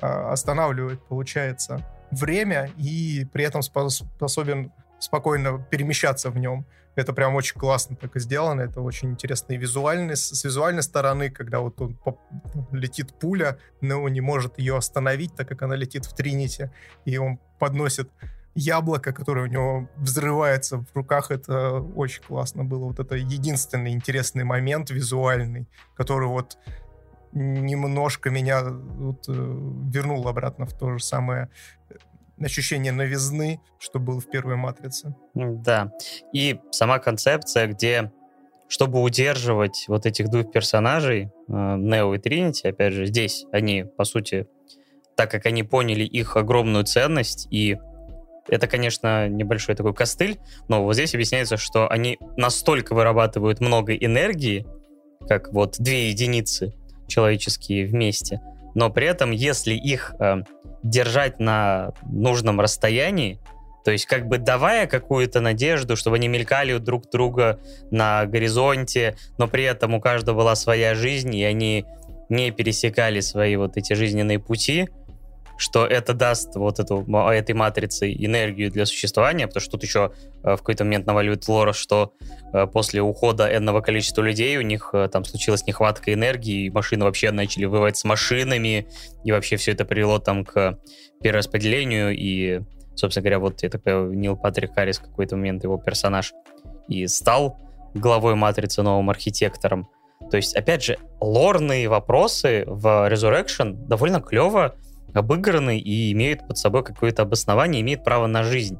останавливает, 0.02 1.04
получается, 1.08 1.86
время 2.12 2.72
и 2.78 3.26
при 3.32 3.45
этом 3.45 3.62
способен 3.62 4.72
спокойно 4.99 5.66
перемещаться 5.70 6.30
в 6.30 6.38
нем. 6.38 6.66
Это 6.95 7.14
прям 7.14 7.36
очень 7.36 7.58
классно 7.58 7.95
так 7.95 8.18
и 8.18 8.20
сделано, 8.20 8.62
это 8.62 8.82
очень 8.82 9.12
интересно 9.12 9.54
и 9.54 9.58
визуально, 9.58 10.16
с 10.16 10.43
визуальной 10.43 10.84
стороны, 10.84 11.30
когда 11.30 11.60
вот 11.60 11.80
он 11.80 11.95
поп- 11.95 12.20
летит 12.72 13.14
пуля, 13.18 13.58
но 13.80 14.04
он 14.04 14.12
не 14.12 14.20
может 14.20 14.60
ее 14.60 14.76
остановить, 14.76 15.34
так 15.36 15.47
как 15.47 15.62
она 15.62 15.78
летит 15.78 16.06
в 16.06 16.14
Тринити, 16.14 16.70
и 17.06 17.18
он 17.18 17.39
подносит 17.60 18.10
яблоко, 18.56 19.14
которое 19.14 19.43
у 19.43 19.49
него 19.49 19.89
взрывается 19.95 20.80
в 20.80 20.88
руках, 20.93 21.32
это 21.32 21.80
очень 21.80 22.24
классно 22.24 22.66
было. 22.66 22.88
Вот 22.88 22.99
это 22.99 23.16
единственный 23.16 23.93
интересный 23.93 24.43
момент 24.43 24.89
визуальный, 24.89 25.68
который 25.95 26.28
вот 26.28 26.58
немножко 27.34 28.29
меня 28.29 28.63
вот, 28.63 29.27
э, 29.27 29.32
вернул 29.32 30.27
обратно 30.27 30.65
в 30.65 30.73
то 30.73 30.91
же 30.97 31.03
самое 31.03 31.49
э, 31.89 31.95
ощущение 32.39 32.91
новизны, 32.91 33.61
что 33.79 33.99
было 33.99 34.19
в 34.19 34.29
первой 34.29 34.55
«Матрице». 34.55 35.15
Да. 35.34 35.91
И 36.34 36.59
сама 36.71 36.99
концепция, 36.99 37.67
где 37.67 38.11
чтобы 38.71 39.01
удерживать 39.01 39.84
вот 39.89 40.05
этих 40.05 40.29
двух 40.29 40.49
персонажей, 40.49 41.23
э, 41.25 41.29
Нео 41.49 42.15
и 42.15 42.17
Тринити, 42.19 42.67
опять 42.67 42.93
же, 42.93 43.05
здесь 43.05 43.45
они, 43.51 43.84
по 43.84 44.05
сути, 44.05 44.47
так 45.17 45.29
как 45.29 45.45
они 45.45 45.63
поняли 45.63 46.05
их 46.05 46.38
огромную 46.38 46.86
ценность, 46.86 47.49
и 47.51 47.77
это, 48.47 48.67
конечно, 48.67 49.27
небольшой 49.27 49.75
такой 49.75 49.93
костыль, 49.93 50.39
но 50.69 50.86
вот 50.86 50.93
здесь 50.93 51.13
объясняется, 51.13 51.57
что 51.57 51.89
они 51.89 52.17
настолько 52.38 52.95
вырабатывают 52.95 53.59
много 53.59 53.93
энергии, 53.93 54.65
как 55.27 55.51
вот 55.51 55.75
две 55.77 56.09
единицы, 56.09 56.73
человеческие 57.12 57.86
вместе. 57.86 58.41
Но 58.74 58.89
при 58.89 59.07
этом, 59.07 59.32
если 59.32 59.74
их 59.74 60.16
э, 60.20 60.38
держать 60.82 61.39
на 61.39 61.91
нужном 62.03 62.59
расстоянии, 62.59 63.39
то 63.84 63.91
есть 63.91 64.05
как 64.05 64.28
бы 64.28 64.38
давая 64.38 64.88
какую-то 64.88 65.41
надежду, 65.41 65.95
чтобы 65.95 66.18
они 66.18 66.28
мелькали 66.28 66.78
друг 66.78 67.09
друга 67.09 67.59
на 67.89 68.26
горизонте, 68.26 69.16
но 69.38 69.47
при 69.47 69.64
этом 69.64 69.95
у 69.95 70.01
каждого 70.01 70.38
была 70.38 70.55
своя 70.55 70.95
жизнь, 70.95 71.36
и 71.36 71.43
они 71.43 71.86
не 72.30 72.51
пересекали 72.51 73.20
свои 73.20 73.55
вот 73.57 73.76
эти 73.76 73.93
жизненные 73.93 74.39
пути, 74.39 74.89
что 75.62 75.86
это 75.86 76.14
даст 76.14 76.55
вот 76.55 76.80
эту, 76.80 77.05
этой 77.32 77.53
матрице 77.53 78.12
энергию 78.12 78.72
для 78.72 78.86
существования, 78.86 79.47
потому 79.47 79.62
что 79.62 79.72
тут 79.72 79.84
еще 79.84 80.12
э, 80.43 80.55
в 80.55 80.57
какой-то 80.57 80.84
момент 80.84 81.05
наваливает 81.05 81.47
лора, 81.47 81.72
что 81.72 82.14
э, 82.51 82.66
после 82.66 83.01
ухода 83.01 83.45
энного 83.55 83.82
количества 83.82 84.24
людей 84.24 84.57
у 84.57 84.62
них 84.62 84.89
э, 84.93 85.07
там 85.07 85.24
случилась 85.24 85.66
нехватка 85.68 86.14
энергии, 86.14 86.66
и 86.66 86.70
машины 86.72 87.05
вообще 87.05 87.32
начали 87.32 87.66
выводить 87.66 87.97
с 87.97 88.03
машинами, 88.03 88.88
и 89.24 89.32
вообще 89.32 89.55
все 89.57 89.74
это 89.74 89.86
привело 89.86 90.18
там 90.18 90.45
к 90.45 90.80
перераспределению, 91.22 92.18
и, 92.18 92.62
собственно 92.95 93.22
говоря, 93.22 93.39
вот 93.39 93.62
я 93.62 93.70
так 93.70 93.84
понимаю, 93.84 94.14
Нил 94.14 94.38
Патрик 94.38 94.74
Харрис 94.74 94.97
какой-то 94.97 95.36
момент 95.36 95.64
его 95.64 95.78
персонаж 95.78 96.34
и 96.88 97.05
стал 97.05 97.59
главой 97.93 98.34
матрицы 98.34 98.82
новым 98.82 99.12
архитектором. 99.12 99.88
То 100.32 100.38
есть, 100.38 100.55
опять 100.55 100.84
же, 100.84 100.97
лорные 101.20 101.88
вопросы 101.88 102.64
в 102.66 103.09
Resurrection 103.12 103.74
довольно 103.74 104.22
клево 104.22 104.76
обыграны 105.14 105.80
и 105.80 106.12
имеют 106.12 106.47
под 106.47 106.57
собой 106.57 106.84
какое-то 106.84 107.24
обоснование, 107.24 107.82
имеют 107.82 108.03
право 108.03 108.28
на 108.28 108.43
жизнь. 108.43 108.80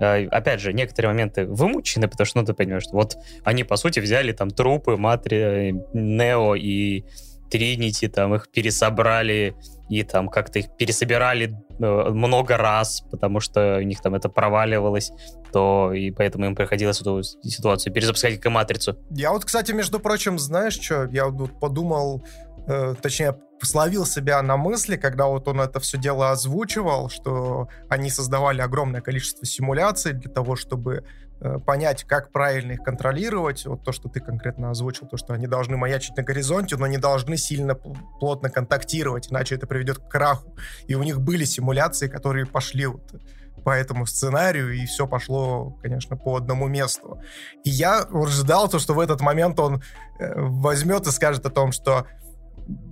Э, 0.00 0.26
опять 0.28 0.60
же, 0.60 0.72
некоторые 0.72 1.12
моменты 1.12 1.46
вымучены, 1.46 2.08
потому 2.08 2.26
что, 2.26 2.40
ну, 2.40 2.46
ты 2.46 2.54
понимаешь, 2.54 2.84
что 2.84 2.94
вот 2.94 3.16
они, 3.44 3.64
по 3.64 3.76
сути, 3.76 4.00
взяли 4.00 4.32
там 4.32 4.50
трупы 4.50 4.96
Матри, 4.96 5.74
Нео 5.92 6.54
и 6.54 7.04
Тринити, 7.50 8.08
там 8.08 8.34
их 8.34 8.48
пересобрали 8.48 9.54
и 9.90 10.04
там 10.04 10.28
как-то 10.28 10.60
их 10.60 10.76
пересобирали 10.76 11.52
э, 11.80 12.10
много 12.10 12.56
раз, 12.56 13.02
потому 13.10 13.40
что 13.40 13.78
у 13.78 13.82
них 13.82 14.00
там 14.00 14.14
это 14.14 14.28
проваливалось, 14.28 15.10
то 15.52 15.92
и 15.92 16.12
поэтому 16.12 16.46
им 16.46 16.54
приходилось 16.54 17.00
эту 17.00 17.22
ситуацию 17.24 17.92
перезапускать 17.92 18.36
как 18.36 18.46
и 18.46 18.48
матрицу. 18.50 18.96
Я 19.10 19.32
вот, 19.32 19.44
кстати, 19.44 19.72
между 19.72 19.98
прочим, 19.98 20.38
знаешь 20.38 20.78
что, 20.80 21.08
я 21.10 21.26
вот 21.26 21.58
подумал, 21.58 22.24
э, 22.66 22.94
точнее, 23.00 23.36
словил 23.62 24.06
себя 24.06 24.40
на 24.42 24.56
мысли, 24.56 24.96
когда 24.96 25.26
вот 25.26 25.48
он 25.48 25.60
это 25.60 25.80
все 25.80 25.98
дело 25.98 26.30
озвучивал, 26.30 27.08
что 27.08 27.68
они 27.88 28.10
создавали 28.10 28.60
огромное 28.60 29.00
количество 29.00 29.46
симуляций 29.46 30.12
для 30.12 30.30
того, 30.30 30.56
чтобы 30.56 31.04
э, 31.40 31.58
понять, 31.58 32.04
как 32.04 32.32
правильно 32.32 32.72
их 32.72 32.82
контролировать. 32.82 33.66
Вот 33.66 33.84
то, 33.84 33.92
что 33.92 34.08
ты 34.08 34.20
конкретно 34.20 34.70
озвучил, 34.70 35.06
то, 35.06 35.16
что 35.16 35.34
они 35.34 35.46
должны 35.46 35.76
маячить 35.76 36.16
на 36.16 36.22
горизонте, 36.22 36.76
но 36.76 36.86
не 36.86 36.98
должны 36.98 37.36
сильно 37.36 37.74
плотно 37.74 38.50
контактировать, 38.50 39.30
иначе 39.30 39.56
это 39.56 39.66
приведет 39.66 39.98
к 39.98 40.08
краху. 40.08 40.56
И 40.86 40.94
у 40.94 41.02
них 41.02 41.20
были 41.20 41.44
симуляции, 41.44 42.08
которые 42.08 42.46
пошли 42.46 42.86
вот 42.86 43.02
по 43.62 43.70
этому 43.70 44.06
сценарию, 44.06 44.72
и 44.72 44.86
все 44.86 45.06
пошло, 45.06 45.76
конечно, 45.82 46.16
по 46.16 46.36
одному 46.36 46.66
месту. 46.66 47.20
И 47.64 47.70
я 47.70 48.06
ждал 48.26 48.68
то, 48.68 48.78
что 48.78 48.94
в 48.94 49.00
этот 49.00 49.20
момент 49.20 49.60
он 49.60 49.82
э, 50.18 50.32
возьмет 50.36 51.06
и 51.06 51.10
скажет 51.10 51.44
о 51.46 51.50
том, 51.50 51.72
что 51.72 52.06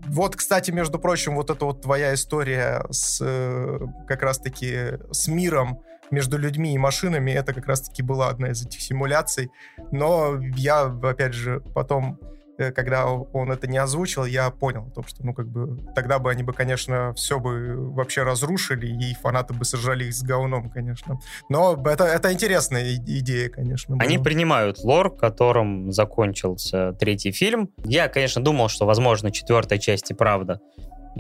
вот, 0.07 0.37
кстати, 0.37 0.71
между 0.71 0.99
прочим, 0.99 1.37
вот 1.37 1.51
эта 1.51 1.65
вот 1.65 1.83
твоя 1.83 2.15
история 2.15 2.85
с 2.91 3.21
э, 3.21 3.79
как 4.07 4.23
раз-таки 4.23 4.99
с 5.11 5.29
миром 5.29 5.81
между 6.11 6.39
людьми 6.39 6.75
и 6.75 6.79
машинами, 6.79 7.31
это 7.33 7.53
как 7.53 7.67
раз-таки 7.67 8.03
была 8.03 8.29
одна 8.29 8.51
из 8.51 8.65
этих 8.65 8.81
симуляций. 8.81 9.51
Но 9.93 10.41
я, 10.57 10.83
опять 10.85 11.35
же, 11.35 11.61
потом 11.75 12.19
когда 12.75 13.07
он 13.07 13.53
это 13.53 13.67
не 13.67 13.79
озвучил, 13.79 14.25
я 14.25 14.51
понял 14.51 14.87
о 14.89 14.91
том, 14.91 15.05
что, 15.07 15.25
ну, 15.25 15.33
как 15.33 15.49
бы, 15.49 15.79
тогда 15.95 16.19
бы 16.19 16.31
они 16.31 16.43
бы, 16.43 16.53
конечно, 16.53 17.13
все 17.15 17.39
бы 17.39 17.91
вообще 17.93 18.23
разрушили, 18.23 18.87
и 18.87 19.15
фанаты 19.15 19.55
бы 19.55 19.65
сожрали 19.65 20.05
их 20.05 20.15
с 20.15 20.23
говном, 20.23 20.71
конечно. 20.71 21.21
Но 21.49 21.81
это, 21.87 22.05
это 22.05 22.33
интересная 22.33 22.95
идея, 22.95 23.49
конечно. 23.49 23.97
Была. 23.97 24.05
Они 24.05 24.19
принимают 24.19 24.79
лор, 24.79 25.15
которым 25.15 25.93
закончился 25.93 26.93
третий 26.95 27.33
фильм. 27.33 27.71
Я, 27.85 28.09
конечно, 28.09 28.43
думал, 28.43 28.69
что, 28.69 28.87
возможно, 28.87 29.31
четвертая 29.31 29.79
часть 29.79 30.11
и 30.11 30.15
правда 30.15 30.61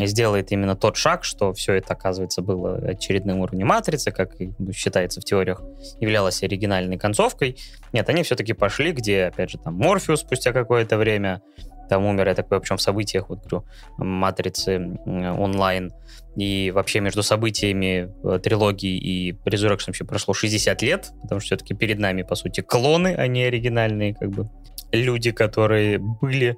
сделает 0.07 0.53
именно 0.53 0.77
тот 0.77 0.97
шаг, 0.97 1.25
что 1.25 1.53
все 1.53 1.75
это, 1.75 1.95
оказывается, 1.95 2.43
было 2.43 2.77
очередным 2.77 3.41
уровнем 3.41 3.67
матрицы, 3.67 4.11
как 4.11 4.33
считается 4.73 5.21
в 5.21 5.25
теориях, 5.25 5.63
являлось 6.01 6.43
оригинальной 6.43 6.99
концовкой. 6.99 7.57
Нет, 7.93 8.09
они 8.09 8.23
все-таки 8.23 8.53
пошли, 8.53 8.93
где, 8.93 9.25
опять 9.25 9.51
же, 9.51 9.59
там 9.59 9.75
Морфеус 9.75 10.21
спустя 10.21 10.53
какое-то 10.53 10.97
время 10.97 11.43
там 11.89 12.05
умер, 12.05 12.29
я 12.29 12.35
такой, 12.35 12.61
причем 12.61 12.77
в 12.77 12.83
событиях, 12.83 13.31
вот 13.31 13.41
говорю, 13.41 13.65
матрицы 13.97 14.99
онлайн, 15.07 15.93
и 16.37 16.71
вообще 16.71 17.01
между 17.01 17.23
событиями 17.23 18.13
э, 18.23 18.39
трилогии 18.39 18.97
и 18.97 19.33
Resurrection 19.33 19.87
вообще 19.89 20.05
прошло 20.05 20.35
60 20.35 20.83
лет, 20.83 21.11
потому 21.23 21.41
что 21.41 21.47
все-таки 21.47 21.75
перед 21.75 21.99
нами, 21.99 22.23
по 22.23 22.35
сути, 22.35 22.61
клоны, 22.61 23.15
а 23.17 23.27
не 23.27 23.45
оригинальные, 23.45 24.15
как 24.15 24.31
бы, 24.31 24.51
люди, 24.93 25.33
которые 25.33 25.99
были 25.99 26.57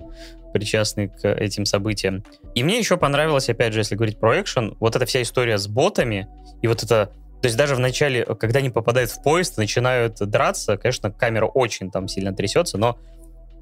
причастны 0.53 1.09
к 1.09 1.29
этим 1.29 1.65
событиям. 1.65 2.25
И 2.55 2.63
мне 2.63 2.79
еще 2.79 2.97
понравилось, 2.97 3.49
опять 3.49 3.73
же, 3.73 3.81
если 3.81 3.95
говорить 3.95 4.19
про 4.19 4.41
экшен, 4.41 4.77
вот 4.81 4.97
эта 4.97 5.07
вся 5.07 5.23
история 5.23 5.59
с 5.59 5.67
ботами, 5.67 6.29
и 6.63 6.67
вот 6.67 6.83
это 6.83 7.13
то 7.41 7.47
есть 7.47 7.57
даже 7.57 7.75
в 7.75 7.79
начале, 7.79 8.25
когда 8.25 8.59
они 8.59 8.69
попадают 8.69 9.11
в 9.11 9.23
поезд, 9.23 9.57
начинают 9.57 10.17
драться, 10.19 10.77
конечно, 10.77 11.11
камера 11.11 11.47
очень 11.47 11.91
там 11.91 12.07
сильно 12.07 12.35
трясется, 12.35 12.77
но, 12.77 12.99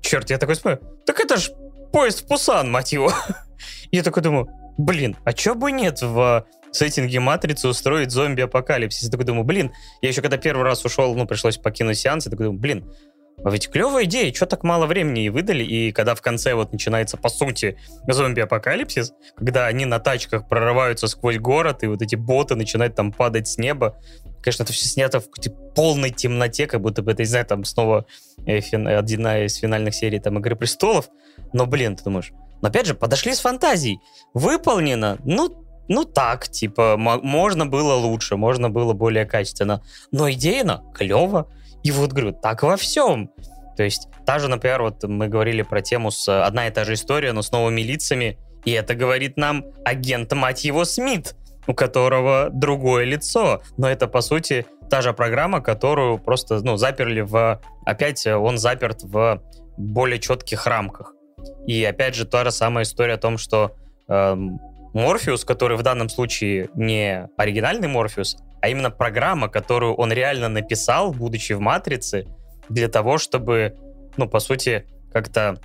черт, 0.00 0.30
я 0.30 0.38
такой 0.38 0.56
смотрю, 0.56 0.80
так 1.06 1.20
это 1.20 1.36
ж 1.36 1.50
поезд 1.92 2.24
в 2.24 2.26
Пусан, 2.26 2.70
мать 2.70 2.92
его. 2.92 3.12
я 3.92 4.02
такой 4.02 4.22
думаю, 4.22 4.48
блин, 4.78 5.16
а 5.24 5.32
чё 5.32 5.54
бы 5.54 5.70
нет 5.70 6.02
в 6.02 6.44
сеттинге 6.72 7.20
Матрицы 7.20 7.68
устроить 7.68 8.10
зомби-апокалипсис? 8.10 9.04
Я 9.04 9.10
такой 9.10 9.26
думаю, 9.26 9.44
блин, 9.44 9.72
я 10.02 10.08
еще 10.08 10.22
когда 10.22 10.38
первый 10.38 10.64
раз 10.64 10.84
ушел, 10.84 11.14
ну, 11.14 11.26
пришлось 11.26 11.56
покинуть 11.56 11.98
сеанс, 11.98 12.26
я 12.26 12.30
такой 12.30 12.46
думаю, 12.46 12.60
блин, 12.60 12.92
а 13.44 13.50
ведь 13.50 13.70
клевая 13.70 14.04
идея, 14.04 14.32
что 14.34 14.46
так 14.46 14.64
мало 14.64 14.86
времени 14.86 15.24
и 15.24 15.28
выдали, 15.28 15.62
и 15.62 15.92
когда 15.92 16.14
в 16.14 16.22
конце 16.22 16.54
вот 16.54 16.72
начинается, 16.72 17.16
по 17.16 17.28
сути, 17.28 17.78
зомби-апокалипсис, 18.06 19.12
когда 19.36 19.66
они 19.66 19.84
на 19.84 20.00
тачках 20.00 20.48
прорываются 20.48 21.06
сквозь 21.06 21.38
город, 21.38 21.82
и 21.82 21.86
вот 21.86 22.02
эти 22.02 22.16
боты 22.16 22.56
начинают 22.56 22.96
там 22.96 23.12
падать 23.12 23.46
с 23.46 23.58
неба, 23.58 24.00
конечно, 24.42 24.64
это 24.64 24.72
все 24.72 24.88
снято 24.88 25.20
в 25.20 25.28
полной 25.74 26.10
темноте, 26.10 26.66
как 26.66 26.80
будто 26.80 27.02
бы 27.02 27.12
это, 27.12 27.22
не 27.22 27.28
знаю, 27.28 27.46
там 27.46 27.64
снова 27.64 28.06
э, 28.46 28.58
одна 28.58 29.44
из 29.44 29.56
финальных 29.56 29.94
серий 29.94 30.18
там 30.18 30.38
«Игры 30.38 30.56
престолов», 30.56 31.08
но, 31.52 31.66
блин, 31.66 31.96
ты 31.96 32.04
думаешь, 32.04 32.32
но 32.60 32.68
опять 32.68 32.86
же, 32.86 32.94
подошли 32.94 33.34
с 33.34 33.40
фантазией, 33.40 34.00
выполнено, 34.34 35.18
ну, 35.24 35.64
ну 35.86 36.04
так, 36.04 36.48
типа, 36.48 36.96
можно 36.96 37.66
было 37.66 37.94
лучше, 37.94 38.36
можно 38.36 38.68
было 38.68 38.94
более 38.94 39.26
качественно, 39.26 39.82
но 40.10 40.30
идейно 40.30 40.82
клево, 40.94 41.50
и 41.82 41.90
вот, 41.90 42.12
говорю, 42.12 42.32
так 42.32 42.62
во 42.62 42.76
всем. 42.76 43.30
То 43.76 43.84
есть, 43.84 44.08
та 44.26 44.38
же, 44.38 44.48
например, 44.48 44.82
вот 44.82 45.04
мы 45.04 45.28
говорили 45.28 45.62
про 45.62 45.80
тему 45.80 46.10
с 46.10 46.28
одна 46.44 46.66
и 46.66 46.70
та 46.70 46.84
же 46.84 46.94
история, 46.94 47.32
но 47.32 47.42
с 47.42 47.52
новыми 47.52 47.80
лицами, 47.80 48.38
и 48.64 48.72
это 48.72 48.94
говорит 48.94 49.36
нам 49.36 49.64
агент, 49.84 50.32
мать 50.32 50.64
его, 50.64 50.84
Смит, 50.84 51.36
у 51.66 51.74
которого 51.74 52.50
другое 52.50 53.04
лицо. 53.04 53.62
Но 53.76 53.88
это, 53.88 54.08
по 54.08 54.20
сути, 54.20 54.66
та 54.90 55.00
же 55.00 55.12
программа, 55.12 55.60
которую 55.60 56.18
просто, 56.18 56.60
ну, 56.62 56.76
заперли 56.76 57.20
в... 57.20 57.60
Опять 57.84 58.26
он 58.26 58.58
заперт 58.58 59.02
в 59.02 59.42
более 59.76 60.18
четких 60.18 60.66
рамках. 60.66 61.14
И, 61.66 61.84
опять 61.84 62.14
же, 62.14 62.26
та 62.26 62.44
же 62.44 62.50
самая 62.50 62.84
история 62.84 63.14
о 63.14 63.18
том, 63.18 63.38
что 63.38 63.76
эм, 64.08 64.58
Морфеус, 64.92 65.44
который 65.44 65.76
в 65.76 65.82
данном 65.82 66.08
случае 66.08 66.68
не 66.74 67.28
оригинальный 67.36 67.88
Морфеус, 67.88 68.38
а 68.60 68.68
именно 68.68 68.90
программа, 68.90 69.48
которую 69.48 69.94
он 69.94 70.12
реально 70.12 70.48
написал, 70.48 71.12
будучи 71.12 71.52
в 71.52 71.60
Матрице, 71.60 72.26
для 72.68 72.88
того, 72.88 73.18
чтобы, 73.18 73.76
ну, 74.16 74.28
по 74.28 74.40
сути, 74.40 74.86
как-то 75.12 75.58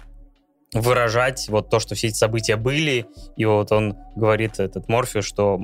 выражать 0.74 1.48
вот 1.50 1.70
то, 1.70 1.80
что 1.80 1.96
все 1.96 2.08
эти 2.08 2.16
события 2.16 2.56
были. 2.56 3.06
И 3.36 3.46
вот 3.46 3.72
он 3.72 3.96
говорит, 4.16 4.60
этот 4.60 4.90
Морфеус, 4.90 5.26
что 5.26 5.62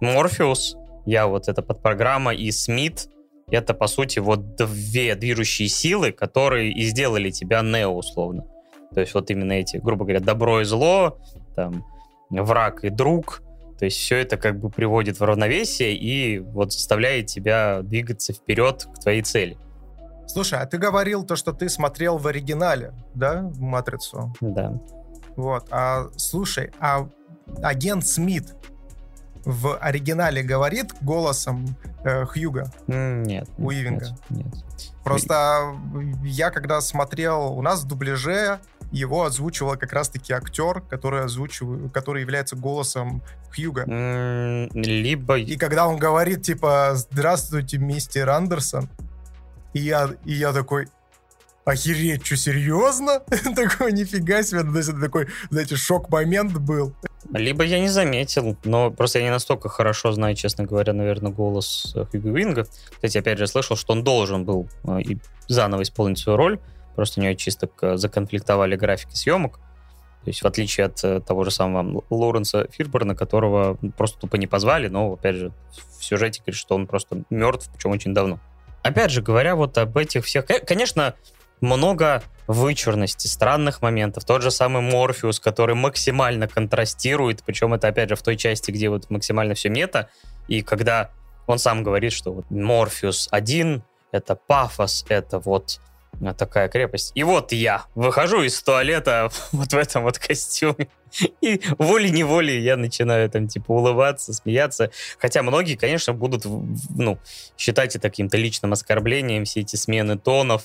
Морфеус, 0.00 0.76
я 1.06 1.26
вот 1.26 1.48
эта 1.48 1.62
подпрограмма, 1.62 2.34
и 2.34 2.50
Смит, 2.50 3.08
это, 3.50 3.74
по 3.74 3.86
сути, 3.86 4.18
вот 4.18 4.56
две 4.56 5.14
движущие 5.14 5.68
силы, 5.68 6.12
которые 6.12 6.70
и 6.70 6.84
сделали 6.84 7.30
тебя 7.30 7.62
Нео, 7.62 7.90
условно. 7.90 8.44
То 8.94 9.00
есть 9.00 9.14
вот 9.14 9.30
именно 9.30 9.52
эти, 9.52 9.76
грубо 9.78 10.04
говоря, 10.04 10.20
добро 10.20 10.60
и 10.60 10.64
зло, 10.64 11.18
там, 11.54 11.84
враг 12.30 12.84
и 12.84 12.90
друг, 12.90 13.42
то 13.78 13.84
есть 13.84 13.96
все 13.96 14.16
это 14.16 14.36
как 14.36 14.58
бы 14.58 14.70
приводит 14.70 15.20
в 15.20 15.24
равновесие 15.24 15.96
и 15.96 16.38
вот 16.38 16.72
заставляет 16.72 17.26
тебя 17.26 17.80
двигаться 17.82 18.32
вперед 18.32 18.88
к 18.94 19.00
твоей 19.00 19.22
цели. 19.22 19.56
Слушай, 20.26 20.58
а 20.60 20.66
ты 20.66 20.76
говорил 20.78 21.24
то, 21.24 21.36
что 21.36 21.52
ты 21.52 21.68
смотрел 21.68 22.18
в 22.18 22.26
оригинале, 22.26 22.92
да, 23.14 23.50
«Матрицу»? 23.58 24.34
Да. 24.40 24.74
Вот, 25.36 25.68
а 25.70 26.08
слушай, 26.16 26.70
а 26.80 27.08
агент 27.62 28.06
Смит 28.06 28.54
в 29.44 29.78
оригинале 29.78 30.42
говорит 30.42 30.92
голосом 31.00 31.76
э, 32.04 32.26
Хьюга? 32.26 32.70
Нет. 32.86 33.48
Уивинга? 33.56 34.08
Нет, 34.28 34.46
нет. 34.46 34.64
Просто 35.04 35.74
я 36.24 36.50
когда 36.50 36.80
смотрел, 36.82 37.52
у 37.52 37.62
нас 37.62 37.82
в 37.82 37.86
дубляже 37.86 38.58
его 38.90 39.24
озвучивал 39.24 39.76
как 39.76 39.92
раз-таки 39.92 40.32
актер, 40.32 40.80
который 40.82 41.22
озвучивает, 41.22 41.92
который 41.92 42.22
является 42.22 42.56
голосом 42.56 43.22
Хьюга. 43.54 43.84
Либо... 44.72 45.38
И 45.38 45.56
когда 45.56 45.86
он 45.86 45.98
говорит, 45.98 46.42
типа, 46.42 46.92
«Здравствуйте, 46.94 47.78
мистер 47.78 48.30
Андерсон», 48.30 48.88
и 49.74 49.80
я, 49.80 50.10
и 50.24 50.32
я 50.32 50.52
такой, 50.52 50.88
охереть, 51.64 52.24
что, 52.24 52.36
серьезно? 52.36 53.20
такой, 53.54 53.92
нифига 53.92 54.42
себе, 54.42 54.62
то 54.62 54.76
есть 54.76 54.88
это 54.88 55.00
такой, 55.00 55.28
знаете, 55.50 55.76
шок-момент 55.76 56.56
был. 56.58 56.94
Либо 57.32 57.62
я 57.64 57.78
не 57.78 57.88
заметил, 57.88 58.56
но 58.64 58.90
просто 58.90 59.18
я 59.18 59.26
не 59.26 59.30
настолько 59.30 59.68
хорошо 59.68 60.12
знаю, 60.12 60.34
честно 60.34 60.64
говоря, 60.64 60.94
наверное, 60.94 61.30
голос 61.30 61.94
Хьюго 62.10 62.30
Винга. 62.30 62.66
Кстати, 62.92 63.18
опять 63.18 63.38
же, 63.38 63.46
слышал, 63.46 63.76
что 63.76 63.92
он 63.92 64.02
должен 64.02 64.44
был 64.44 64.68
э, 64.84 65.00
и 65.02 65.18
заново 65.46 65.82
исполнить 65.82 66.18
свою 66.18 66.38
роль, 66.38 66.58
просто 66.98 67.20
у 67.20 67.22
него 67.22 67.34
чисто 67.34 67.68
законфликтовали 67.96 68.74
графики 68.74 69.14
съемок. 69.14 69.58
То 70.24 70.30
есть 70.30 70.42
в 70.42 70.46
отличие 70.48 70.86
от 70.86 71.04
э, 71.04 71.20
того 71.20 71.44
же 71.44 71.52
самого 71.52 72.02
Лоренса 72.10 72.66
Фишборна, 72.72 73.14
которого 73.14 73.78
просто 73.96 74.18
тупо 74.18 74.34
не 74.34 74.48
позвали, 74.48 74.88
но, 74.88 75.12
опять 75.12 75.36
же, 75.36 75.52
в 75.96 76.04
сюжете 76.04 76.40
говорит, 76.40 76.58
что 76.58 76.74
он 76.74 76.88
просто 76.88 77.22
мертв, 77.30 77.70
причем 77.72 77.92
очень 77.92 78.14
давно. 78.14 78.40
Опять 78.82 79.12
же, 79.12 79.22
говоря 79.22 79.54
вот 79.54 79.78
об 79.78 79.96
этих 79.96 80.24
всех... 80.24 80.46
Конечно, 80.66 81.14
много 81.60 82.24
вычурности, 82.48 83.28
странных 83.28 83.80
моментов. 83.80 84.24
Тот 84.24 84.42
же 84.42 84.50
самый 84.50 84.82
Морфеус, 84.82 85.38
который 85.38 85.76
максимально 85.76 86.48
контрастирует, 86.48 87.44
причем 87.46 87.74
это, 87.74 87.86
опять 87.86 88.08
же, 88.08 88.16
в 88.16 88.22
той 88.22 88.36
части, 88.36 88.72
где 88.72 88.88
вот 88.88 89.08
максимально 89.08 89.54
все 89.54 89.68
мета, 89.68 90.08
и 90.48 90.62
когда 90.62 91.12
он 91.46 91.60
сам 91.60 91.84
говорит, 91.84 92.12
что 92.12 92.32
вот 92.32 92.50
Морфеус 92.50 93.28
один, 93.30 93.84
это 94.10 94.34
пафос, 94.34 95.04
это 95.08 95.38
вот 95.38 95.78
такая 96.36 96.68
крепость. 96.68 97.12
И 97.14 97.22
вот 97.22 97.52
я 97.52 97.86
выхожу 97.94 98.42
из 98.42 98.60
туалета 98.62 99.30
вот 99.52 99.72
в 99.72 99.76
этом 99.76 100.02
вот 100.02 100.18
костюме. 100.18 100.88
И 101.40 101.60
волей-неволей 101.78 102.60
я 102.60 102.76
начинаю 102.76 103.30
там 103.30 103.48
типа 103.48 103.72
улыбаться, 103.72 104.32
смеяться. 104.32 104.90
Хотя 105.18 105.42
многие, 105.42 105.76
конечно, 105.76 106.12
будут 106.12 106.44
ну, 106.94 107.18
считать 107.56 107.96
это 107.96 108.10
каким-то 108.10 108.36
личным 108.36 108.72
оскорблением, 108.72 109.44
все 109.44 109.60
эти 109.60 109.76
смены 109.76 110.18
тонов, 110.18 110.64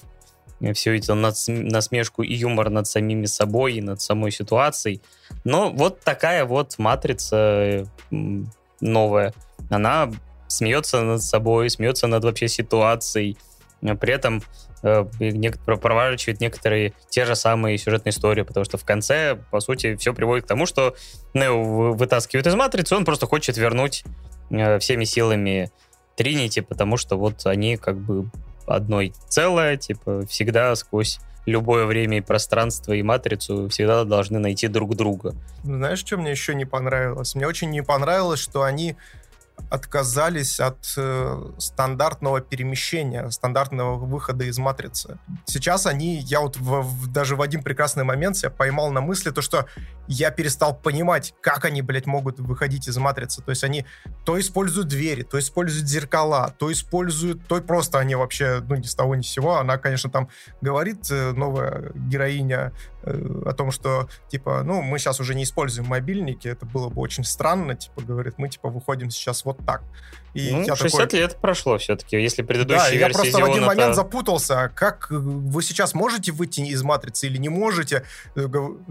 все 0.74 0.98
это 0.98 1.14
насмешку 1.14 2.24
и 2.24 2.34
юмор 2.34 2.70
над 2.70 2.88
самими 2.88 3.26
собой 3.26 3.76
и 3.76 3.82
над 3.82 4.02
самой 4.02 4.32
ситуацией. 4.32 5.02
Но 5.44 5.70
вот 5.70 6.02
такая 6.02 6.46
вот 6.46 6.78
матрица 6.78 7.86
новая. 8.80 9.34
Она 9.70 10.12
смеется 10.48 11.02
над 11.02 11.22
собой, 11.22 11.70
смеется 11.70 12.08
над 12.08 12.24
вообще 12.24 12.48
ситуацией. 12.48 13.38
При 13.82 14.14
этом 14.14 14.38
э, 14.38 14.42
проворачивает 15.66 16.42
некоторые 16.42 16.94
те 17.10 17.26
же 17.26 17.36
самые 17.36 17.78
сюжетные 17.78 18.12
истории, 18.12 18.42
потому 18.42 18.66
что 18.66 18.78
в 18.78 18.84
конце, 18.84 19.38
по 19.50 19.60
сути, 19.60 19.96
все 19.96 20.14
приводит 20.14 20.46
к 20.46 20.48
тому, 20.48 20.66
что 20.66 20.96
Нео 21.34 21.94
вытаскивает 21.94 22.46
из 22.48 22.56
матрицы, 22.56 22.96
он 22.96 23.06
просто 23.06 23.26
хочет 23.26 23.58
вернуть 23.58 24.04
э, 24.50 24.80
всеми 24.80 25.06
силами 25.06 25.72
Тринити, 26.16 26.60
потому 26.60 26.98
что 26.98 27.18
вот 27.18 27.46
они 27.46 27.78
как 27.78 27.98
бы 27.98 28.30
одной 28.68 29.14
целое, 29.30 29.78
типа 29.78 30.26
всегда 30.28 30.76
сквозь 30.76 31.20
любое 31.46 31.86
время 31.86 32.18
и 32.20 32.22
пространство 32.22 32.94
и 32.94 33.02
матрицу 33.02 33.68
всегда 33.70 34.04
должны 34.04 34.40
найти 34.40 34.68
друг 34.68 34.96
друга. 34.96 35.36
Знаешь, 35.64 36.00
что 36.00 36.18
мне 36.18 36.32
еще 36.32 36.56
не 36.56 36.66
понравилось? 36.66 37.36
Мне 37.36 37.48
очень 37.48 37.70
не 37.70 37.82
понравилось, 37.82 38.40
что 38.40 38.64
они 38.64 38.96
отказались 39.70 40.60
от 40.60 40.86
э, 40.98 41.52
стандартного 41.58 42.42
перемещения, 42.42 43.30
стандартного 43.32 43.96
выхода 43.96 44.46
из 44.46 44.58
матрицы. 44.60 45.18
Сейчас 45.46 45.88
они, 45.88 46.18
я 46.18 46.42
вот 46.42 46.58
в, 46.58 46.82
в, 46.82 47.12
даже 47.12 47.36
в 47.36 47.42
один 47.42 47.64
прекрасный 47.64 48.04
момент 48.04 48.38
себя 48.38 48.52
поймал 48.52 48.92
на 48.92 49.02
мысли, 49.02 49.32
то, 49.32 49.42
что 49.42 49.66
я 50.08 50.32
перестал 50.32 50.76
понимать, 50.76 51.34
как 51.42 51.66
они, 51.66 51.82
блядь, 51.82 52.06
могут 52.06 52.40
выходить 52.40 52.88
из 52.88 52.98
матрицы. 52.98 53.42
То 53.42 53.50
есть 53.52 53.64
они 53.64 53.86
то 54.26 54.40
используют 54.40 54.90
двери, 54.90 55.24
то 55.24 55.40
используют 55.40 55.88
зеркала, 55.88 56.54
то 56.58 56.72
используют, 56.72 57.48
то 57.48 57.60
просто 57.62 58.00
они 58.00 58.16
вообще, 58.16 58.64
ну, 58.68 58.76
ни 58.76 58.86
с 58.86 58.96
того 58.96 59.16
ни 59.16 59.22
с 59.22 59.28
сего. 59.28 59.58
Она, 59.58 59.78
конечно, 59.78 60.10
там 60.10 60.30
говорит, 60.62 61.10
э, 61.10 61.32
новая 61.32 61.92
героиня, 61.96 62.74
о 63.04 63.54
том, 63.54 63.72
что, 63.72 64.08
типа, 64.30 64.64
ну, 64.64 64.82
мы 64.82 65.00
сейчас 65.00 65.20
уже 65.20 65.36
не 65.36 65.44
используем 65.44 65.88
мобильники, 65.88 66.48
это 66.48 66.66
было 66.66 66.90
бы 66.90 67.02
очень 67.02 67.24
странно, 67.24 67.76
типа, 67.76 68.02
говорит, 68.02 68.36
мы, 68.38 68.50
типа, 68.50 68.70
выходим 68.70 69.10
сейчас 69.10 69.46
вот 69.46 69.60
так. 69.66 69.84
И 70.34 70.52
ну, 70.52 70.64
я 70.64 70.76
60 70.76 71.02
такой... 71.02 71.20
лет 71.20 71.36
прошло 71.38 71.78
все-таки, 71.78 72.20
если 72.20 72.42
предыдущие 72.42 73.00
да, 73.00 73.08
я 73.08 73.10
просто 73.10 73.40
в 73.40 73.44
один 73.44 73.66
момент 73.66 73.96
запутался, 73.96 74.72
как 74.74 75.08
вы 75.10 75.62
сейчас 75.62 75.94
можете 75.94 76.32
выйти 76.32 76.62
из 76.62 76.82
матрицы 76.84 77.28
или 77.28 77.38
не 77.38 77.50
можете. 77.50 78.04
Э, 78.36 78.48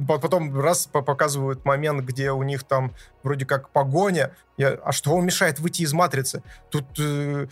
потом 0.07 0.59
раз 0.61 0.87
показывают 0.87 1.65
момент, 1.65 2.05
где 2.05 2.31
у 2.31 2.43
них 2.43 2.65
там 2.65 2.95
вроде 3.23 3.47
как 3.47 3.71
погоня, 3.71 4.33
я, 4.59 4.79
а 4.85 4.93
что 4.93 5.15
вам 5.15 5.25
мешает 5.25 5.61
выйти 5.61 5.83
из 5.83 5.93
матрицы? 5.93 6.43
Тут 6.71 6.85
э, 6.99 7.47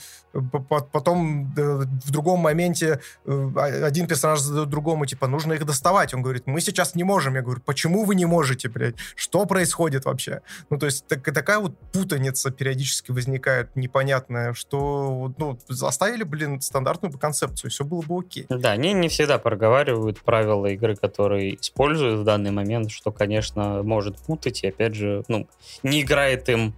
потом 0.92 1.52
э, 1.56 1.86
в 2.04 2.10
другом 2.10 2.40
моменте 2.40 3.00
э, 3.24 3.50
один 3.82 4.06
персонаж 4.06 4.40
задает 4.40 4.68
другому, 4.68 5.06
типа, 5.06 5.26
нужно 5.26 5.54
их 5.54 5.64
доставать. 5.64 6.12
Он 6.12 6.22
говорит, 6.22 6.46
мы 6.46 6.60
сейчас 6.60 6.94
не 6.94 7.02
можем. 7.02 7.36
Я 7.36 7.42
говорю, 7.42 7.62
почему 7.64 8.04
вы 8.04 8.14
не 8.14 8.26
можете, 8.26 8.68
блядь? 8.68 8.96
Что 9.16 9.46
происходит 9.46 10.04
вообще? 10.04 10.42
Ну, 10.68 10.78
то 10.78 10.86
есть 10.86 11.06
так, 11.06 11.22
такая 11.22 11.58
вот 11.58 11.76
путаница 11.92 12.50
периодически 12.50 13.12
возникает 13.12 13.74
непонятная, 13.80 14.54
что, 14.54 15.32
ну, 15.36 15.58
оставили, 15.82 16.22
блин, 16.22 16.60
стандартную 16.60 17.18
концепцию, 17.18 17.70
все 17.70 17.84
было 17.84 18.02
бы 18.02 18.20
окей. 18.20 18.46
Да, 18.48 18.70
они 18.72 18.92
не 18.92 19.08
всегда 19.08 19.38
проговаривают 19.38 20.20
правила 20.20 20.66
игры, 20.66 20.94
которые 20.94 21.60
используют 21.60 22.20
в 22.20 22.24
данный 22.24 22.50
момент, 22.50 22.90
что, 22.90 23.10
конечно, 23.10 23.82
может 23.82 24.18
путать, 24.18 24.62
и, 24.62 24.68
опять 24.68 24.94
же, 24.94 25.24
ну, 25.28 25.48
не 25.82 26.02
играет 26.02 26.48
им 26.48 26.74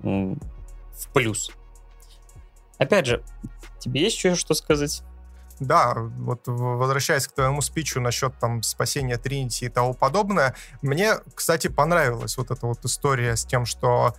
в 0.00 1.08
плюс. 1.12 1.50
Опять 2.78 3.06
же, 3.06 3.22
тебе 3.78 4.02
есть 4.02 4.16
еще 4.16 4.34
что 4.34 4.54
сказать? 4.54 5.02
Да, 5.58 5.94
вот 5.96 6.42
возвращаясь 6.44 7.26
к 7.26 7.32
твоему 7.32 7.62
спичу 7.62 7.98
насчет 7.98 8.38
там 8.38 8.62
спасения 8.62 9.16
Тринити 9.16 9.64
и 9.64 9.68
того 9.70 9.94
подобное, 9.94 10.54
мне, 10.82 11.14
кстати, 11.34 11.68
понравилась 11.68 12.36
вот 12.36 12.50
эта 12.50 12.66
вот 12.66 12.84
история 12.84 13.36
с 13.36 13.46
тем, 13.46 13.64
что 13.64 14.14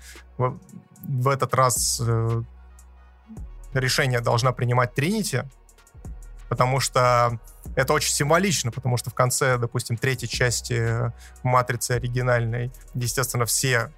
в, 1.08 1.28
этот 1.28 1.54
раз 1.54 2.02
э, 2.06 2.42
решение 3.74 4.22
должна 4.22 4.52
принимать 4.52 4.94
Тринити, 4.94 5.44
потому 6.50 6.80
что 6.80 7.40
это 7.76 7.94
очень 7.94 8.14
символично, 8.14 8.72
потому 8.72 8.98
что 8.98 9.10
в 9.10 9.14
конце, 9.14 9.58
допустим, 9.58 9.98
третьей 9.98 10.30
части 10.30 11.12
Матрицы 11.44 11.92
оригинальной, 11.92 12.72
естественно, 12.94 13.46
все 13.46 13.92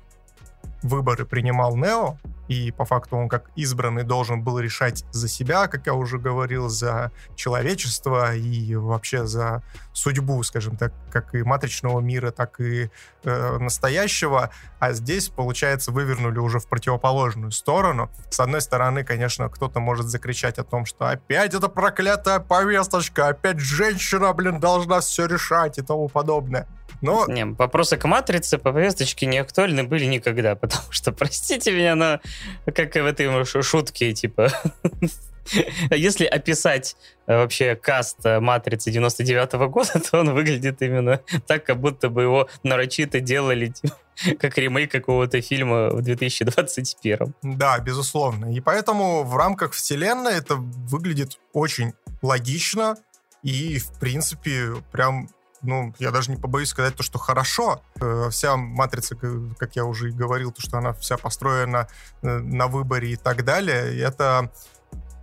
выборы 0.83 1.25
принимал 1.25 1.75
Нео, 1.75 2.17
и 2.49 2.71
по 2.71 2.83
факту 2.83 3.15
он 3.15 3.29
как 3.29 3.51
избранный 3.55 4.03
должен 4.03 4.41
был 4.41 4.59
решать 4.59 5.05
за 5.11 5.27
себя, 5.27 5.67
как 5.67 5.85
я 5.85 5.93
уже 5.93 6.17
говорил, 6.17 6.67
за 6.67 7.11
человечество 7.35 8.35
и 8.35 8.75
вообще 8.75 9.27
за 9.27 9.61
судьбу, 9.93 10.41
скажем 10.41 10.75
так, 10.75 10.91
как 11.11 11.35
и 11.35 11.43
матричного 11.43 11.99
мира, 11.99 12.31
так 12.31 12.59
и 12.59 12.89
э, 13.23 13.57
настоящего. 13.59 14.49
А 14.79 14.93
здесь, 14.93 15.29
получается, 15.29 15.91
вывернули 15.91 16.39
уже 16.39 16.59
в 16.59 16.67
противоположную 16.67 17.51
сторону. 17.51 18.09
С 18.31 18.39
одной 18.39 18.61
стороны, 18.61 19.03
конечно, 19.03 19.47
кто-то 19.49 19.79
может 19.79 20.07
закричать 20.07 20.57
о 20.57 20.63
том, 20.63 20.85
что 20.85 21.07
опять 21.07 21.53
эта 21.53 21.69
проклятая 21.69 22.39
повесточка, 22.39 23.27
опять 23.27 23.59
женщина, 23.59 24.33
блин, 24.33 24.59
должна 24.59 25.01
все 25.01 25.27
решать 25.27 25.77
и 25.77 25.83
тому 25.83 26.09
подобное. 26.09 26.67
Но... 27.01 27.25
Не, 27.27 27.45
вопросы 27.45 27.97
к 27.97 28.05
матрице 28.05 28.57
по 28.57 28.71
повесточке 28.71 29.25
не 29.25 29.37
актуальны 29.37 29.83
были 29.83 30.05
никогда, 30.05 30.55
потому 30.61 30.91
что, 30.91 31.11
простите 31.11 31.71
меня, 31.71 31.95
но 31.95 32.19
как 32.65 32.95
в 32.95 33.05
этой 33.05 33.45
шутке, 33.63 34.13
типа, 34.13 34.51
если 35.91 36.25
описать 36.25 36.95
э, 37.27 37.37
вообще 37.37 37.75
каст 37.75 38.17
э, 38.25 38.39
«Матрицы» 38.39 38.91
99 38.91 39.53
-го 39.53 39.67
года, 39.67 39.99
то 40.11 40.19
он 40.19 40.33
выглядит 40.33 40.81
именно 40.81 41.19
так, 41.47 41.63
как 41.65 41.79
будто 41.79 42.09
бы 42.09 42.23
его 42.23 42.49
нарочито 42.63 43.19
делали 43.19 43.67
типа, 43.67 43.95
как 44.39 44.57
ремейк 44.57 44.91
какого-то 44.91 45.41
фильма 45.41 45.89
в 45.89 46.01
2021. 46.01 47.33
Да, 47.41 47.79
безусловно. 47.79 48.53
И 48.53 48.59
поэтому 48.59 49.23
в 49.23 49.35
рамках 49.35 49.73
вселенной 49.73 50.33
это 50.33 50.55
выглядит 50.55 51.39
очень 51.53 51.93
логично 52.21 52.95
и, 53.43 53.79
в 53.79 53.99
принципе, 53.99 54.73
прям 54.91 55.29
ну, 55.61 55.93
я 55.99 56.11
даже 56.11 56.31
не 56.31 56.37
побоюсь 56.37 56.69
сказать 56.69 56.95
то, 56.95 57.03
что 57.03 57.19
хорошо. 57.19 57.81
Э, 57.99 58.29
вся 58.31 58.55
матрица, 58.55 59.15
как 59.57 59.75
я 59.75 59.85
уже 59.85 60.09
и 60.09 60.13
говорил, 60.13 60.51
то, 60.51 60.61
что 60.61 60.77
она 60.77 60.93
вся 60.93 61.17
построена 61.17 61.87
э, 62.21 62.39
на 62.39 62.67
выборе 62.67 63.11
и 63.11 63.15
так 63.15 63.43
далее, 63.43 63.99
это 64.01 64.51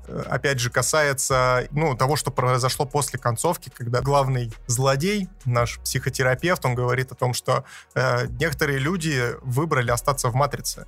э, 0.08 0.24
опять 0.28 0.58
же, 0.58 0.70
касается 0.70 1.66
ну, 1.70 1.96
того, 1.96 2.16
что 2.16 2.30
произошло 2.30 2.84
после 2.84 3.18
концовки, 3.18 3.70
когда 3.74 4.02
главный 4.02 4.52
злодей, 4.66 5.28
наш 5.44 5.78
психотерапевт, 5.80 6.64
он 6.64 6.74
говорит 6.74 7.12
о 7.12 7.14
том, 7.14 7.32
что 7.32 7.64
э, 7.94 8.26
некоторые 8.26 8.78
люди 8.78 9.34
выбрали 9.42 9.90
остаться 9.90 10.28
в 10.28 10.34
«Матрице». 10.34 10.86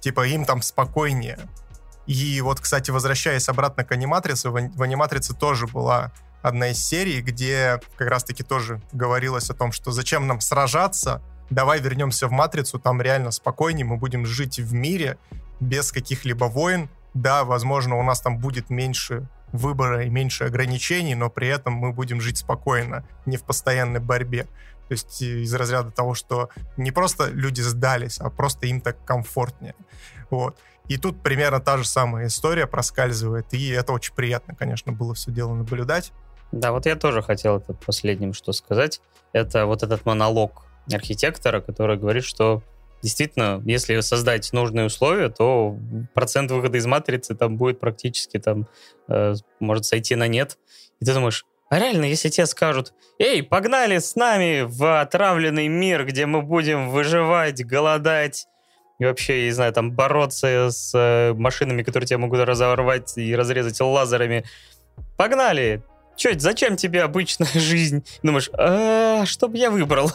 Типа 0.00 0.26
им 0.26 0.44
там 0.44 0.62
спокойнее. 0.62 1.38
И 2.06 2.40
вот, 2.40 2.60
кстати, 2.60 2.90
возвращаясь 2.90 3.48
обратно 3.48 3.84
к 3.84 3.90
аниматрице, 3.90 4.50
в 4.50 4.82
аниматрице 4.82 5.34
тоже 5.34 5.66
была 5.66 6.12
одна 6.46 6.68
из 6.68 6.78
серий, 6.78 7.22
где 7.22 7.80
как 7.96 8.08
раз-таки 8.08 8.44
тоже 8.44 8.80
говорилось 8.92 9.50
о 9.50 9.54
том, 9.54 9.72
что 9.72 9.90
зачем 9.90 10.28
нам 10.28 10.40
сражаться, 10.40 11.20
давай 11.50 11.80
вернемся 11.80 12.28
в 12.28 12.30
Матрицу, 12.30 12.78
там 12.78 13.02
реально 13.02 13.32
спокойнее, 13.32 13.84
мы 13.84 13.96
будем 13.96 14.24
жить 14.24 14.60
в 14.60 14.72
мире 14.72 15.18
без 15.58 15.90
каких-либо 15.90 16.44
войн. 16.44 16.88
Да, 17.14 17.42
возможно, 17.44 17.96
у 17.96 18.02
нас 18.04 18.20
там 18.20 18.38
будет 18.38 18.70
меньше 18.70 19.28
выбора 19.50 20.04
и 20.04 20.08
меньше 20.08 20.44
ограничений, 20.44 21.16
но 21.16 21.30
при 21.30 21.48
этом 21.48 21.72
мы 21.72 21.92
будем 21.92 22.20
жить 22.20 22.38
спокойно, 22.38 23.04
не 23.24 23.38
в 23.38 23.42
постоянной 23.42 24.00
борьбе. 24.00 24.44
То 24.86 24.92
есть 24.92 25.20
из 25.20 25.52
разряда 25.52 25.90
того, 25.90 26.14
что 26.14 26.50
не 26.76 26.92
просто 26.92 27.28
люди 27.28 27.60
сдались, 27.60 28.20
а 28.20 28.30
просто 28.30 28.66
им 28.66 28.80
так 28.80 29.04
комфортнее. 29.04 29.74
Вот. 30.30 30.60
И 30.86 30.96
тут 30.96 31.24
примерно 31.24 31.58
та 31.58 31.78
же 31.78 31.84
самая 31.84 32.28
история 32.28 32.68
проскальзывает, 32.68 33.52
и 33.52 33.70
это 33.70 33.92
очень 33.92 34.14
приятно, 34.14 34.54
конечно, 34.54 34.92
было 34.92 35.14
все 35.14 35.32
дело 35.32 35.52
наблюдать. 35.54 36.12
Да, 36.52 36.72
вот 36.72 36.86
я 36.86 36.96
тоже 36.96 37.22
хотел 37.22 37.58
это 37.58 37.74
последним 37.74 38.32
что 38.32 38.52
сказать. 38.52 39.00
Это 39.32 39.66
вот 39.66 39.82
этот 39.82 40.06
монолог 40.06 40.64
архитектора, 40.92 41.60
который 41.60 41.96
говорит, 41.96 42.24
что 42.24 42.62
действительно, 43.02 43.62
если 43.64 44.00
создать 44.00 44.52
нужные 44.52 44.86
условия, 44.86 45.28
то 45.28 45.76
процент 46.14 46.50
выхода 46.50 46.78
из 46.78 46.86
матрицы 46.86 47.34
там 47.34 47.56
будет 47.56 47.80
практически 47.80 48.38
там, 48.38 48.66
э, 49.08 49.34
может 49.60 49.84
сойти 49.84 50.14
на 50.14 50.28
нет. 50.28 50.58
И 51.00 51.04
ты 51.04 51.12
думаешь, 51.12 51.44
а 51.68 51.78
реально, 51.78 52.04
если 52.04 52.28
тебе 52.28 52.46
скажут, 52.46 52.94
эй, 53.18 53.42
погнали 53.42 53.98
с 53.98 54.14
нами 54.14 54.62
в 54.62 55.00
отравленный 55.00 55.66
мир, 55.66 56.06
где 56.06 56.26
мы 56.26 56.42
будем 56.42 56.90
выживать, 56.90 57.64
голодать, 57.64 58.46
и 58.98 59.04
вообще, 59.04 59.40
я 59.40 59.44
не 59.46 59.52
знаю, 59.52 59.72
там 59.72 59.90
бороться 59.92 60.70
с 60.70 60.92
э, 60.94 61.34
машинами, 61.34 61.82
которые 61.82 62.06
тебя 62.06 62.18
могут 62.18 62.40
разорвать 62.40 63.18
и 63.18 63.34
разрезать 63.34 63.80
лазерами. 63.80 64.44
Погнали! 65.16 65.82
Че, 66.16 66.38
зачем 66.38 66.76
тебе 66.76 67.02
обычная 67.02 67.48
жизнь? 67.54 68.04
Думаешь, 68.22 68.50
а, 68.54 69.26
что 69.26 69.48
бы 69.48 69.58
я 69.58 69.70
выбрал? 69.70 70.10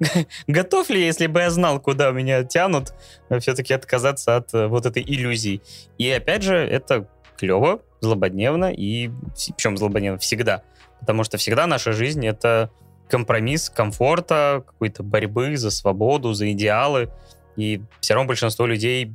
Готов 0.46 0.90
ли, 0.90 1.04
если 1.04 1.26
бы 1.26 1.40
я 1.40 1.50
знал, 1.50 1.80
куда 1.80 2.10
меня 2.10 2.44
тянут, 2.44 2.92
все-таки 3.40 3.72
отказаться 3.72 4.36
от 4.36 4.52
э, 4.52 4.66
вот 4.66 4.84
этой 4.86 5.02
иллюзии? 5.02 5.62
И 5.96 6.10
опять 6.10 6.42
же, 6.42 6.56
это 6.56 7.08
клево, 7.36 7.80
злободневно, 8.00 8.72
и 8.72 9.10
причем 9.56 9.76
злободневно 9.76 10.18
всегда. 10.18 10.62
Потому 11.00 11.24
что 11.24 11.38
всегда 11.38 11.66
наша 11.66 11.92
жизнь— 11.92 12.26
это 12.26 12.70
компромисс 13.08 13.70
комфорта, 13.70 14.64
какой-то 14.66 15.02
борьбы 15.02 15.56
за 15.56 15.70
свободу, 15.70 16.32
за 16.32 16.50
идеалы. 16.52 17.10
И 17.56 17.82
все 18.00 18.14
равно 18.14 18.26
большинство 18.26 18.66
людей 18.66 19.12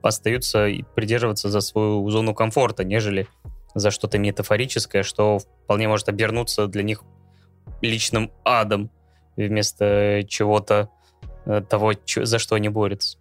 остаются 0.00 0.68
придерживаться 0.94 1.50
за 1.50 1.60
свою 1.60 2.08
зону 2.08 2.34
комфорта, 2.34 2.84
нежели 2.84 3.26
за 3.74 3.90
что-то 3.90 4.18
метафорическое, 4.18 5.02
что 5.02 5.38
вполне 5.38 5.88
может 5.88 6.08
обернуться 6.08 6.66
для 6.66 6.82
них 6.82 7.02
личным 7.80 8.30
адом 8.44 8.90
вместо 9.36 10.22
чего-то 10.28 10.90
э, 11.46 11.62
того, 11.62 11.92
за 12.06 12.38
что 12.38 12.54
они 12.54 12.68
борются. 12.68 13.18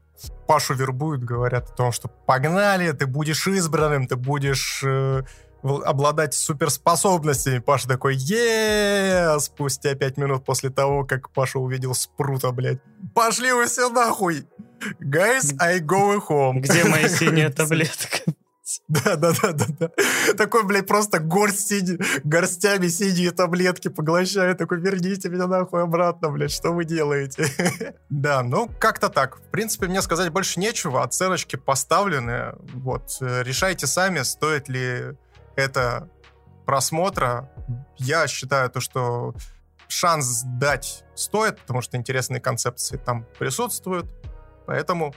Пашу 0.48 0.73
вербуют, 0.76 1.23
говорят 1.23 1.69
о 1.69 1.73
том, 1.73 1.91
что 1.91 2.07
погнали, 2.07 2.91
ты 2.91 3.07
будешь 3.07 3.48
избранным, 3.48 4.07
ты 4.07 4.15
будешь 4.15 4.84
э, 4.86 5.23
обладать 5.64 6.34
суперспособностями. 6.34 7.60
Паша 7.60 7.88
такой, 7.88 8.15
е 8.15 9.40
Спустя 9.40 9.95
пять 9.95 10.18
минут 10.18 10.45
после 10.45 10.69
того, 10.69 11.06
как 11.06 11.30
Паша 11.32 11.60
увидел 11.60 11.94
Спрута, 11.94 12.52
блядь. 12.52 12.80
Пошли 13.15 13.52
вы 13.52 13.65
все 13.65 13.90
нахуй! 13.90 14.45
Guys, 14.99 15.56
I 15.60 15.80
go 15.80 16.19
home. 16.28 16.60
Где 16.60 16.84
моя 16.84 17.07
синяя 17.07 17.49
таблетка? 17.52 18.34
Да, 18.88 19.15
да, 19.15 19.31
да, 19.41 19.52
да, 19.53 19.65
да. 19.80 19.89
Такой, 20.38 20.64
блядь, 20.64 20.88
просто 20.88 21.19
горсть 21.19 21.68
синий, 21.68 21.99
горстями 22.23 22.88
синие 22.88 23.31
таблетки 23.31 23.88
поглощает. 23.88 24.57
Такой, 24.57 24.80
верните 24.80 25.30
меня 25.30 25.48
нахуй 25.48 25.84
обратно, 25.84 26.30
блядь, 26.30 26.52
что 26.52 26.72
вы 26.72 26.85
делаете? 26.85 27.45
Да, 28.10 28.43
ну, 28.43 28.69
как-то 28.80 29.10
так. 29.10 29.38
В 29.38 29.52
принципе, 29.52 29.88
мне 29.88 30.02
сказать 30.02 30.31
больше 30.31 30.60
нечего. 30.60 31.03
Оценочки 31.03 31.56
поставлены. 31.56 32.53
Вот, 32.73 33.18
э, 33.22 33.43
решайте 33.43 33.88
сами, 33.88 34.22
стоит 34.22 34.69
ли 34.69 35.15
это 35.56 36.10
просмотра. 36.65 37.49
Я 37.98 38.27
считаю 38.27 38.69
то, 38.69 38.80
что 38.80 39.34
шанс 39.88 40.43
дать 40.45 41.03
стоит, 41.15 41.60
потому 41.60 41.81
что 41.81 41.98
интересные 41.98 42.39
концепции 42.39 42.98
там 42.98 43.26
присутствуют. 43.39 44.07
Поэтому 44.65 45.14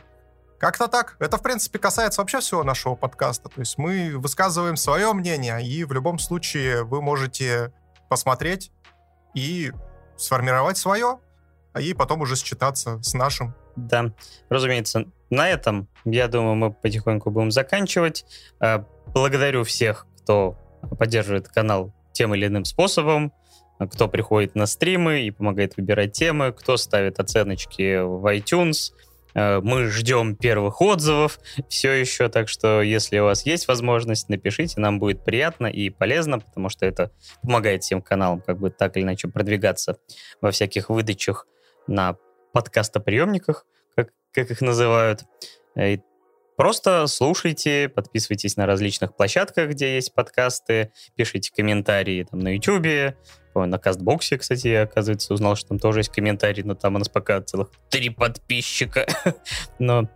как-то 0.58 0.88
так. 0.88 1.16
Это, 1.18 1.36
в 1.36 1.42
принципе, 1.42 1.78
касается 1.78 2.20
вообще 2.20 2.40
всего 2.40 2.64
нашего 2.64 2.94
подкаста. 2.94 3.48
То 3.48 3.60
есть 3.60 3.78
мы 3.78 4.16
высказываем 4.16 4.76
свое 4.76 5.12
мнение, 5.12 5.66
и 5.66 5.84
в 5.84 5.92
любом 5.92 6.18
случае 6.18 6.84
вы 6.84 7.02
можете 7.02 7.72
посмотреть 8.08 8.70
и 9.34 9.72
сформировать 10.16 10.76
свое, 10.76 11.18
а 11.72 11.80
и 11.80 11.92
потом 11.92 12.22
уже 12.22 12.36
считаться 12.36 13.02
с 13.02 13.14
нашим. 13.14 13.54
Да, 13.76 14.12
разумеется. 14.48 15.06
На 15.30 15.48
этом, 15.48 15.88
я 16.04 16.28
думаю, 16.28 16.54
мы 16.54 16.72
потихоньку 16.72 17.30
будем 17.30 17.50
заканчивать. 17.50 18.24
Э, 18.60 18.84
благодарю 19.08 19.64
всех, 19.64 20.06
кто 20.22 20.56
поддерживает 20.98 21.48
канал 21.48 21.92
тем 22.12 22.34
или 22.34 22.46
иным 22.46 22.64
способом, 22.64 23.32
кто 23.90 24.08
приходит 24.08 24.54
на 24.54 24.66
стримы 24.66 25.22
и 25.22 25.30
помогает 25.30 25.76
выбирать 25.76 26.12
темы, 26.12 26.52
кто 26.52 26.76
ставит 26.76 27.18
оценочки 27.18 28.00
в 28.02 28.24
iTunes. 28.32 28.92
Э, 29.34 29.60
мы 29.60 29.88
ждем 29.88 30.36
первых 30.36 30.80
отзывов 30.80 31.38
все 31.68 31.92
еще, 31.92 32.28
так 32.28 32.48
что 32.48 32.82
если 32.82 33.18
у 33.18 33.24
вас 33.24 33.46
есть 33.46 33.68
возможность, 33.68 34.28
напишите, 34.28 34.80
нам 34.80 34.98
будет 34.98 35.24
приятно 35.24 35.66
и 35.66 35.90
полезно, 35.90 36.38
потому 36.38 36.68
что 36.68 36.86
это 36.86 37.10
помогает 37.42 37.82
всем 37.82 38.00
каналам 38.00 38.40
как 38.40 38.58
бы 38.58 38.70
так 38.70 38.96
или 38.96 39.04
иначе 39.04 39.28
продвигаться 39.28 39.98
во 40.40 40.50
всяких 40.50 40.88
выдачах 40.88 41.46
на 41.86 42.16
подкастоприемниках, 42.52 43.66
как, 43.96 44.10
как 44.32 44.50
их 44.50 44.60
называют. 44.60 45.24
Э, 45.74 45.94
и 45.94 46.00
Просто 46.56 47.08
слушайте, 47.08 47.88
подписывайтесь 47.88 48.56
на 48.56 48.64
различных 48.64 49.16
площадках, 49.16 49.70
где 49.70 49.96
есть 49.96 50.14
подкасты, 50.14 50.92
пишите 51.16 51.50
комментарии 51.52 52.24
там 52.30 52.38
на 52.38 52.54
YouTube, 52.54 53.16
на 53.54 53.78
Кастбоксе, 53.78 54.38
кстати, 54.38 54.68
я, 54.68 54.82
оказывается, 54.82 55.32
узнал, 55.32 55.56
что 55.56 55.68
там 55.70 55.78
тоже 55.78 56.00
есть 56.00 56.10
комментарии, 56.10 56.62
но 56.62 56.74
там 56.74 56.96
у 56.96 56.98
нас 56.98 57.08
пока 57.08 57.40
целых 57.40 57.70
три 57.88 58.10
подписчика. 58.10 59.06
но 59.78 60.08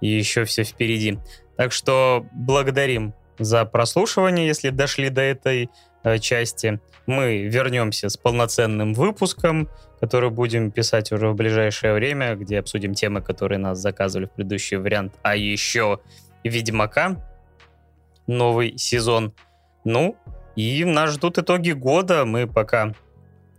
еще 0.00 0.44
все 0.44 0.64
впереди. 0.64 1.18
Так 1.56 1.72
что 1.72 2.26
благодарим 2.32 3.14
за 3.38 3.64
прослушивание, 3.64 4.46
если 4.46 4.70
дошли 4.70 5.10
до 5.10 5.20
этой 5.20 5.70
э, 6.02 6.18
части. 6.18 6.80
Мы 7.06 7.42
вернемся 7.42 8.08
с 8.08 8.16
полноценным 8.16 8.94
выпуском, 8.94 9.68
который 10.00 10.30
будем 10.30 10.70
писать 10.70 11.12
уже 11.12 11.28
в 11.28 11.34
ближайшее 11.34 11.94
время, 11.94 12.34
где 12.34 12.58
обсудим 12.58 12.94
темы, 12.94 13.22
которые 13.22 13.58
нас 13.58 13.78
заказывали 13.78 14.26
в 14.26 14.32
предыдущий 14.32 14.76
вариант. 14.76 15.14
А 15.22 15.36
еще 15.36 16.00
Ведьмака, 16.44 17.16
новый 18.26 18.76
сезон. 18.78 19.34
Ну, 19.84 20.16
и 20.56 20.84
нас 20.84 21.12
ждут 21.12 21.38
итоги 21.38 21.72
года. 21.72 22.24
Мы 22.24 22.46
пока 22.46 22.94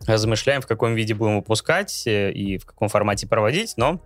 размышляем, 0.05 0.61
в 0.61 0.67
каком 0.67 0.95
виде 0.95 1.13
будем 1.13 1.37
выпускать 1.37 2.05
э, 2.05 2.31
и 2.31 2.57
в 2.57 2.65
каком 2.65 2.89
формате 2.89 3.27
проводить, 3.27 3.73
но 3.77 4.01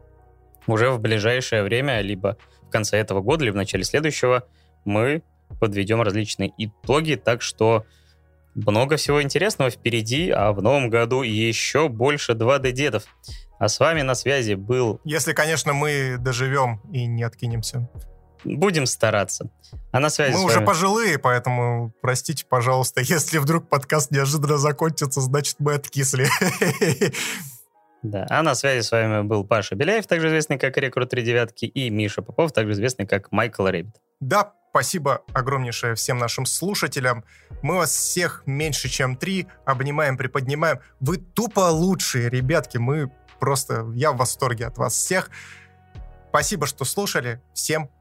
уже 0.67 0.91
в 0.91 0.99
ближайшее 0.99 1.63
время, 1.63 2.01
либо 2.01 2.37
в 2.61 2.69
конце 2.69 2.97
этого 2.97 3.21
года, 3.21 3.43
либо 3.45 3.55
в 3.55 3.57
начале 3.57 3.83
следующего, 3.83 4.45
мы 4.85 5.23
подведем 5.59 6.01
различные 6.01 6.53
итоги, 6.57 7.15
так 7.15 7.41
что 7.41 7.85
много 8.55 8.97
всего 8.97 9.21
интересного 9.21 9.69
впереди, 9.69 10.29
а 10.29 10.51
в 10.51 10.61
новом 10.61 10.89
году 10.89 11.21
еще 11.21 11.87
больше 11.87 12.33
2D-дедов. 12.33 13.05
А 13.59 13.67
с 13.67 13.79
вами 13.79 14.01
на 14.01 14.15
связи 14.15 14.55
был... 14.55 14.99
Если, 15.03 15.33
конечно, 15.33 15.73
мы 15.73 16.17
доживем 16.19 16.81
и 16.91 17.05
не 17.05 17.23
откинемся. 17.23 17.87
Будем 18.43 18.85
стараться. 18.85 19.49
А 19.91 19.99
на 19.99 20.09
связи 20.09 20.33
Мы 20.33 20.43
уже 20.43 20.61
пожилые, 20.61 21.19
поэтому 21.19 21.93
простите, 22.01 22.45
пожалуйста, 22.45 23.01
если 23.03 23.37
вдруг 23.37 23.69
подкаст 23.69 24.11
неожиданно 24.11 24.57
закончится, 24.57 25.21
значит, 25.21 25.57
мы 25.59 25.75
откисли. 25.75 26.27
Да, 28.03 28.25
а 28.29 28.41
на 28.41 28.55
связи 28.55 28.81
с 28.81 28.91
вами 28.91 29.21
был 29.21 29.45
Паша 29.45 29.75
Беляев, 29.75 30.07
также 30.07 30.29
известный 30.29 30.57
как 30.57 30.75
Рекрут 30.77 31.11
3 31.11 31.21
девятки, 31.21 31.65
и 31.65 31.91
Миша 31.91 32.23
Попов, 32.23 32.51
также 32.51 32.73
известный 32.73 33.05
как 33.05 33.31
Майкл 33.31 33.67
Рэббит. 33.67 33.95
Да, 34.19 34.53
спасибо 34.71 35.21
огромнейшее 35.33 35.93
всем 35.93 36.17
нашим 36.17 36.47
слушателям. 36.47 37.23
Мы 37.61 37.75
вас 37.75 37.91
всех 37.91 38.41
меньше, 38.47 38.89
чем 38.89 39.15
три, 39.15 39.47
обнимаем, 39.65 40.17
приподнимаем. 40.17 40.79
Вы 40.99 41.17
тупо 41.17 41.69
лучшие, 41.69 42.29
ребятки, 42.29 42.77
мы 42.77 43.11
просто... 43.39 43.85
Я 43.93 44.13
в 44.13 44.17
восторге 44.17 44.65
от 44.65 44.79
вас 44.79 44.93
всех. 44.93 45.29
Спасибо, 46.29 46.65
что 46.65 46.85
слушали. 46.85 47.39
Всем 47.53 47.87
пока. 47.87 48.00